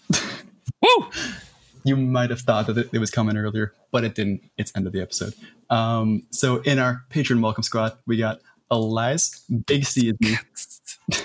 [0.82, 1.08] woo!
[1.84, 4.42] you might have thought that it, it was coming earlier, but it didn't.
[4.56, 5.34] It's end of the episode.
[5.70, 8.40] Um, so in our Patreon welcome squad, we got
[8.70, 10.36] Elias, Big C is me,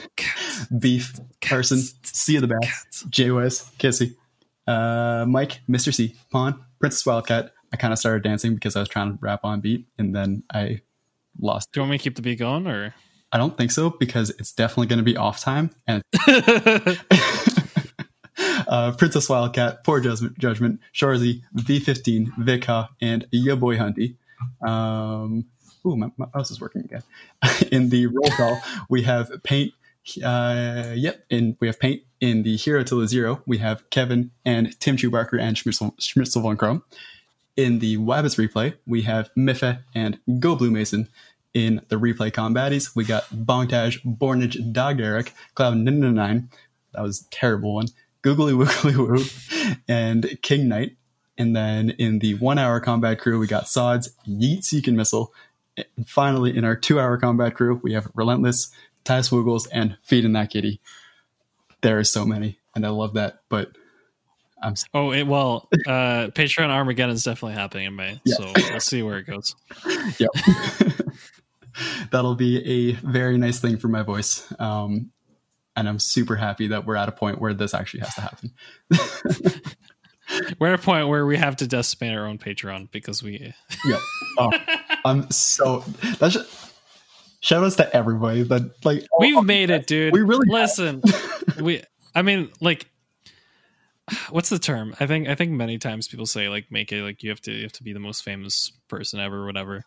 [0.78, 4.16] Beef, Carson, C of the Bass, JOS, Kissy,
[4.68, 5.94] uh, Mike, Mr.
[5.94, 7.52] C, Pawn, Princess Wildcat.
[7.72, 10.44] I kind of started dancing because I was trying to rap on beat, and then
[10.52, 10.82] I
[11.40, 11.72] lost.
[11.72, 12.94] Do you want me to keep the beat going or?
[13.32, 15.70] I don't think so because it's definitely going to be off time.
[15.86, 16.02] And
[18.68, 24.16] uh, Princess Wildcat, Poor Judgment, Judgment Shorzy, V15, Vika, and Ya Boy Hunty.
[24.66, 25.46] Um,
[25.86, 27.04] ooh, my, my mouse is working again.
[27.72, 28.60] in the roll call,
[28.90, 29.74] we have Paint.
[30.18, 32.04] Uh, yep, and we have Paint.
[32.20, 36.58] In the Hero to the Zero, we have Kevin and Tim Chubarker and Schmitzel, von
[36.58, 36.84] Chrome.
[37.56, 41.08] In the Wabbits replay, we have Miffa and Go Blue Mason.
[41.54, 46.50] In the replay combaties, we got Bongtaj, Bornage, Dog Eric, Cloud 999.
[46.94, 47.88] That was terrible one.
[48.22, 50.98] Googly Woogly Woo, and King Knight.
[51.38, 55.34] And then in the one hour combat crew, we got Sods, Yeet Seek Missile.
[55.78, 58.72] And finally, in our two hour combat crew, we have Relentless,
[59.10, 60.80] Ty Swoogles, and Feeding That Kitty.
[61.82, 63.40] There are so many, and I love that.
[63.50, 63.72] But
[64.62, 68.36] I'm s- Oh, it, well, uh, Patreon Armageddon is definitely happening in May, Yeah.
[68.36, 69.56] so we'll see where it goes.
[70.20, 70.30] yep.
[72.12, 74.46] That'll be a very nice thing for my voice.
[74.60, 75.12] Um,
[75.76, 78.52] and I'm super happy that we're at a point where this actually has to happen.
[80.60, 83.52] We're at a point where we have to decimate our own Patreon because we.
[83.86, 84.00] Yep.
[84.38, 84.52] Oh,
[85.04, 85.84] I'm so
[86.20, 86.69] that's just,
[87.42, 90.14] shout outs to everybody that like We've made it, dude.
[90.14, 91.02] We really listen.
[91.62, 91.82] we,
[92.16, 92.88] I mean, like,
[94.30, 94.96] what's the term?
[95.00, 97.52] I think I think many times people say like make it like you have to
[97.52, 99.84] you have to be the most famous person ever, whatever.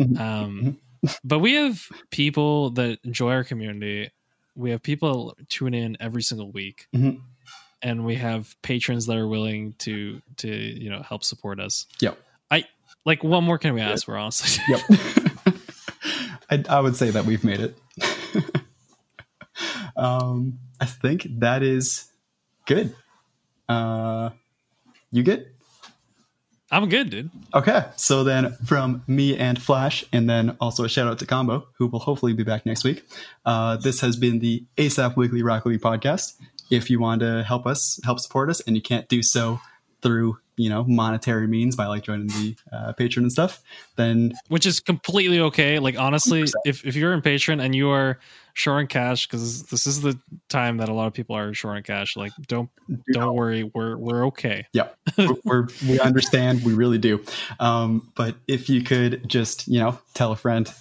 [0.00, 0.18] Mhm.
[0.18, 0.78] Um,
[1.24, 4.10] but we have people that enjoy our community.
[4.56, 7.20] We have people tune in every single week, Mhm.
[7.82, 11.86] and we have patrons that are willing to to you know help support us.
[12.00, 12.18] Yep.
[12.50, 12.64] I
[13.04, 14.16] like what more can we ask for?
[14.16, 14.80] Honestly, Yep.
[16.50, 17.78] I, I would say that we've made it.
[19.96, 22.10] um, I think that is
[22.66, 22.94] good.
[23.68, 24.30] Uh,
[25.10, 25.46] you good?
[26.70, 27.30] I'm good, dude.
[27.54, 31.68] Okay, so then from me and Flash, and then also a shout out to Combo,
[31.78, 33.06] who will hopefully be back next week.
[33.46, 36.34] Uh, this has been the ASAP Weekly Rocket League podcast.
[36.70, 39.60] If you want to help us, help support us, and you can't do so
[40.04, 43.60] through you know monetary means by like joining the uh, Patreon and stuff,
[43.96, 45.80] then which is completely okay.
[45.80, 46.52] Like honestly, 100%.
[46.64, 48.20] if if you're in Patreon and you are
[48.52, 50.16] short on cash, because this is the
[50.48, 52.70] time that a lot of people are short on cash, like don't
[53.12, 54.66] don't worry, we're we're okay.
[54.72, 57.22] yeah we're, we're we understand we really do
[57.60, 60.72] um but if you could just you know tell a friend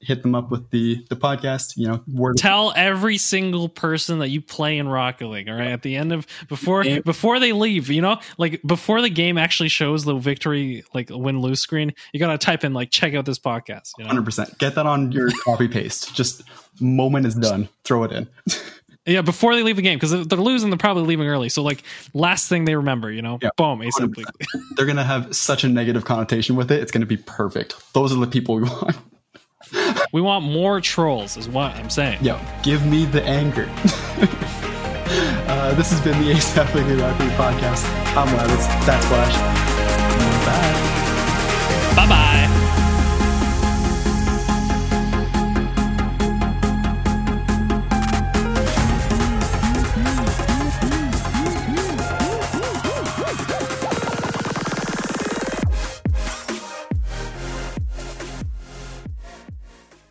[0.00, 2.36] hit them up with the the podcast you know word.
[2.36, 5.48] Tell every single person that you play in Rocket League.
[5.48, 9.10] All right, at the end of before before they leave, you know, like before the
[9.10, 13.14] game actually shows the victory, like win lose screen, you gotta type in like check
[13.14, 13.92] out this podcast.
[13.98, 16.14] You know, 100% get that on your copy paste.
[16.14, 16.42] Just
[16.80, 17.68] moment is done.
[17.84, 18.28] Throw it in.
[19.06, 21.48] Yeah, before they leave the game because if they're losing, they're probably leaving early.
[21.48, 21.82] So like
[22.12, 24.16] last thing they remember, you know, Yeah, boom, ASAP 100%.
[24.16, 24.34] Weekly.
[24.76, 27.74] they're gonna have such a negative connotation with it it's gonna be perfect.
[27.94, 28.96] Those are the people we want
[30.12, 32.18] We want more trolls, is what I'm saying.
[32.24, 33.68] yo give me the anger
[35.48, 37.84] uh, this has been the asap weekly rocket League podcast
[38.16, 38.66] i'm Rabbits.
[38.86, 39.34] that's flash
[40.46, 40.96] bye
[41.96, 42.56] Bye bye.